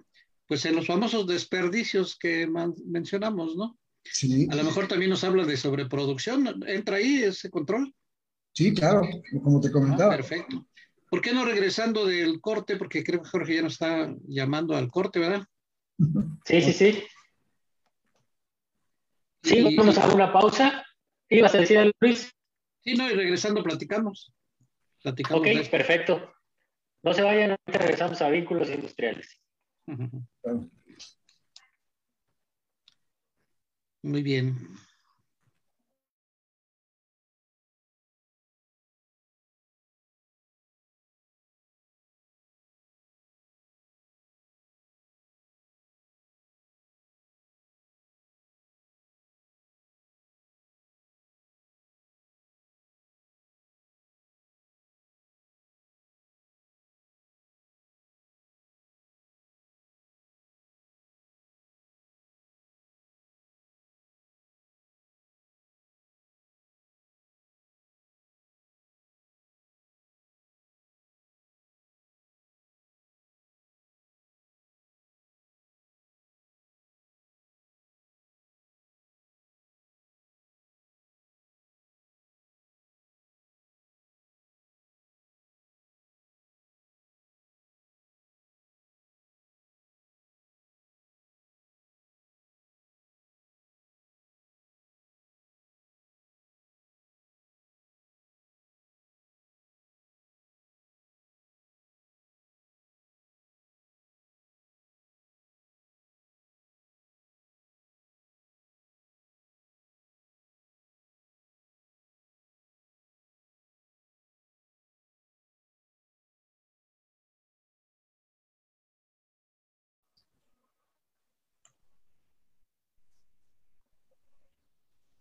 pues 0.47 0.64
en 0.64 0.76
los 0.76 0.86
famosos 0.86 1.26
desperdicios 1.26 2.18
que 2.18 2.51
mencionamos, 2.86 3.57
¿no? 3.57 3.78
Sí. 4.03 4.49
A 4.51 4.57
lo 4.57 4.64
mejor 4.64 4.88
también 4.88 5.11
nos 5.11 5.24
habla 5.24 5.45
de 5.45 5.57
sobreproducción. 5.57 6.64
¿Entra 6.66 6.97
ahí 6.97 7.22
ese 7.22 7.51
control? 7.51 7.95
Sí, 8.53 8.74
claro, 8.74 9.03
como 9.45 9.61
te 9.61 9.70
comentaba. 9.70 10.14
Ah, 10.14 10.16
perfecto. 10.16 10.66
¿Por 11.09 11.20
qué 11.20 11.32
no 11.32 11.45
regresando 11.45 12.07
del 12.07 12.41
corte? 12.41 12.76
Porque 12.76 13.05
creo 13.05 13.22
que 13.22 13.28
Jorge 13.28 13.57
ya 13.57 13.62
nos 13.62 13.74
está 13.74 14.14
llamando 14.26 14.76
al 14.76 14.88
corte, 14.88 15.18
¿verdad? 15.18 15.45
Sí, 16.45 16.62
sí, 16.62 16.72
sí. 16.72 17.03
Sí, 19.43 19.76
vamos 19.76 19.99
a 19.99 20.14
una 20.14 20.32
pausa. 20.32 20.84
¿Ibas 21.28 21.55
a 21.55 21.59
decir, 21.59 21.93
Luis? 22.01 22.32
Sí, 22.83 22.95
no, 22.95 23.11
y 23.11 23.14
regresando 23.14 23.62
platicamos. 23.62 24.33
platicamos 25.03 25.47
ok, 25.47 25.68
perfecto. 25.70 26.33
No 27.03 27.14
se 27.14 27.22
vayan, 27.22 27.57
regresamos 27.66 28.20
a 28.22 28.28
vínculos 28.28 28.68
industriales. 28.70 29.41
Muy 34.03 34.22
bien. 34.22 34.57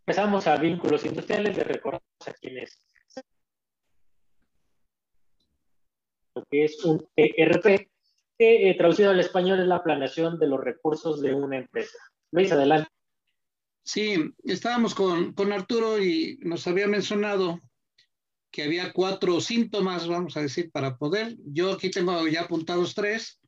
Empezamos 0.09 0.47
a 0.47 0.57
vínculos 0.57 1.05
industriales, 1.05 1.55
le 1.55 1.63
recordamos 1.63 2.01
a 2.25 2.33
quienes 2.33 2.83
lo 6.33 6.43
que 6.49 6.63
es 6.63 6.83
un 6.83 7.07
ERP, 7.15 7.91
que 8.35 8.71
eh, 8.71 8.75
traducido 8.75 9.11
al 9.11 9.19
español 9.19 9.59
es 9.59 9.67
la 9.67 9.83
planeación 9.83 10.39
de 10.39 10.47
los 10.47 10.63
recursos 10.63 11.21
de 11.21 11.35
una 11.35 11.57
empresa. 11.57 11.99
Luis, 12.31 12.51
adelante. 12.51 12.89
Sí, 13.83 14.33
estábamos 14.45 14.95
con, 14.95 15.33
con 15.33 15.53
Arturo 15.53 16.03
y 16.03 16.39
nos 16.41 16.65
había 16.65 16.87
mencionado 16.87 17.59
que 18.49 18.63
había 18.63 18.91
cuatro 18.91 19.39
síntomas, 19.39 20.07
vamos 20.07 20.35
a 20.37 20.41
decir, 20.41 20.71
para 20.71 20.97
poder. 20.97 21.35
Yo 21.45 21.73
aquí 21.73 21.91
tengo 21.91 22.27
ya 22.27 22.41
apuntados 22.41 22.95
tres. 22.95 23.39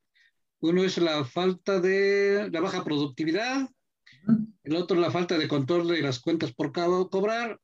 Uno 0.59 0.84
es 0.84 0.99
la 0.99 1.26
falta 1.26 1.80
de 1.80 2.51
la 2.51 2.62
baja 2.62 2.84
productividad, 2.84 3.68
el 4.63 4.76
otro 4.76 4.99
la 4.99 5.11
falta 5.11 5.38
de 5.38 5.47
control 5.47 5.88
de 5.88 6.01
las 6.01 6.19
cuentas 6.19 6.51
por 6.53 6.72
cobrar 6.72 7.59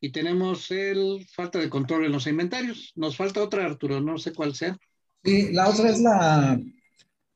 y 0.00 0.10
tenemos 0.10 0.70
el 0.70 1.26
falta 1.32 1.58
de 1.58 1.70
control 1.70 2.04
en 2.04 2.12
los 2.12 2.26
inventarios. 2.26 2.92
Nos 2.96 3.16
falta 3.16 3.42
otra, 3.42 3.64
Arturo, 3.64 4.00
no 4.00 4.18
sé 4.18 4.32
cuál 4.32 4.54
sea. 4.54 4.76
Sí, 5.24 5.52
la 5.52 5.68
otra 5.68 5.90
es 5.90 6.00
la, 6.00 6.60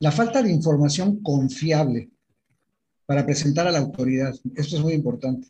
la 0.00 0.12
falta 0.12 0.42
de 0.42 0.50
información 0.50 1.22
confiable 1.22 2.10
para 3.06 3.24
presentar 3.24 3.68
a 3.68 3.70
la 3.70 3.78
autoridad. 3.78 4.34
Esto 4.56 4.76
es 4.76 4.82
muy 4.82 4.94
importante. 4.94 5.48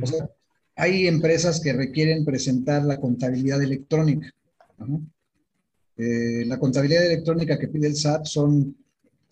O 0.00 0.06
sea, 0.06 0.30
hay 0.76 1.06
empresas 1.06 1.60
que 1.60 1.72
requieren 1.72 2.24
presentar 2.24 2.84
la 2.84 2.98
contabilidad 2.98 3.62
electrónica. 3.62 4.30
Eh, 5.96 6.44
la 6.46 6.58
contabilidad 6.58 7.04
electrónica 7.04 7.58
que 7.58 7.68
pide 7.68 7.88
el 7.88 7.96
SAT 7.96 8.24
son 8.26 8.76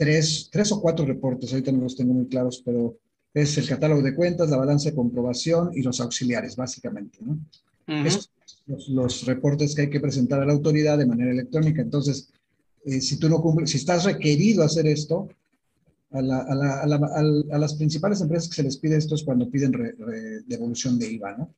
tres, 0.03 0.49
tres 0.51 0.73
o 0.73 0.81
cuatro 0.81 1.07
reportes, 1.07 1.53
ahorita 1.53 1.71
no 1.71 1.83
los 1.83 1.95
tengo 1.95 2.13
muy 2.13 2.27
claros, 2.27 2.61
pero 2.65 2.99
es 3.33 3.57
el 3.57 3.69
catálogo 3.69 4.03
de 4.03 4.17
cuentas, 4.17 4.51
la 4.51 4.57
balanza 4.57 4.91
de 4.91 4.97
comprobación 4.97 5.71
y 5.75 5.83
los 5.83 6.01
auxiliares, 6.01 6.57
básicamente. 6.57 7.19
¿no? 7.21 7.39
los, 7.87 8.89
los, 8.89 9.25
reportes 9.27 9.77
que 9.77 9.83
hay 9.83 9.91
que 9.91 10.01
presentar 10.01 10.43
a 10.43 10.45
la 10.45 10.55
autoridad 10.55 10.99
de 10.99 11.07
manera 11.07 11.31
electrónica. 11.31 11.83
Entonces, 11.83 12.33
eh, 12.85 13.01
si 13.01 13.17
tú 13.17 13.29
no 13.29 13.41
cumples, 13.41 13.71
si 13.71 13.77
estás 13.77 14.03
requerido 14.03 14.65
hacer 14.65 14.89
esto, 14.89 15.29
a, 16.11 16.21
la, 16.21 16.39
a, 16.41 16.85
la, 16.85 16.97
a, 16.97 17.59
las 17.59 17.75
principales 17.75 18.21
empresas 18.21 18.49
que 18.49 18.57
se 18.57 18.65
les 18.65 18.79
pide 18.79 18.97
esto 18.97 19.15
es 19.15 19.23
cuando 19.23 19.49
piden 19.49 19.73
devolución 20.49 20.99
de 20.99 21.13
IVA, 21.13 21.37
¿no? 21.39 21.55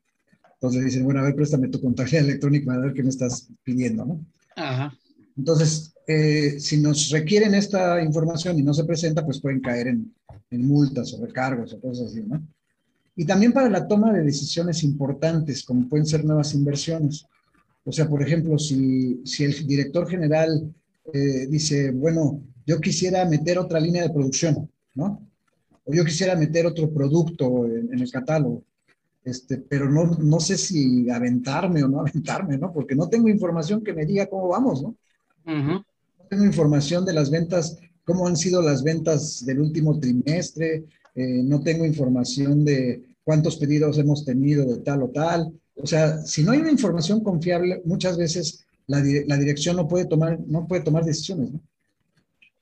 Entonces 0.52 0.84
dicen, 0.84 1.04
bueno, 1.04 1.20
a 1.20 1.22
ver, 1.24 1.34
préstame 1.34 1.68
tu 1.68 1.80
contabilidad 1.80 2.24
electrónica 2.24 2.66
para 2.66 2.80
ver 2.80 2.92
qué 2.92 3.02
me 3.02 3.08
estás 3.08 3.48
pidiendo, 3.62 4.04
¿no? 4.04 4.20
Ajá. 4.54 4.94
Entonces, 5.34 5.93
eh, 6.06 6.60
si 6.60 6.80
nos 6.80 7.10
requieren 7.10 7.54
esta 7.54 8.02
información 8.02 8.58
y 8.58 8.62
no 8.62 8.74
se 8.74 8.84
presenta, 8.84 9.24
pues 9.24 9.40
pueden 9.40 9.60
caer 9.60 9.88
en, 9.88 10.14
en, 10.50 10.66
multas 10.66 11.14
o 11.14 11.24
recargos 11.24 11.72
o 11.72 11.80
cosas 11.80 12.08
así, 12.08 12.22
¿no? 12.22 12.46
Y 13.16 13.24
también 13.24 13.52
para 13.52 13.70
la 13.70 13.86
toma 13.86 14.12
de 14.12 14.22
decisiones 14.22 14.82
importantes, 14.82 15.64
como 15.64 15.88
pueden 15.88 16.04
ser 16.04 16.24
nuevas 16.24 16.52
inversiones. 16.54 17.24
O 17.84 17.92
sea, 17.92 18.08
por 18.08 18.22
ejemplo, 18.22 18.58
si, 18.58 19.22
si 19.24 19.44
el 19.44 19.66
director 19.66 20.08
general 20.08 20.74
eh, 21.12 21.46
dice, 21.48 21.90
bueno, 21.92 22.42
yo 22.66 22.80
quisiera 22.80 23.24
meter 23.24 23.58
otra 23.58 23.80
línea 23.80 24.02
de 24.02 24.10
producción, 24.10 24.68
¿no? 24.94 25.22
O 25.84 25.94
yo 25.94 26.04
quisiera 26.04 26.34
meter 26.34 26.66
otro 26.66 26.90
producto 26.90 27.66
en, 27.66 27.98
el 27.98 28.10
catálogo, 28.10 28.62
este, 29.22 29.58
pero 29.58 29.90
no, 29.90 30.04
no 30.04 30.40
sé 30.40 30.58
si 30.58 31.08
aventarme 31.08 31.82
o 31.82 31.88
no 31.88 32.00
aventarme, 32.06 32.58
¿no? 32.58 32.72
Porque 32.72 32.94
no 32.94 33.08
tengo 33.08 33.28
información 33.28 33.82
que 33.82 33.94
me 33.94 34.04
diga 34.04 34.26
cómo 34.26 34.48
vamos, 34.48 34.82
¿no? 34.82 34.96
No 35.46 35.84
tengo 36.34 36.46
información 36.46 37.04
de 37.04 37.12
las 37.12 37.30
ventas, 37.30 37.78
cómo 38.04 38.26
han 38.26 38.36
sido 38.36 38.60
las 38.60 38.82
ventas 38.82 39.46
del 39.46 39.60
último 39.60 40.00
trimestre, 40.00 40.84
eh, 41.14 41.42
no 41.44 41.62
tengo 41.62 41.84
información 41.84 42.64
de 42.64 43.04
cuántos 43.22 43.56
pedidos 43.56 43.98
hemos 43.98 44.24
tenido 44.24 44.66
de 44.66 44.78
tal 44.78 45.04
o 45.04 45.10
tal. 45.10 45.52
O 45.76 45.86
sea, 45.86 46.18
si 46.26 46.42
no 46.42 46.50
hay 46.50 46.58
una 46.58 46.72
información 46.72 47.22
confiable, 47.22 47.82
muchas 47.84 48.16
veces 48.16 48.66
la, 48.88 49.00
la 49.26 49.36
dirección 49.36 49.76
no 49.76 49.86
puede 49.86 50.06
tomar, 50.06 50.40
no 50.46 50.66
puede 50.66 50.82
tomar 50.82 51.04
decisiones, 51.04 51.52
¿no? 51.52 51.60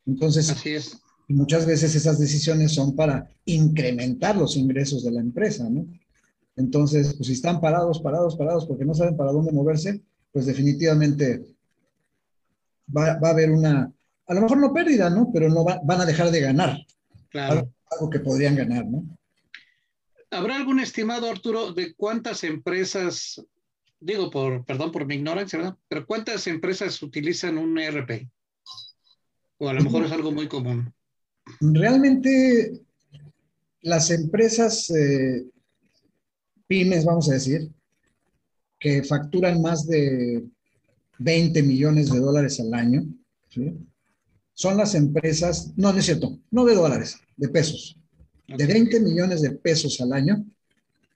Entonces, 0.04 0.50
Así 0.50 0.70
es. 0.70 0.98
muchas 1.28 1.64
veces 1.64 1.94
esas 1.94 2.18
decisiones 2.18 2.72
son 2.72 2.94
para 2.94 3.30
incrementar 3.46 4.36
los 4.36 4.56
ingresos 4.56 5.02
de 5.02 5.12
la 5.12 5.20
empresa, 5.20 5.68
¿no? 5.70 5.86
Entonces, 6.56 7.14
pues 7.14 7.28
si 7.28 7.32
están 7.32 7.58
parados, 7.60 8.00
parados, 8.00 8.36
parados, 8.36 8.66
porque 8.66 8.84
no 8.84 8.92
saben 8.94 9.16
para 9.16 9.32
dónde 9.32 9.52
moverse, 9.52 10.02
pues 10.30 10.44
definitivamente 10.44 11.42
va, 12.86 13.12
a 13.12 13.30
haber 13.30 13.50
una, 13.50 13.92
a 14.26 14.34
lo 14.34 14.40
mejor 14.40 14.58
no 14.58 14.72
pérdida, 14.72 15.10
¿no? 15.10 15.30
Pero 15.32 15.48
no 15.48 15.64
van 15.64 16.00
a 16.00 16.06
dejar 16.06 16.30
de 16.30 16.40
ganar. 16.40 16.78
Claro. 17.28 17.72
Algo 17.90 18.10
que 18.10 18.20
podrían 18.20 18.56
ganar, 18.56 18.86
¿no? 18.86 19.04
¿Habrá 20.30 20.56
algún 20.56 20.80
estimado, 20.80 21.30
Arturo, 21.30 21.72
de 21.72 21.94
cuántas 21.94 22.42
empresas, 22.42 23.44
digo 24.00 24.30
por, 24.30 24.64
perdón 24.64 24.90
por 24.90 25.04
mi 25.04 25.16
ignorancia, 25.16 25.58
¿verdad? 25.58 25.76
Pero 25.88 26.06
cuántas 26.06 26.46
empresas 26.46 27.02
utilizan 27.02 27.58
un 27.58 27.78
ERP? 27.78 28.28
O 29.58 29.68
a 29.68 29.74
lo 29.74 29.82
mejor 29.82 30.04
es 30.04 30.12
algo 30.12 30.32
muy 30.32 30.48
común. 30.48 30.92
Realmente 31.60 32.80
las 33.82 34.10
empresas 34.10 34.90
eh, 34.90 35.44
pymes, 36.66 37.04
vamos 37.04 37.28
a 37.28 37.34
decir, 37.34 37.70
que 38.78 39.02
facturan 39.04 39.60
más 39.60 39.86
de 39.86 40.42
20 41.22 41.62
millones 41.62 42.10
de 42.10 42.18
dólares 42.18 42.60
al 42.60 42.74
año, 42.74 43.04
son 44.54 44.76
las 44.76 44.94
empresas, 44.94 45.72
no, 45.76 45.92
no 45.92 45.98
es 45.98 46.04
cierto, 46.04 46.38
no 46.50 46.64
de 46.64 46.74
dólares, 46.74 47.18
de 47.36 47.48
pesos, 47.48 47.98
de 48.46 48.66
20 48.66 49.00
millones 49.00 49.42
de 49.42 49.52
pesos 49.52 50.00
al 50.00 50.12
año, 50.12 50.44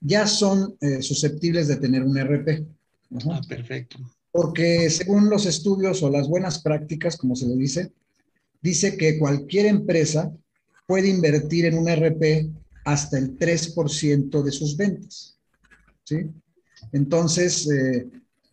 ya 0.01 0.27
son 0.27 0.75
eh, 0.81 1.01
susceptibles 1.01 1.67
de 1.67 1.77
tener 1.77 2.03
un 2.03 2.17
RP. 2.17 2.65
Ah, 3.29 3.41
perfecto. 3.47 3.97
Porque 4.31 4.89
según 4.89 5.29
los 5.29 5.45
estudios 5.45 6.03
o 6.03 6.09
las 6.09 6.27
buenas 6.27 6.61
prácticas, 6.61 7.17
como 7.17 7.35
se 7.35 7.47
le 7.47 7.55
dice, 7.55 7.91
dice 8.61 8.97
que 8.97 9.17
cualquier 9.17 9.65
empresa 9.65 10.31
puede 10.85 11.09
invertir 11.09 11.65
en 11.65 11.77
un 11.77 11.89
RP 11.89 12.51
hasta 12.85 13.17
el 13.17 13.37
3% 13.37 14.43
de 14.43 14.51
sus 14.51 14.77
ventas. 14.77 15.37
¿sí? 16.03 16.29
Entonces, 16.91 17.69
eh, 17.69 18.07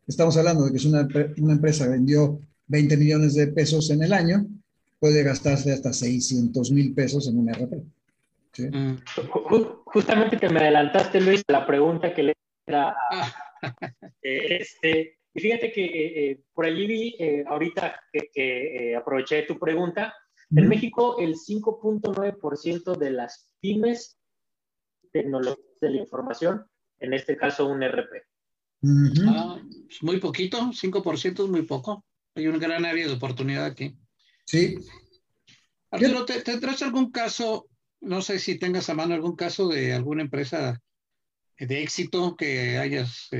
estamos 0.06 0.36
hablando 0.36 0.64
de 0.64 0.72
que 0.72 0.78
si 0.78 0.88
una, 0.88 1.06
empresa 1.52 1.88
vendió 1.88 2.40
20 2.66 2.96
millones 2.96 3.34
de 3.34 3.48
pesos 3.48 3.90
en 3.90 4.02
el 4.02 4.12
año, 4.12 4.46
puede 4.98 5.22
gastarse 5.22 5.72
hasta 5.72 5.92
600 5.92 6.70
mil 6.70 6.94
pesos 6.94 7.28
en 7.28 7.38
un 7.38 7.52
RP. 7.52 7.82
¿sí? 8.52 8.68
Mm. 8.68 8.98
Justamente 9.84 10.38
que 10.38 10.48
me 10.48 10.60
adelantaste, 10.60 11.20
Luis, 11.20 11.42
la 11.48 11.66
pregunta 11.66 12.14
que 12.14 12.22
le 12.22 12.34
era 12.66 12.94
este, 14.22 15.18
y 15.34 15.40
fíjate 15.40 15.72
que 15.72 15.84
eh, 15.84 16.30
eh, 16.30 16.40
por 16.54 16.64
allí 16.64 16.86
vi, 16.86 17.16
eh, 17.18 17.44
ahorita 17.46 18.00
que, 18.12 18.94
aproveché 18.96 19.42
tu 19.42 19.58
pregunta, 19.58 20.14
en 20.54 20.68
México 20.68 21.16
el 21.18 21.34
5.9% 21.34 22.96
de 22.96 23.10
las 23.10 23.50
pymes 23.60 24.16
tecnologías 25.10 25.66
de 25.80 25.90
la 25.90 25.96
información, 25.96 26.66
en 27.00 27.14
este 27.14 27.36
caso 27.36 27.66
un 27.66 27.82
RP. 27.82 28.22
Ah, 29.26 29.60
muy 30.02 30.18
poquito, 30.18 30.72
5% 30.72 31.44
es 31.44 31.50
muy 31.50 31.62
poco. 31.62 32.04
Hay 32.34 32.46
un 32.46 32.58
gran 32.58 32.84
área 32.84 33.06
de 33.06 33.12
oportunidad 33.12 33.64
aquí. 33.64 33.96
Sí. 34.46 34.76
Arturo, 35.90 36.24
¿te, 36.24 36.42
¿tendrás 36.42 36.82
algún 36.82 37.10
caso, 37.10 37.68
no 38.00 38.20
sé 38.20 38.38
si 38.38 38.58
tengas 38.58 38.88
a 38.90 38.94
mano 38.94 39.14
algún 39.14 39.36
caso 39.36 39.68
de 39.68 39.92
alguna 39.92 40.22
empresa 40.22 40.80
de 41.58 41.82
éxito 41.82 42.34
que 42.36 42.78
hayas 42.78 43.30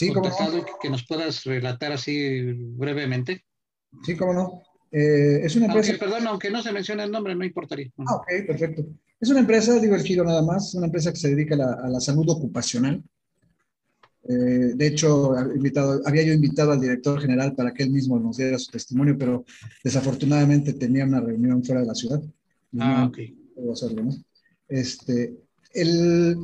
Sí, 0.00 0.12
cómo 0.14 0.30
no. 0.30 0.64
que 0.80 0.88
nos 0.88 1.06
puedas 1.06 1.44
relatar 1.44 1.92
así 1.92 2.40
brevemente. 2.54 3.44
Sí, 4.02 4.16
cómo 4.16 4.32
no. 4.32 4.62
Eh, 4.90 5.40
es 5.44 5.54
una 5.56 5.66
empresa. 5.66 5.92
perdón, 5.98 6.26
aunque 6.26 6.50
no 6.50 6.62
se 6.62 6.72
mencione 6.72 7.04
el 7.04 7.10
nombre, 7.10 7.34
no 7.34 7.44
importaría. 7.44 7.90
Ah, 7.98 8.14
ok, 8.14 8.26
perfecto. 8.46 8.86
Es 9.20 9.28
una 9.28 9.40
empresa, 9.40 9.78
digo 9.78 9.94
el 9.94 10.02
giro 10.02 10.24
nada 10.24 10.42
más, 10.42 10.74
una 10.74 10.86
empresa 10.86 11.12
que 11.12 11.18
se 11.18 11.28
dedica 11.28 11.54
a 11.54 11.88
la, 11.88 12.00
salud 12.00 12.24
ocupacional. 12.30 13.02
Eh, 14.28 14.72
de 14.74 14.86
hecho, 14.86 15.34
invitado, 15.54 16.00
había 16.04 16.22
yo 16.22 16.32
invitado 16.32 16.72
al 16.72 16.80
director 16.80 17.20
general 17.20 17.54
para 17.54 17.72
que 17.72 17.82
él 17.82 17.90
mismo 17.90 18.18
nos 18.18 18.36
diera 18.36 18.58
su 18.58 18.70
testimonio, 18.70 19.16
pero 19.18 19.44
desafortunadamente 19.82 20.74
tenía 20.74 21.04
una 21.04 21.20
reunión 21.20 21.64
fuera 21.64 21.80
de 21.80 21.86
la 21.86 21.94
ciudad. 21.94 22.22
Ah, 22.78 23.06
ok. 23.08 23.18
Puedo 23.54 23.72
hacerlo, 23.72 24.04
¿no? 24.04 24.14
Este, 24.68 25.34
el, 25.72 26.36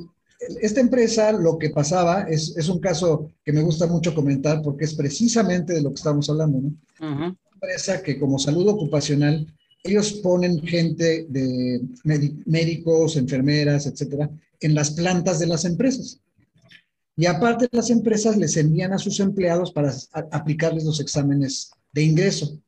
esta 0.61 0.81
empresa 0.81 1.33
lo 1.33 1.59
que 1.59 1.71
pasaba 1.71 2.23
es, 2.23 2.57
es, 2.57 2.69
un 2.69 2.81
caso 2.81 3.31
que 3.45 3.53
me 3.53 3.63
gusta 3.63 3.87
mucho 3.87 4.15
comentar 4.15 4.63
porque 4.63 4.85
es 4.85 4.95
precisamente 4.95 5.75
de 5.75 5.83
lo 5.83 5.91
que 5.91 5.97
estamos 5.97 6.29
hablando, 6.29 6.61
¿no? 6.61 6.73
Una 7.01 7.37
empresa 7.53 8.03
que 8.03 8.19
como 8.19 8.39
salud 8.39 8.67
ocupacional, 8.69 9.47
ellos 9.83 10.15
ponen 10.15 10.61
gente 10.63 11.27
de 11.29 11.81
médicos, 12.45 13.17
enfermeras, 13.17 13.87
etcétera, 13.87 14.31
en 14.61 14.75
las 14.75 14.91
plantas 14.91 15.39
de 15.39 15.47
las 15.47 15.65
empresas. 15.65 16.21
Y 17.17 17.27
aparte 17.27 17.69
las 17.73 17.91
empresas 17.91 18.37
les 18.37 18.57
envían 18.57 18.93
a 18.93 18.99
sus 18.99 19.19
empleados 19.21 19.73
para 19.73 19.93
aplicarles 20.31 20.85
los 20.85 21.01
exámenes 21.01 21.71
de 21.93 22.03
ingreso. 22.03 22.61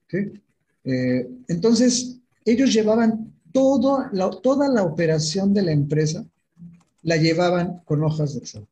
Eh, 0.85 1.29
entonces, 1.49 2.17
ellos 2.45 2.73
llevaban 2.73 3.35
toda 3.53 4.11
la 4.13 4.83
operación 4.83 5.53
de 5.53 5.63
la 5.63 5.73
empresa 5.73 6.25
la 7.03 7.17
llevaban 7.17 7.81
con 7.85 8.03
hojas 8.03 8.35
de 8.35 8.41
Excel. 8.41 8.67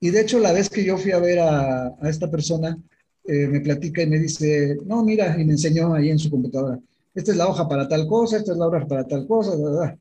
Y 0.00 0.10
de 0.10 0.20
hecho, 0.20 0.38
la 0.38 0.52
vez 0.52 0.68
que 0.68 0.84
yo 0.84 0.98
fui 0.98 1.12
a 1.12 1.18
ver 1.18 1.38
a, 1.40 1.96
esta 2.02 2.30
persona, 2.30 2.78
eh, 3.24 3.46
me 3.46 3.60
platica 3.60 4.02
y 4.02 4.06
me 4.06 4.18
dice, 4.18 4.78
no, 4.84 5.02
mira, 5.04 5.36
y 5.40 5.44
me 5.44 5.52
enseñó 5.52 5.94
ahí 5.94 6.10
en 6.10 6.18
su 6.18 6.30
computadora, 6.30 6.78
esta 7.14 7.30
es 7.30 7.36
la 7.36 7.46
hoja 7.46 7.68
para 7.68 7.88
tal 7.88 8.06
cosa, 8.06 8.38
esta 8.38 8.52
es 8.52 8.58
la 8.58 8.66
hoja 8.66 8.86
para 8.86 9.06
tal 9.06 9.26
cosa, 9.26 9.56
¿verdad? 9.56 9.98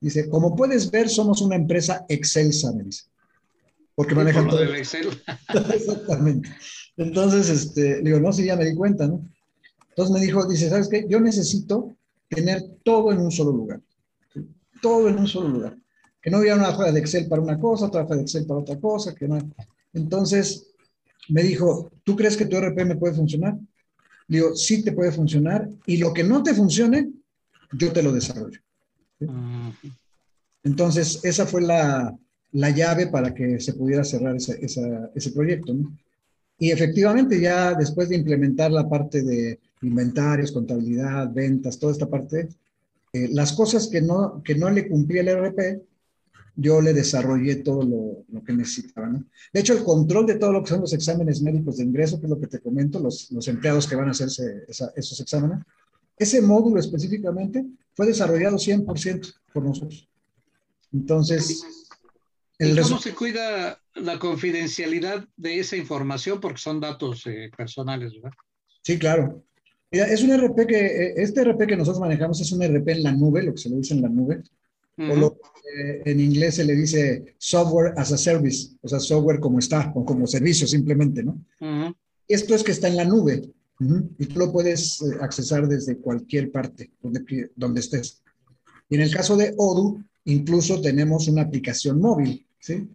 Dice, 0.00 0.28
como 0.28 0.54
puedes 0.54 0.90
ver, 0.90 1.08
somos 1.08 1.40
una 1.40 1.56
empresa 1.56 2.04
excelsa, 2.08 2.72
me 2.72 2.84
dice. 2.84 3.04
Porque 3.94 4.14
manejan 4.14 4.48
todo. 4.48 4.62
el 4.62 4.76
Excel. 4.76 5.08
Exactamente. 5.74 6.50
Entonces, 6.96 7.48
este, 7.48 8.02
digo, 8.02 8.20
no, 8.20 8.32
sí, 8.32 8.44
ya 8.44 8.56
me 8.56 8.66
di 8.66 8.74
cuenta, 8.74 9.06
¿no? 9.06 9.26
Entonces 9.88 10.14
me 10.14 10.20
dijo, 10.20 10.46
dice, 10.46 10.68
¿sabes 10.68 10.88
qué? 10.88 11.06
Yo 11.08 11.18
necesito 11.18 11.96
tener 12.28 12.62
todo 12.84 13.12
en 13.12 13.20
un 13.20 13.30
solo 13.30 13.52
lugar. 13.52 13.80
Todo 14.82 15.08
en 15.08 15.18
un 15.18 15.26
solo 15.26 15.48
lugar. 15.48 15.76
Que 16.20 16.30
no 16.30 16.38
hubiera 16.38 16.56
una 16.56 16.68
hoja 16.68 16.92
de 16.92 17.00
Excel 17.00 17.26
para 17.28 17.40
una 17.40 17.58
cosa, 17.58 17.86
otra 17.86 18.02
hoja 18.02 18.16
de 18.16 18.22
Excel 18.22 18.46
para 18.46 18.60
otra 18.60 18.78
cosa, 18.78 19.14
que 19.14 19.26
no. 19.26 19.38
Entonces 19.94 20.74
me 21.30 21.42
dijo, 21.42 21.90
¿tú 22.04 22.14
crees 22.14 22.36
que 22.36 22.44
tu 22.44 22.56
RP 22.58 22.84
me 22.84 22.96
puede 22.96 23.14
funcionar? 23.14 23.56
Digo, 24.28 24.54
sí 24.54 24.82
te 24.82 24.92
puede 24.92 25.12
funcionar 25.12 25.68
y 25.86 25.96
lo 25.96 26.12
que 26.12 26.24
no 26.24 26.42
te 26.42 26.52
funcione, 26.52 27.10
yo 27.72 27.92
te 27.92 28.02
lo 28.02 28.12
desarrollo. 28.12 28.60
Entonces, 30.62 31.20
esa 31.22 31.46
fue 31.46 31.62
la, 31.62 32.16
la, 32.52 32.70
llave 32.70 33.06
para 33.06 33.32
que 33.32 33.60
se 33.60 33.72
pudiera 33.72 34.04
cerrar 34.04 34.36
ese, 34.36 34.58
ese 34.62 35.30
proyecto. 35.32 35.74
¿no? 35.74 35.96
Y 36.58 36.70
efectivamente, 36.70 37.40
ya 37.40 37.74
después 37.74 38.08
de 38.08 38.16
implementar 38.16 38.70
la 38.70 38.88
parte 38.88 39.22
de 39.22 39.60
inventarios, 39.82 40.52
contabilidad, 40.52 41.32
ventas, 41.32 41.78
toda 41.78 41.92
esta 41.92 42.08
parte, 42.08 42.48
eh, 43.12 43.28
las 43.32 43.52
cosas 43.52 43.88
que 43.88 44.00
no, 44.00 44.42
que 44.42 44.54
no 44.54 44.70
le 44.70 44.88
cumplía 44.88 45.20
el 45.20 45.28
RP, 45.28 45.82
yo 46.56 46.80
le 46.80 46.94
desarrollé 46.94 47.56
todo 47.56 47.82
lo, 47.82 48.24
lo, 48.32 48.42
que 48.42 48.54
necesitaba. 48.54 49.08
¿no? 49.08 49.24
De 49.52 49.60
hecho, 49.60 49.74
el 49.74 49.84
control 49.84 50.26
de 50.26 50.36
todo 50.36 50.52
lo 50.52 50.62
que 50.62 50.70
son 50.70 50.80
los 50.80 50.94
exámenes 50.94 51.42
médicos 51.42 51.76
de 51.76 51.84
ingreso, 51.84 52.18
que 52.18 52.26
es 52.26 52.30
lo 52.30 52.40
que 52.40 52.46
te 52.46 52.60
comento, 52.60 52.98
los, 52.98 53.30
los 53.30 53.46
empleados 53.48 53.86
que 53.86 53.96
van 53.96 54.08
a 54.08 54.12
hacerse 54.12 54.64
esos 54.68 55.20
exámenes, 55.20 55.58
ese 56.18 56.40
módulo 56.40 56.80
específicamente 56.80 57.64
fue 57.94 58.06
desarrollado 58.06 58.56
100% 58.56 59.34
por 59.52 59.64
nosotros. 59.64 60.08
Entonces, 60.92 61.64
el 62.58 62.80
¿Cómo 62.80 62.98
se 62.98 63.14
cuida 63.14 63.80
la 63.94 64.18
confidencialidad 64.18 65.26
de 65.36 65.58
esa 65.58 65.76
información? 65.76 66.40
Porque 66.40 66.58
son 66.58 66.80
datos 66.80 67.26
eh, 67.26 67.50
personales, 67.56 68.14
¿verdad? 68.14 68.30
Sí, 68.82 68.98
claro. 68.98 69.42
Mira, 69.90 70.06
es 70.06 70.22
un 70.22 70.32
RP 70.32 70.66
que, 70.66 70.86
eh, 70.86 71.14
este 71.16 71.44
RP 71.44 71.66
que 71.66 71.76
nosotros 71.76 72.00
manejamos 72.00 72.40
es 72.40 72.50
un 72.52 72.62
RP 72.62 72.88
en 72.92 73.02
la 73.02 73.12
nube, 73.12 73.42
lo 73.42 73.52
que 73.52 73.60
se 73.60 73.68
le 73.68 73.76
dice 73.76 73.94
en 73.94 74.02
la 74.02 74.08
nube, 74.08 74.42
o 74.98 75.14
lo 75.14 75.36
que 75.36 76.10
en 76.10 76.20
inglés 76.20 76.54
se 76.54 76.64
le 76.64 76.74
dice 76.74 77.36
software 77.36 77.92
as 77.98 78.12
a 78.12 78.16
service, 78.16 78.70
o 78.80 78.88
sea, 78.88 78.98
software 78.98 79.40
como 79.40 79.58
está, 79.58 79.92
o 79.94 80.04
como 80.06 80.26
servicio 80.26 80.66
simplemente, 80.66 81.22
¿no? 81.22 81.44
Esto 82.26 82.54
es 82.54 82.64
que 82.64 82.72
está 82.72 82.88
en 82.88 82.96
la 82.96 83.04
nube 83.04 83.42
y 83.78 84.26
tú 84.26 84.38
lo 84.38 84.52
puedes 84.52 85.02
eh, 85.02 85.18
accesar 85.20 85.68
desde 85.68 85.98
cualquier 85.98 86.50
parte 86.50 86.90
donde, 87.02 87.50
donde 87.54 87.80
estés. 87.80 88.22
Y 88.88 88.94
en 88.94 89.02
el 89.02 89.14
caso 89.14 89.36
de 89.36 89.54
Odoo, 89.56 90.02
incluso 90.24 90.80
tenemos 90.80 91.28
una 91.28 91.42
aplicación 91.42 92.00
móvil, 92.00 92.46
¿sí? 92.58 92.88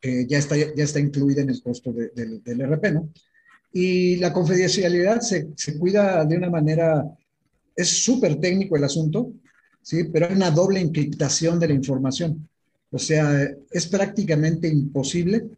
Que 0.00 0.26
ya 0.26 0.38
está, 0.38 0.56
ya 0.56 0.84
está 0.84 1.00
incluida 1.00 1.42
en 1.42 1.50
el 1.50 1.62
costo 1.62 1.92
del 1.92 2.60
RP, 2.60 2.92
¿no? 2.92 3.08
Y 3.72 4.16
la 4.16 4.32
confidencialidad 4.32 5.20
se, 5.20 5.48
se 5.56 5.76
cuida 5.78 6.24
de 6.24 6.36
una 6.36 6.50
manera, 6.50 7.04
es 7.74 8.04
súper 8.04 8.36
técnico 8.36 8.76
el 8.76 8.84
asunto, 8.84 9.32
¿sí? 9.82 10.04
Pero 10.04 10.26
hay 10.26 10.34
una 10.34 10.50
doble 10.50 10.80
encriptación 10.80 11.58
de 11.58 11.68
la 11.68 11.74
información. 11.74 12.48
O 12.90 12.98
sea, 12.98 13.48
es 13.70 13.86
prácticamente 13.88 14.68
imposible 14.68 15.48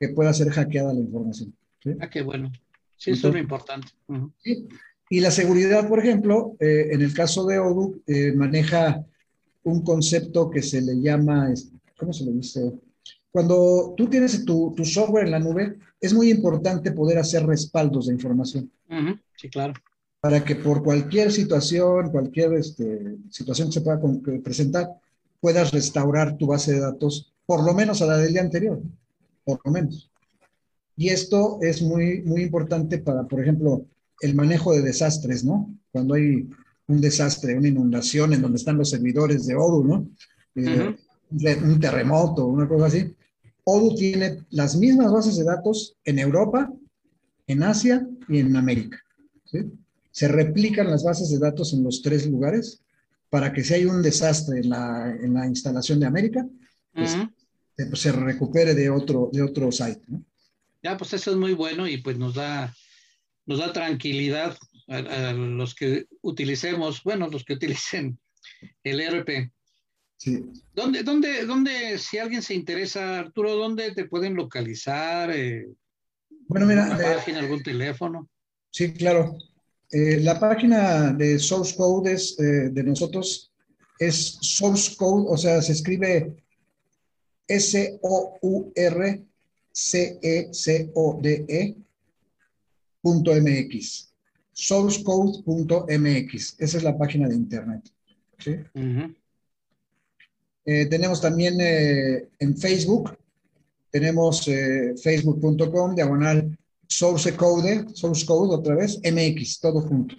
que 0.00 0.08
pueda 0.10 0.32
ser 0.32 0.50
hackeada 0.50 0.92
la 0.92 1.00
información. 1.00 1.54
¿sí? 1.82 1.90
Ah, 2.00 2.08
qué 2.08 2.22
bueno. 2.22 2.50
Sí, 2.96 3.10
eso 3.12 3.28
es 3.28 3.34
lo 3.34 3.40
importante. 3.40 3.88
Y 5.08 5.20
la 5.20 5.30
seguridad, 5.30 5.88
por 5.88 6.00
ejemplo, 6.00 6.56
eh, 6.58 6.88
en 6.90 7.02
el 7.02 7.14
caso 7.14 7.46
de 7.46 7.58
Odoo, 7.58 7.94
eh, 8.06 8.32
maneja 8.32 9.04
un 9.62 9.82
concepto 9.82 10.50
que 10.50 10.62
se 10.62 10.80
le 10.80 11.00
llama, 11.00 11.52
¿cómo 11.96 12.12
se 12.12 12.24
le 12.24 12.32
dice? 12.32 12.72
Cuando 13.30 13.94
tú 13.96 14.08
tienes 14.08 14.44
tu, 14.44 14.72
tu 14.76 14.84
software 14.84 15.26
en 15.26 15.32
la 15.32 15.38
nube, 15.38 15.76
es 16.00 16.12
muy 16.12 16.30
importante 16.30 16.92
poder 16.92 17.18
hacer 17.18 17.46
respaldos 17.46 18.06
de 18.06 18.14
información. 18.14 18.70
Sí, 19.36 19.48
claro. 19.48 19.74
Para 20.20 20.44
que 20.44 20.56
por 20.56 20.82
cualquier 20.82 21.30
situación, 21.30 22.10
cualquier 22.10 22.54
este, 22.54 23.16
situación 23.30 23.68
que 23.68 23.74
se 23.74 23.80
pueda 23.82 24.00
presentar, 24.42 24.88
puedas 25.40 25.72
restaurar 25.72 26.36
tu 26.36 26.46
base 26.46 26.72
de 26.72 26.80
datos, 26.80 27.32
por 27.44 27.64
lo 27.64 27.74
menos 27.74 28.02
a 28.02 28.06
la 28.06 28.16
del 28.16 28.32
día 28.32 28.40
anterior, 28.40 28.80
por 29.44 29.60
lo 29.64 29.70
menos. 29.70 30.10
Y 30.96 31.10
esto 31.10 31.58
es 31.60 31.82
muy, 31.82 32.22
muy 32.22 32.42
importante 32.42 32.98
para, 32.98 33.24
por 33.24 33.42
ejemplo, 33.42 33.86
el 34.20 34.34
manejo 34.34 34.72
de 34.72 34.82
desastres, 34.82 35.44
¿no? 35.44 35.74
Cuando 35.92 36.14
hay 36.14 36.48
un 36.88 37.00
desastre, 37.00 37.56
una 37.56 37.68
inundación 37.68 38.32
en 38.32 38.42
donde 38.42 38.56
están 38.56 38.78
los 38.78 38.90
servidores 38.90 39.46
de 39.46 39.54
Odoo, 39.54 39.84
¿no? 39.84 40.08
Eh, 40.54 40.96
un 41.30 41.80
terremoto, 41.80 42.46
una 42.46 42.66
cosa 42.66 42.86
así. 42.86 43.14
Odoo 43.64 43.94
tiene 43.94 44.38
las 44.50 44.76
mismas 44.76 45.12
bases 45.12 45.36
de 45.36 45.44
datos 45.44 45.96
en 46.04 46.18
Europa, 46.18 46.72
en 47.46 47.62
Asia 47.62 48.08
y 48.28 48.38
en 48.38 48.56
América. 48.56 48.98
¿sí? 49.44 49.58
Se 50.10 50.28
replican 50.28 50.90
las 50.90 51.04
bases 51.04 51.30
de 51.30 51.38
datos 51.38 51.72
en 51.74 51.82
los 51.82 52.00
tres 52.00 52.26
lugares 52.26 52.80
para 53.28 53.52
que 53.52 53.64
si 53.64 53.74
hay 53.74 53.84
un 53.84 54.02
desastre 54.02 54.60
en 54.60 54.70
la, 54.70 55.10
en 55.10 55.34
la 55.34 55.46
instalación 55.46 56.00
de 56.00 56.06
América, 56.06 56.46
pues, 56.94 57.16
pues, 57.76 58.00
se 58.00 58.12
recupere 58.12 58.74
de 58.74 58.88
otro, 58.88 59.30
de 59.32 59.42
otro 59.42 59.70
site. 59.70 60.00
¿no? 60.08 60.22
Ya, 60.86 60.96
pues 60.96 61.12
eso 61.14 61.32
es 61.32 61.36
muy 61.36 61.52
bueno 61.52 61.88
y 61.88 61.96
pues 61.96 62.16
nos 62.16 62.34
da, 62.34 62.72
nos 63.44 63.58
da 63.58 63.72
tranquilidad 63.72 64.56
a, 64.86 65.32
los 65.32 65.74
que 65.74 66.06
utilicemos, 66.22 67.02
bueno, 67.02 67.26
los 67.26 67.44
que 67.44 67.54
utilicen 67.54 68.16
el 68.84 69.00
ERP. 69.00 69.50
Sí. 70.16 70.44
¿Dónde, 70.72 71.02
dónde, 71.02 71.44
dónde, 71.44 71.98
si 71.98 72.18
alguien 72.18 72.40
se 72.40 72.54
interesa, 72.54 73.18
Arturo, 73.18 73.56
dónde 73.56 73.96
te 73.96 74.04
pueden 74.04 74.36
localizar? 74.36 75.32
Eh, 75.32 75.66
bueno, 76.46 76.66
mira. 76.66 76.84
¿Alguna 76.84 77.10
eh, 77.10 77.14
página, 77.16 77.40
algún 77.40 77.64
teléfono? 77.64 78.28
Sí, 78.70 78.92
claro. 78.92 79.36
Eh, 79.90 80.20
la 80.20 80.38
página 80.38 81.12
de 81.12 81.40
Source 81.40 81.74
Code 81.74 82.12
es, 82.12 82.36
de 82.36 82.82
nosotros 82.84 83.52
es 83.98 84.38
Source 84.40 84.94
Code, 84.94 85.24
o 85.30 85.36
sea, 85.36 85.60
se 85.62 85.72
escribe 85.72 86.36
S-O-U-R 87.48 89.26
C-E-C-O-D-E 89.76 91.76
.mx. 93.02 94.14
Sourcecode.mx. 94.52 96.56
Esa 96.58 96.76
es 96.78 96.82
la 96.82 96.96
página 96.96 97.28
de 97.28 97.36
internet. 97.36 97.82
Eh, 100.64 100.86
tenemos 100.86 101.20
también 101.20 101.60
eh, 101.60 102.30
en 102.38 102.56
Facebook, 102.56 103.18
tenemos 103.90 104.48
eh, 104.48 104.94
facebook.com, 105.00 105.94
diagonal 105.94 106.58
sourcecode, 106.88 107.94
sourcecode 107.94 108.54
otra 108.54 108.74
vez, 108.74 108.98
MX, 109.04 109.60
todo 109.60 109.82
junto. 109.82 110.16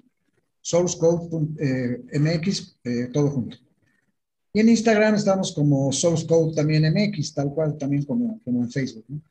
Sourcecode.mx, 0.61 2.77
todo 3.11 3.29
junto. 3.29 3.57
Y 4.53 4.61
en 4.61 4.69
Instagram 4.69 5.15
estamos 5.15 5.51
como 5.53 5.91
sourcecode 5.91 6.55
también 6.55 6.93
MX, 6.93 7.33
tal 7.33 7.53
cual 7.53 7.77
también 7.77 8.05
como, 8.05 8.39
como 8.43 8.63
en 8.63 8.71
Facebook. 8.71 9.03
¿no? 9.07 9.21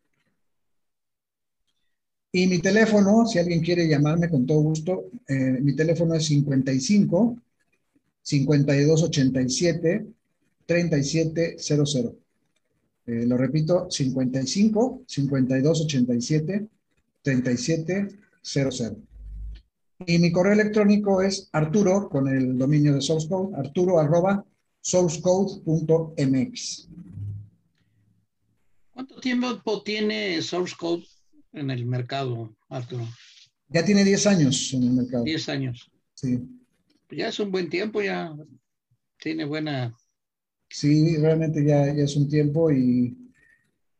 Y 2.36 2.46
mi 2.48 2.58
teléfono, 2.58 3.26
si 3.26 3.38
alguien 3.38 3.62
quiere 3.62 3.88
llamarme 3.88 4.28
con 4.28 4.44
todo 4.44 4.60
gusto, 4.60 5.06
eh, 5.26 5.58
mi 5.62 5.74
teléfono 5.74 6.14
es 6.14 6.26
55 6.26 7.38
5287 8.20 10.06
3700. 10.66 12.14
Eh, 13.06 13.24
lo 13.26 13.38
repito, 13.38 13.90
55 13.90 15.04
5287 15.06 16.68
3700. 17.22 18.98
Y 20.06 20.18
mi 20.18 20.30
correo 20.30 20.52
electrónico 20.52 21.22
es 21.22 21.48
Arturo, 21.52 22.10
con 22.10 22.28
el 22.28 22.58
dominio 22.58 22.96
de 22.96 23.00
Source 23.00 23.30
Code, 23.30 23.56
arturo 23.56 23.98
arroba 23.98 24.44
sourcecode.mx. 24.82 26.88
¿Cuánto 28.92 29.20
tiempo 29.20 29.82
tiene 29.82 30.42
Source 30.42 30.74
Code 30.78 31.06
en 31.56 31.70
el 31.70 31.86
mercado, 31.86 32.54
Arturo? 32.68 33.06
Ya 33.68 33.84
tiene 33.84 34.04
10 34.04 34.26
años 34.26 34.72
en 34.74 34.82
el 34.84 34.90
mercado. 34.92 35.24
10 35.24 35.48
años. 35.48 35.90
Sí. 36.14 36.38
Ya 37.10 37.28
es 37.28 37.40
un 37.40 37.50
buen 37.50 37.68
tiempo, 37.68 38.02
ya 38.02 38.34
tiene 39.18 39.44
buena... 39.44 39.94
Sí, 40.68 41.16
realmente 41.16 41.64
ya, 41.64 41.86
ya 41.94 42.04
es 42.04 42.16
un 42.16 42.28
tiempo 42.28 42.72
y, 42.72 43.16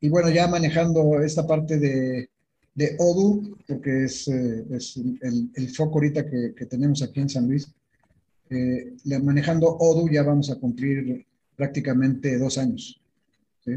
y, 0.01 0.09
bueno, 0.09 0.31
ya 0.31 0.49
manejando 0.49 1.21
esta 1.21 1.47
parte 1.47 1.79
de, 1.79 2.29
de 2.75 2.97
Odoo, 2.99 3.57
porque 3.69 4.05
es, 4.05 4.27
eh, 4.29 4.65
es 4.71 4.97
el, 4.97 5.51
el, 5.55 5.69
foco 5.71 5.95
ahorita 5.95 6.29
que, 6.29 6.55
que, 6.57 6.67
tenemos 6.67 7.03
aquí 7.03 7.21
en 7.21 7.29
San 7.29 7.47
Luis, 7.47 7.73
eh, 8.51 8.97
manejando 9.23 9.69
Odoo 9.69 10.11
ya 10.11 10.25
vamos 10.25 10.51
a 10.51 10.59
cumplir 10.59 11.25
prácticamente 11.55 12.37
dos 12.37 12.59
años. 12.59 13.01
¿sí? 13.65 13.73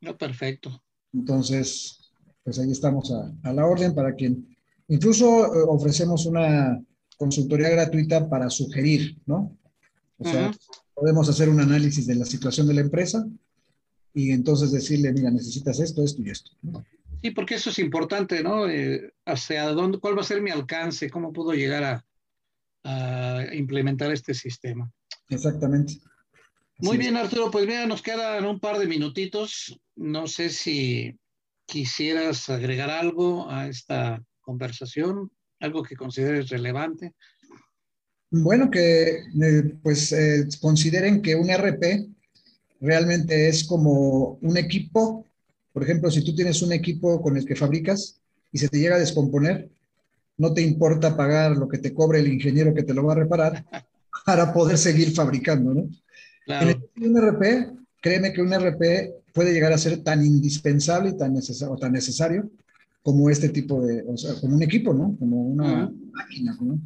No, 0.00 0.16
perfecto. 0.16 0.82
Entonces, 1.12 1.99
pues 2.44 2.58
ahí 2.58 2.70
estamos 2.70 3.12
a, 3.12 3.52
la 3.52 3.66
orden 3.66 3.94
para 3.94 4.14
quien, 4.14 4.56
incluso 4.88 5.46
eh, 5.46 5.64
ofrecemos 5.68 6.26
una 6.26 6.82
consultoría 7.16 7.68
gratuita 7.68 8.28
para 8.28 8.48
sugerir, 8.48 9.18
¿no? 9.26 9.56
O 10.18 10.24
sea, 10.24 10.52
podemos 10.94 11.28
hacer 11.28 11.48
un 11.48 11.60
análisis 11.60 12.06
de 12.06 12.14
la 12.14 12.24
situación 12.24 12.66
de 12.66 12.74
la 12.74 12.80
empresa 12.82 13.26
y 14.12 14.32
entonces 14.32 14.72
decirle, 14.72 15.12
mira, 15.12 15.30
necesitas 15.30 15.80
esto, 15.80 16.02
esto 16.02 16.22
y 16.22 16.30
esto. 16.30 16.50
Sí, 17.22 17.30
porque 17.30 17.54
eso 17.54 17.70
es 17.70 17.78
importante, 17.78 18.42
¿no? 18.42 18.68
Eh, 18.68 19.12
hacia 19.26 19.68
dónde, 19.68 19.98
cuál 19.98 20.16
va 20.16 20.22
a 20.22 20.24
ser 20.24 20.40
mi 20.40 20.50
alcance, 20.50 21.10
cómo 21.10 21.32
puedo 21.32 21.52
llegar 21.52 21.84
a, 21.84 22.04
implementar 23.52 24.10
este 24.10 24.32
sistema. 24.32 24.90
Exactamente. 25.28 25.98
Muy 26.78 26.96
bien, 26.96 27.16
Arturo, 27.16 27.50
pues 27.50 27.66
mira, 27.66 27.84
nos 27.86 28.00
quedan 28.00 28.46
un 28.46 28.58
par 28.58 28.78
de 28.78 28.86
minutitos. 28.86 29.78
No 29.96 30.26
sé 30.26 30.48
si 30.48 31.19
quisieras 31.70 32.50
agregar 32.50 32.90
algo 32.90 33.48
a 33.48 33.68
esta 33.68 34.20
conversación, 34.40 35.30
algo 35.60 35.82
que 35.84 35.94
consideres 35.94 36.48
relevante. 36.48 37.14
Bueno, 38.30 38.70
que 38.70 39.22
eh, 39.40 39.74
pues 39.82 40.12
eh, 40.12 40.48
consideren 40.60 41.22
que 41.22 41.36
un 41.36 41.48
RP 41.48 42.08
realmente 42.80 43.48
es 43.48 43.64
como 43.64 44.38
un 44.42 44.56
equipo. 44.56 45.26
Por 45.72 45.84
ejemplo, 45.84 46.10
si 46.10 46.24
tú 46.24 46.34
tienes 46.34 46.60
un 46.62 46.72
equipo 46.72 47.22
con 47.22 47.36
el 47.36 47.44
que 47.44 47.56
fabricas 47.56 48.20
y 48.50 48.58
se 48.58 48.68
te 48.68 48.78
llega 48.78 48.96
a 48.96 49.00
descomponer, 49.00 49.70
no 50.38 50.52
te 50.52 50.62
importa 50.62 51.16
pagar 51.16 51.56
lo 51.56 51.68
que 51.68 51.78
te 51.78 51.94
cobre 51.94 52.18
el 52.18 52.32
ingeniero 52.32 52.74
que 52.74 52.82
te 52.82 52.94
lo 52.94 53.04
va 53.04 53.12
a 53.12 53.16
reparar 53.16 53.64
para 54.26 54.52
poder 54.52 54.76
seguir 54.76 55.12
fabricando, 55.12 55.74
¿no? 55.74 55.88
En 56.46 56.82
un 56.96 57.16
RP, 57.16 57.70
créeme 58.00 58.32
que 58.32 58.42
un 58.42 58.52
RP 58.52 59.19
puede 59.32 59.52
llegar 59.52 59.72
a 59.72 59.78
ser 59.78 60.02
tan 60.02 60.24
indispensable 60.24 61.10
y 61.10 61.16
tan, 61.16 61.32
necesario, 61.34 61.76
tan 61.76 61.92
necesario 61.92 62.50
como 63.02 63.30
este 63.30 63.48
tipo 63.48 63.80
de, 63.80 64.02
o 64.06 64.16
sea, 64.16 64.34
como 64.40 64.56
un 64.56 64.62
equipo, 64.62 64.92
¿no? 64.92 65.16
Como 65.18 65.42
una 65.42 65.90
máquina, 66.12 66.56
¿no? 66.60 66.78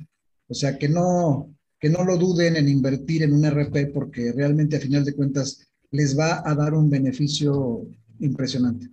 O 0.48 0.54
sea, 0.54 0.78
que 0.78 0.88
no, 0.88 1.54
que 1.80 1.88
no 1.88 2.04
lo 2.04 2.16
duden 2.16 2.56
en 2.56 2.68
invertir 2.68 3.22
en 3.22 3.32
un 3.32 3.44
RP 3.44 3.92
porque 3.92 4.32
realmente 4.32 4.76
a 4.76 4.80
final 4.80 5.04
de 5.04 5.14
cuentas 5.14 5.66
les 5.90 6.18
va 6.18 6.42
a 6.44 6.54
dar 6.54 6.74
un 6.74 6.88
beneficio 6.88 7.86
impresionante. 8.20 8.88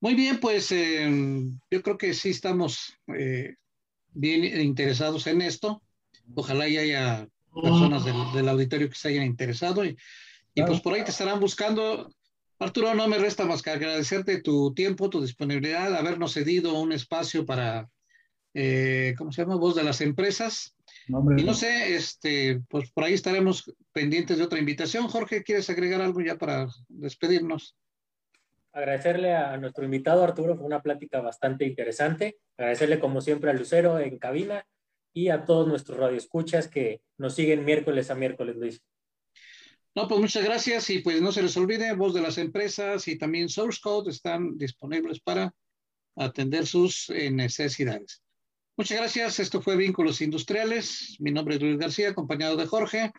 Muy 0.00 0.14
bien, 0.14 0.40
pues 0.40 0.72
eh, 0.72 1.08
yo 1.70 1.82
creo 1.82 1.96
que 1.96 2.12
sí 2.12 2.30
estamos 2.30 2.94
eh, 3.16 3.54
bien 4.12 4.44
interesados 4.60 5.26
en 5.26 5.42
esto. 5.42 5.82
Ojalá 6.34 6.68
y 6.68 6.76
haya 6.76 7.28
personas 7.54 8.04
del, 8.04 8.48
auditorio 8.48 8.88
que 8.88 8.96
se 8.96 9.08
hayan 9.08 9.24
interesado 9.24 9.84
y, 9.84 9.96
y 10.54 10.62
pues 10.62 10.80
por 10.80 10.94
ahí 10.94 11.04
te 11.04 11.10
estarán 11.10 11.40
buscando. 11.40 12.10
Arturo, 12.58 12.94
no 12.94 13.08
me 13.08 13.18
resta 13.18 13.44
más 13.44 13.62
que 13.62 13.70
agradecerte 13.70 14.40
tu 14.40 14.72
tiempo, 14.72 15.10
tu 15.10 15.20
disponibilidad, 15.20 15.94
habernos 15.96 16.34
cedido 16.34 16.78
un 16.78 16.92
espacio 16.92 17.44
para, 17.44 17.88
eh, 18.54 19.14
¿cómo 19.18 19.32
se 19.32 19.42
llama? 19.42 19.56
Voz 19.56 19.74
de 19.74 19.82
las 19.82 20.00
empresas. 20.00 20.76
y 21.08 21.42
no 21.42 21.54
sé, 21.54 21.96
este, 21.96 22.60
pues 22.68 22.90
por 22.92 23.04
ahí 23.04 23.14
estaremos 23.14 23.72
pendientes 23.92 24.38
de 24.38 24.44
otra 24.44 24.60
invitación. 24.60 25.08
Jorge, 25.08 25.42
¿quieres 25.42 25.68
agregar 25.70 26.00
algo 26.00 26.20
ya 26.20 26.36
para 26.36 26.68
despedirnos? 26.88 27.76
Agradecerle 28.72 29.34
a 29.34 29.56
nuestro 29.58 29.84
invitado 29.84 30.22
Arturo, 30.22 30.56
fue 30.56 30.64
una 30.64 30.82
plática 30.82 31.20
bastante 31.20 31.66
interesante. 31.66 32.38
Agradecerle 32.56 33.00
como 33.00 33.20
siempre 33.20 33.50
a 33.50 33.54
Lucero 33.54 33.98
en 33.98 34.18
cabina 34.18 34.66
y 35.12 35.28
a 35.28 35.44
todos 35.44 35.68
nuestros 35.68 35.98
radioescuchas 35.98 36.68
que 36.68 37.02
nos 37.18 37.34
siguen 37.34 37.64
miércoles 37.64 38.10
a 38.10 38.14
miércoles, 38.14 38.56
Luis. 38.56 38.82
No, 39.94 40.08
pues 40.08 40.20
muchas 40.20 40.44
gracias 40.44 40.88
y 40.90 41.00
pues 41.00 41.20
no 41.20 41.32
se 41.32 41.42
les 41.42 41.56
olvide, 41.56 41.92
voz 41.94 42.14
de 42.14 42.22
las 42.22 42.38
empresas 42.38 43.06
y 43.08 43.18
también 43.18 43.48
Source 43.48 43.78
Code 43.82 44.10
están 44.10 44.56
disponibles 44.56 45.20
para 45.20 45.54
atender 46.16 46.66
sus 46.66 47.10
eh, 47.10 47.30
necesidades. 47.30 48.22
Muchas 48.76 48.98
gracias, 48.98 49.38
esto 49.38 49.60
fue 49.60 49.76
Vínculos 49.76 50.22
Industriales, 50.22 51.16
mi 51.20 51.30
nombre 51.30 51.56
es 51.56 51.60
Luis 51.62 51.76
García, 51.76 52.08
acompañado 52.08 52.56
de 52.56 52.66
Jorge, 52.66 53.12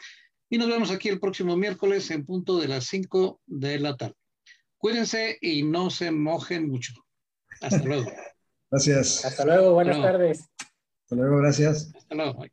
y 0.50 0.58
nos 0.58 0.68
vemos 0.68 0.90
aquí 0.90 1.10
el 1.10 1.20
próximo 1.20 1.56
miércoles 1.56 2.10
en 2.10 2.26
punto 2.26 2.58
de 2.58 2.68
las 2.68 2.86
5 2.86 3.42
de 3.46 3.80
la 3.80 3.96
tarde. 3.96 4.16
Cuídense 4.78 5.38
y 5.42 5.64
no 5.64 5.92
se 5.92 6.12
mojen 6.12 6.68
mucho. 6.70 6.94
Hasta 7.62 7.84
luego. 7.84 8.12
Gracias. 8.72 9.24
Hasta 9.24 9.46
luego, 9.46 9.74
buenas 9.74 10.02
tardes. 10.02 10.50
Hasta 11.04 11.16
luego, 11.16 11.38
gracias. 11.38 11.94
Hasta 11.96 12.16
luego. 12.16 12.44